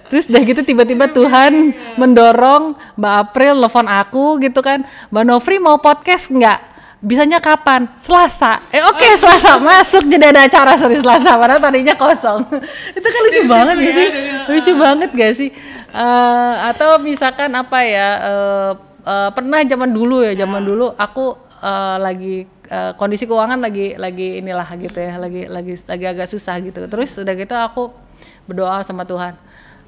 Terus 0.08 0.28
udah 0.28 0.40
gitu 0.40 0.60
tiba-tiba 0.64 1.08
Tuhan 1.08 1.72
mendorong 1.96 2.76
Mbak 2.96 3.14
April 3.28 3.60
telepon 3.60 3.86
aku 3.88 4.24
gitu 4.40 4.60
kan. 4.60 4.84
Mbak 5.08 5.24
Novri 5.24 5.56
mau 5.56 5.76
podcast 5.80 6.28
nggak? 6.28 6.67
Bisanya 6.98 7.38
kapan? 7.38 7.86
Selasa. 7.94 8.58
Eh 8.74 8.82
oke 8.82 9.06
Selasa 9.14 9.54
masuk 9.62 10.10
jadi 10.10 10.34
ada 10.34 10.50
acara 10.50 10.74
hari 10.74 10.98
Selasa 10.98 11.38
padahal 11.38 11.62
tadinya 11.62 11.94
kosong. 11.94 12.42
Itu 12.98 13.06
kan 13.06 13.20
lucu 13.22 13.42
banget 13.46 13.74
gak 13.78 13.94
sih? 13.94 14.08
Lucu 14.50 14.72
banget 14.74 15.10
gak 15.14 15.32
sih? 15.38 15.50
Eh, 15.94 16.54
atau 16.66 16.98
misalkan 16.98 17.54
apa 17.54 17.86
ya? 17.86 18.08
eh, 18.18 18.70
eh, 19.06 19.30
pernah 19.30 19.62
zaman 19.62 19.90
dulu 19.94 20.26
ya, 20.26 20.34
zaman 20.34 20.58
dulu 20.66 20.90
aku 20.98 21.38
eh, 21.62 21.96
lagi 22.02 22.36
eh, 22.66 22.92
kondisi 22.98 23.30
keuangan 23.30 23.62
lagi 23.62 23.94
lagi 23.94 24.42
inilah 24.42 24.66
gitu 24.74 24.98
ya, 24.98 25.22
lagi 25.22 25.46
lagi 25.46 25.78
lagi 25.86 26.04
agak 26.10 26.26
susah 26.26 26.58
gitu. 26.58 26.82
Terus 26.90 27.14
udah 27.14 27.34
gitu 27.38 27.54
aku 27.54 27.94
berdoa 28.50 28.82
sama 28.82 29.06
Tuhan. 29.06 29.38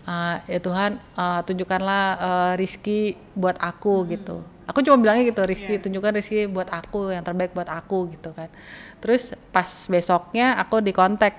Ah, 0.06 0.40
ya 0.46 0.62
Tuhan 0.62 1.02
ah, 1.18 1.42
tunjukkanlah 1.42 2.04
eh, 2.22 2.52
rizki 2.54 3.18
buat 3.34 3.58
aku 3.58 4.06
gitu 4.14 4.46
aku 4.70 4.86
cuma 4.86 5.02
bilangnya 5.02 5.34
gitu 5.34 5.42
rizki 5.42 5.82
tunjukkan 5.82 6.22
rizki 6.22 6.46
buat 6.46 6.70
aku 6.70 7.10
yang 7.10 7.26
terbaik 7.26 7.50
buat 7.50 7.66
aku 7.66 8.14
gitu 8.14 8.30
kan. 8.30 8.46
Terus 9.02 9.34
pas 9.50 9.66
besoknya 9.90 10.54
aku 10.62 10.78
dikontak 10.78 11.34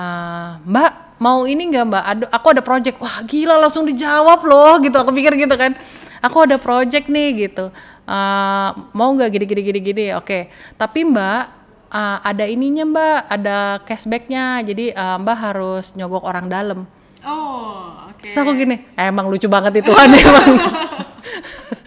ah, 0.00 0.56
mbak 0.64 1.20
mau 1.20 1.44
ini 1.44 1.68
nggak 1.68 1.84
mbak? 1.92 2.04
Aduh, 2.08 2.28
aku 2.32 2.46
ada 2.56 2.62
project. 2.64 2.96
Wah 3.04 3.20
gila 3.28 3.60
langsung 3.60 3.84
dijawab 3.84 4.40
loh 4.48 4.80
gitu. 4.80 4.96
Aku 4.96 5.12
pikir 5.12 5.36
gitu 5.36 5.52
kan. 5.60 5.76
Aku 6.24 6.48
ada 6.48 6.56
project 6.56 7.12
nih 7.12 7.48
gitu. 7.48 7.68
Ah, 8.08 8.72
mau 8.96 9.12
nggak 9.12 9.28
gini 9.36 9.44
gini 9.44 9.62
gini 9.62 9.80
gini? 9.84 10.06
Oke. 10.16 10.48
Tapi 10.80 11.04
mbak 11.04 11.42
ah, 11.92 12.24
ada 12.24 12.48
ininya 12.48 12.88
mbak 12.88 13.18
ada 13.28 13.58
cashbacknya. 13.84 14.64
Jadi 14.64 14.96
ah, 14.96 15.20
mbak 15.20 15.36
harus 15.36 15.92
nyogok 15.92 16.24
orang 16.24 16.48
dalam. 16.48 16.80
Oh, 17.20 18.08
oke. 18.08 18.24
Terus 18.24 18.40
aku 18.40 18.56
gini, 18.56 18.80
emang 18.96 19.28
lucu 19.28 19.44
banget 19.44 19.84
itu 19.84 19.92
emang. 19.92 20.56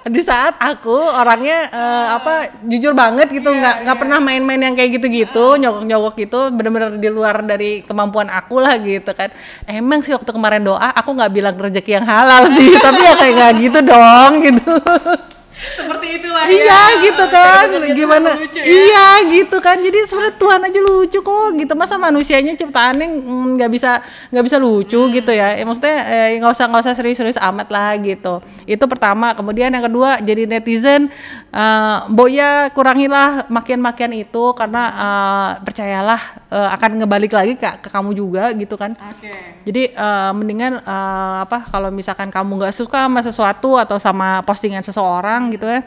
di 0.14 0.22
saat 0.24 0.56
aku 0.56 0.96
orangnya 0.96 1.68
eh, 1.68 2.06
apa 2.16 2.32
jujur 2.64 2.96
banget 2.96 3.28
gitu 3.28 3.52
nggak 3.52 3.84
nggak 3.84 3.98
pernah 4.00 4.18
main-main 4.22 4.60
yang 4.60 4.74
kayak 4.76 5.00
gitu-gitu 5.00 5.60
nyogok-nyogok 5.60 6.14
gitu 6.16 6.40
bener-bener 6.54 6.96
di 6.96 7.08
luar 7.12 7.44
dari 7.44 7.84
kemampuan 7.84 8.32
aku 8.32 8.62
lah 8.62 8.80
gitu 8.80 9.12
kan. 9.12 9.28
Emang 9.68 10.00
sih 10.00 10.16
waktu 10.16 10.30
kemarin 10.32 10.64
doa 10.64 10.88
aku 10.96 11.12
nggak 11.12 11.32
bilang 11.32 11.54
rezeki 11.56 12.00
yang 12.00 12.06
halal 12.08 12.48
sih 12.56 12.72
tapi 12.84 13.00
ya 13.04 13.14
kayak 13.18 13.34
nggak 13.36 13.52
gitu 13.60 13.78
dong 13.84 14.32
gitu 14.40 14.72
Seperti 15.60 16.06
itulah 16.16 16.44
iya 16.48 16.64
ya. 16.64 17.02
gitu 17.04 17.24
kan 17.28 17.66
gimana 17.92 18.30
lucu 18.32 18.58
ya. 18.58 18.64
iya 18.64 19.06
gitu 19.28 19.56
kan 19.60 19.76
jadi 19.76 20.08
sebenarnya 20.08 20.36
Tuhan 20.40 20.60
aja 20.64 20.80
lucu 20.80 21.18
kok 21.20 21.48
gitu 21.52 21.72
masa 21.76 22.00
manusianya 22.00 22.56
ciptaannya 22.56 23.06
mm, 23.20 23.46
nggak 23.60 23.70
bisa 23.70 24.00
nggak 24.32 24.44
bisa 24.48 24.56
lucu 24.56 24.96
Hmm. 25.00 25.12
gitu 25.12 25.32
ya 25.32 25.56
ya 25.56 25.64
maksudnya 25.66 25.96
eh, 26.08 26.28
nggak 26.40 26.52
usah 26.56 26.64
nggak 26.64 26.82
usah 26.86 26.94
serius-serius 26.96 27.36
amat 27.40 27.68
lah 27.68 27.92
gitu 28.00 28.40
itu 28.64 28.84
pertama 28.88 29.36
kemudian 29.36 29.68
yang 29.68 29.84
kedua 29.84 30.16
jadi 30.20 30.48
netizen 30.48 31.12
eh 31.50 31.98
boya 32.08 32.70
kurangilah 32.72 33.44
makian-makian 33.50 34.16
itu 34.16 34.44
karena 34.56 34.82
eh, 34.96 35.50
percayalah 35.60 36.20
eh, 36.48 36.68
akan 36.78 36.90
ngebalik 37.04 37.32
lagi 37.34 37.54
ke, 37.58 37.68
ke 37.84 37.88
kamu 37.90 38.16
juga 38.16 38.54
gitu 38.54 38.78
kan 38.80 38.94
Oke. 38.96 39.60
jadi 39.66 39.82
eh, 39.92 40.30
mendingan 40.32 40.80
eh, 40.80 41.36
apa 41.44 41.68
kalau 41.68 41.92
misalkan 41.92 42.32
kamu 42.32 42.64
nggak 42.64 42.74
suka 42.74 43.04
sama 43.10 43.20
sesuatu 43.20 43.76
atau 43.76 43.98
sama 44.00 44.40
postingan 44.46 44.80
seseorang 44.80 45.49
gitu 45.52 45.66
ya. 45.66 45.82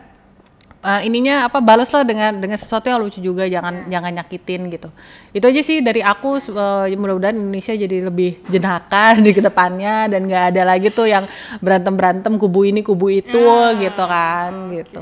eh, 0.83 1.01
ininya 1.07 1.47
apa 1.47 1.63
balaslah 1.63 2.03
dengan 2.03 2.35
dengan 2.35 2.59
sesuatu 2.59 2.91
yang 2.91 2.99
lucu 2.99 3.23
juga 3.23 3.47
jangan 3.47 3.87
jangan 3.87 4.11
nyakitin 4.19 4.67
gitu. 4.67 4.91
Itu 5.31 5.47
aja 5.47 5.61
sih 5.63 5.79
dari 5.79 6.03
aku 6.03 6.43
eh, 6.43 6.95
mudah-mudahan 6.99 7.39
Indonesia 7.39 7.71
jadi 7.71 8.03
lebih 8.11 8.43
jenaka 8.51 9.15
di 9.23 9.31
ke 9.31 9.39
depannya 9.39 10.11
dan 10.11 10.27
nggak 10.27 10.43
ada 10.53 10.61
lagi 10.67 10.91
tuh 10.91 11.07
yang 11.07 11.23
berantem-berantem 11.63 12.35
kubu 12.35 12.67
ini 12.67 12.83
kubu 12.83 13.07
itu 13.09 13.47
gitu 13.79 14.03
kan 14.03 14.51
gitu. 14.75 15.01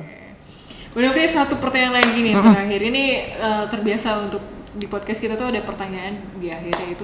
Mbak 0.91 1.01
Novri 1.07 1.23
satu 1.23 1.55
pertanyaan 1.55 2.03
lagi 2.03 2.19
nih 2.19 2.33
terakhir 2.35 2.81
ini 2.85 3.03
eh, 3.33 3.63
terbiasa 3.71 4.09
untuk 4.21 4.43
di 4.71 4.87
podcast 4.87 5.19
kita 5.19 5.35
tuh 5.35 5.51
ada 5.51 5.59
pertanyaan 5.65 6.15
di 6.39 6.47
akhirnya 6.47 6.87
itu 6.95 7.03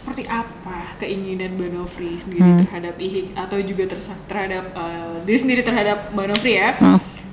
seperti 0.00 0.24
apa 0.32 0.96
keinginan 0.96 1.60
Mbak 1.60 1.70
Novri 1.76 2.16
sendiri 2.16 2.64
terhadap 2.64 2.96
IHIK 2.96 3.36
atau 3.36 3.58
juga 3.60 3.84
terhadap 4.24 4.64
eh, 4.72 5.14
diri 5.28 5.38
sendiri 5.38 5.60
terhadap 5.60 6.08
Mbak 6.16 6.26
Novri 6.32 6.52
ya? 6.56 6.72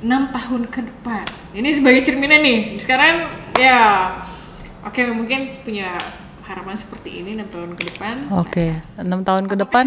Enam 0.03 0.29
tahun 0.29 0.67
ke 0.67 0.83
depan. 0.83 1.25
Ini 1.55 1.69
sebagai 1.79 2.01
cerminan 2.03 2.43
nih. 2.43 2.59
Sekarang 2.83 3.23
ya 3.55 3.79
oke 4.83 4.99
mungkin 5.15 5.63
punya 5.63 5.95
harapan 6.43 6.75
seperti 6.75 7.23
ini 7.23 7.39
enam 7.39 7.47
tahun 7.47 7.71
ke 7.79 7.83
depan. 7.95 8.15
Oke, 8.35 8.67
enam 8.99 9.19
tahun 9.23 9.47
ke 9.47 9.55
depan? 9.55 9.85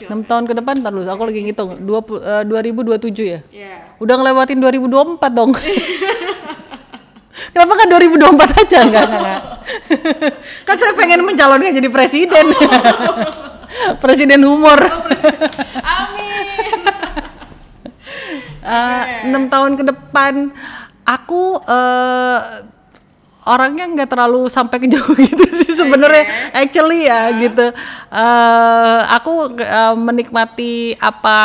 enam 0.00 0.20
tahun 0.28 0.44
ke 0.44 0.54
depan 0.60 0.76
dulu 0.84 1.08
aku 1.08 1.24
lagi 1.28 1.40
ngitung. 1.44 1.84
20, 1.84 2.20
eh, 2.20 2.44
2027 2.48 3.24
ya? 3.24 3.40
Ya 3.52 3.76
Udah 4.00 4.16
ngelewatin 4.16 4.60
2024 4.60 5.36
dong. 5.36 5.52
Kenapa 7.50 7.72
kan 7.76 7.86
2024 7.88 8.60
aja 8.64 8.78
enggak, 8.84 9.04
enggak, 9.08 9.40
kan 10.68 10.76
saya 10.76 10.92
pengen 10.92 11.24
mencalonkan 11.24 11.72
jadi 11.72 11.88
presiden. 11.88 12.52
presiden 14.02 14.44
humor. 14.44 14.80
amin 15.80 16.80
Eh, 18.60 19.04
enam 19.24 19.48
tahun 19.48 19.72
ke 19.80 19.84
depan 19.88 20.52
aku 21.08 21.58
eh, 21.64 22.38
orangnya 23.48 23.88
nggak 23.88 24.10
terlalu 24.10 24.48
sampai 24.52 24.76
ke 24.82 24.88
jauh 24.90 25.16
gitu 25.28 25.44
sih 25.64 25.72
sebenarnya. 25.76 26.52
Actually 26.52 27.08
ya 27.08 27.32
gitu. 27.40 27.72
Eh 28.12 29.00
aku 29.08 29.56
eh, 29.56 29.94
menikmati 29.96 30.96
apa 30.96 31.38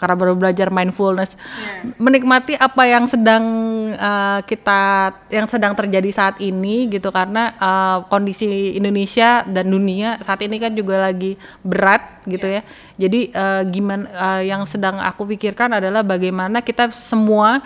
karena 0.00 0.16
baru 0.16 0.32
belajar 0.32 0.72
mindfulness 0.72 1.36
Iya. 1.36 1.92
menikmati 2.00 2.56
apa 2.56 2.82
yang 2.88 3.04
sedang 3.04 3.44
eh, 3.92 4.40
kita 4.44 4.80
yang 5.28 5.44
sedang 5.48 5.72
terjadi 5.76 6.10
saat 6.12 6.36
ini 6.40 6.88
gitu. 6.88 7.08
Karena 7.12 7.52
eh, 7.56 7.98
kondisi 8.08 8.76
Indonesia 8.76 9.44
dan 9.44 9.68
dunia 9.68 10.20
saat 10.20 10.40
ini 10.44 10.56
kan 10.60 10.72
juga 10.72 11.00
lagi 11.00 11.36
berat 11.64 12.24
gitu 12.28 12.44
ya. 12.44 12.60
Jadi 12.96 13.32
eh, 13.32 13.62
gimana 13.68 14.04
eh, 14.08 14.52
yang 14.52 14.64
sedang 14.68 15.00
aku 15.00 15.24
pikirkan 15.24 15.76
adalah 15.80 16.04
bagaimana 16.04 16.60
kita 16.60 16.92
semua 16.92 17.60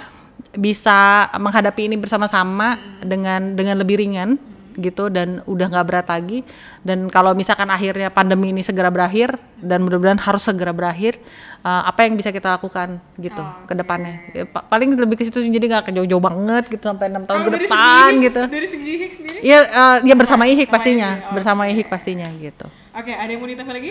bisa 0.55 0.99
menghadapi 1.35 1.87
ini 1.87 1.97
bersama-sama 1.97 2.75
dengan 3.01 3.53
dengan 3.53 3.77
lebih 3.77 3.99
ringan 3.99 4.39
gitu 4.75 5.07
dan 5.07 5.39
udah 5.45 5.71
nggak 5.71 5.87
berat 5.87 6.09
lagi 6.09 6.43
dan 6.83 7.07
kalau 7.07 7.31
misalkan 7.31 7.71
akhirnya 7.71 8.11
pandemi 8.11 8.51
ini 8.51 8.59
segera 8.59 8.91
berakhir 8.91 9.31
dan 9.55 9.79
mudah-mudahan 9.81 10.19
harus 10.19 10.43
segera 10.43 10.75
berakhir 10.75 11.23
uh, 11.61 11.87
apa 11.87 12.03
yang 12.03 12.19
bisa 12.19 12.35
kita 12.35 12.51
lakukan 12.51 12.99
gitu 13.15 13.39
ke 13.39 13.73
depannya 13.73 14.19
Ya, 14.35 14.43
pa- 14.45 14.67
paling 14.67 14.91
lebih 14.93 15.15
ke 15.15 15.23
situ 15.23 15.39
jadi 15.41 15.63
nggak 15.63 15.95
jauh-jauh 15.95 16.19
banget 16.19 16.67
gitu 16.69 16.83
sampai 16.85 17.07
enam 17.07 17.23
tahun 17.23 17.41
ke 17.45 17.51
depan 17.61 18.09
segi- 18.11 18.25
gitu 18.25 18.43
Dari 18.45 18.67
segi 18.67 18.91
Ihik 18.93 19.13
sendiri? 19.15 19.39
ya 19.43 19.59
uh, 19.63 19.97
ya 20.03 20.15
bersama 20.17 20.43
Ihik 20.45 20.67
pastinya 20.67 21.23
oke. 21.23 21.35
bersama 21.39 21.63
Ihik 21.67 21.87
pastinya 21.87 22.27
gitu 22.35 22.67
Oke, 22.91 23.11
ada 23.11 23.27
yang 23.27 23.39
mau 23.39 23.47
ditambah 23.47 23.75
lagi? 23.75 23.91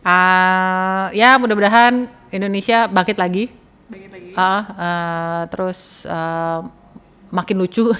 Ah, 0.00 1.12
ya 1.12 1.36
mudah-mudahan 1.36 2.08
Indonesia 2.30 2.86
bangkit 2.86 3.14
lagi 3.14 3.52
Bangkit 3.90 4.10
lagi. 4.14 4.30
Ah, 4.38 4.62
eh, 4.70 5.42
terus 5.50 6.06
eh, 6.06 6.60
makin 7.30 7.56
lucu, 7.58 7.90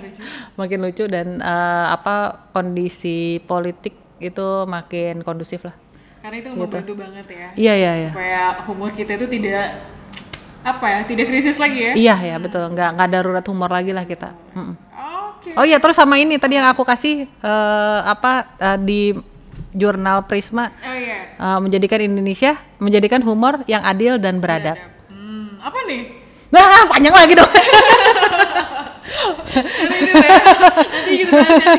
makin 0.60 0.78
lucu 0.80 1.04
dan 1.04 1.40
eh, 1.40 1.86
apa 1.92 2.48
kondisi 2.56 3.38
politik 3.44 3.92
itu 4.20 4.46
makin 4.64 5.20
kondusif 5.20 5.64
lah. 5.68 5.76
Karena 6.24 6.40
itu 6.40 6.50
membantu 6.56 6.92
banget 6.96 7.26
ya. 7.28 7.48
Iya 7.52 7.72
iya 7.76 7.92
iya. 8.00 8.10
Supaya 8.16 8.42
humor 8.64 8.90
kita 8.96 9.20
itu 9.20 9.28
tidak 9.28 9.66
apa 10.64 10.86
ya, 10.88 11.00
tidak 11.04 11.28
krisis 11.28 11.60
lagi 11.60 11.80
ya. 11.80 11.92
Iya 11.92 12.16
ya 12.24 12.36
betul, 12.40 12.72
nggak 12.72 12.96
nggak 12.96 13.08
darurat 13.12 13.44
humor 13.44 13.68
lagi 13.68 13.92
lah 13.92 14.08
kita. 14.08 14.32
Mm-mm. 14.56 14.76
Oke. 15.44 15.52
Oh 15.60 15.64
iya 15.68 15.76
terus 15.76 16.00
sama 16.00 16.16
ini 16.16 16.40
tadi 16.40 16.56
yang 16.56 16.64
aku 16.72 16.88
kasih 16.88 17.28
eh, 17.28 18.00
apa 18.08 18.48
eh, 18.56 18.78
di 18.80 19.00
jurnal 19.76 20.24
Prisma 20.24 20.72
Oh 20.80 20.96
iya. 20.96 21.36
eh, 21.36 21.58
menjadikan 21.60 22.00
Indonesia 22.00 22.56
menjadikan 22.80 23.20
humor 23.20 23.60
yang 23.68 23.84
adil 23.84 24.16
dan 24.16 24.40
beradab. 24.40 24.80
Hmm, 24.80 24.93
apa 25.64 25.78
nih? 25.88 26.02
Nah 26.52 26.84
panjang 26.86 27.14
lagi 27.16 27.32
dong. 27.32 27.48
Kan. 27.48 27.64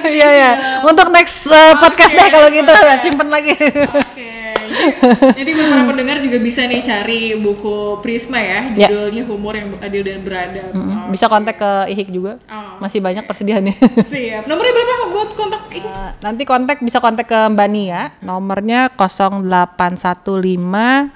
Iya 0.05 0.29
ya. 0.31 0.51
Untuk 0.83 1.07
next 1.11 1.45
eh, 1.47 1.73
podcast 1.77 2.13
deh 2.13 2.29
kalau 2.29 2.47
gitu 2.49 2.71
simpen 3.01 3.29
lagi. 3.29 3.53
Oke. 3.93 4.33
Jadi, 4.65 5.37
jadi 5.39 5.49
buat 5.55 5.67
para 5.71 5.83
pendengar 5.87 6.17
juga 6.19 6.37
bisa 6.41 6.67
nih 6.67 6.83
cari 6.83 7.37
buku 7.39 8.01
Prisma 8.03 8.41
ya, 8.41 8.59
Ya. 8.75 8.87
judulnya 8.91 9.23
Humor 9.23 9.53
yang 9.55 9.69
Adil 9.79 10.03
dan 10.03 10.19
Beradab. 10.25 10.73
Oh, 10.75 11.07
Bisa 11.13 11.31
kontak 11.31 11.61
ke 11.61 11.71
Ihik 11.95 12.11
juga. 12.11 12.41
Oh, 12.49 12.81
Masih 12.83 12.99
banyak 12.99 13.23
persediaannya. 13.23 13.71
Siap. 14.03 14.49
Nomornya 14.49 14.73
berapa 14.75 15.05
buat 15.15 15.29
kontak? 15.37 15.61
Eh, 15.71 16.09
nanti 16.19 16.43
kontak 16.43 16.83
bisa 16.83 16.99
kontak 16.99 17.29
ke 17.29 17.39
Mbak 17.55 17.67
Nia. 17.71 18.11
Nomornya 18.19 18.91
0815 18.97 21.13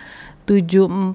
7491 0.50 1.14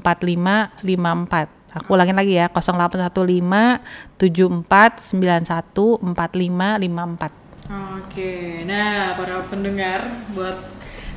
4554. 0.00 1.76
Aku 1.76 1.94
ulangin 1.94 2.16
lagi 2.16 2.40
ya 2.40 2.48
0815 2.48 4.16
7491 4.16 6.00
4554. 6.00 7.40
Oke, 8.00 8.66
nah 8.66 9.14
para 9.14 9.46
pendengar, 9.46 10.26
buat 10.34 10.58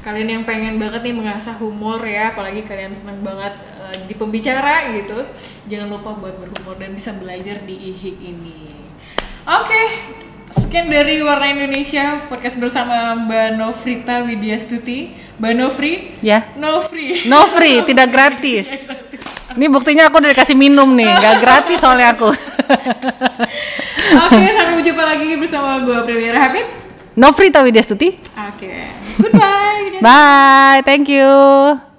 kalian 0.05 0.29
yang 0.29 0.43
pengen 0.45 0.77
banget 0.77 1.01
nih 1.01 1.15
mengasah 1.15 1.57
humor 1.57 2.03
ya, 2.05 2.35
apalagi 2.35 2.61
kalian 2.61 2.93
seneng 2.93 3.25
banget 3.25 3.57
eh, 3.81 4.05
di 4.05 4.13
pembicara 4.13 4.93
gitu, 4.93 5.25
jangan 5.65 5.97
lupa 5.97 6.13
buat 6.13 6.37
berhumor 6.37 6.77
dan 6.77 6.93
bisa 6.93 7.17
belajar 7.17 7.65
di 7.65 7.73
IHIK 7.73 8.19
ini. 8.21 8.69
Oke, 9.49 9.83
sekian 10.57 10.89
dari 10.89 11.21
Warna 11.21 11.47
Indonesia, 11.49 12.21
podcast 12.29 12.57
bersama 12.57 13.13
Mbak 13.17 13.47
Nofrita 13.57 14.21
Widyastuti. 14.25 15.13
Mbak 15.41 15.53
Nofri, 15.57 15.93
Ya. 16.21 16.53
Nofri. 16.55 17.25
No 17.25 17.49
free, 17.49 17.81
tidak 17.83 18.13
gratis. 18.13 18.69
Ini 19.53 19.65
buktinya 19.69 20.09
aku 20.09 20.21
udah 20.21 20.31
dikasih 20.33 20.57
minum 20.57 20.89
nih, 20.93 21.09
nggak 21.09 21.35
gratis 21.41 21.77
soalnya 21.81 22.13
aku. 22.13 22.29
Oke, 24.13 24.41
sampai 24.53 24.73
berjumpa 24.77 25.03
lagi 25.03 25.27
bersama 25.37 25.81
gue 25.81 25.93
Aprilia 25.93 26.33
Rahapit. 26.33 26.65
No 27.13 27.29
free 27.33 27.53
Tawi 27.53 27.69
Destuti. 27.69 28.17
Oke, 28.33 28.73
goodbye. 29.21 30.01
Bye, 30.01 30.81
thank 30.85 31.05
you. 31.09 31.92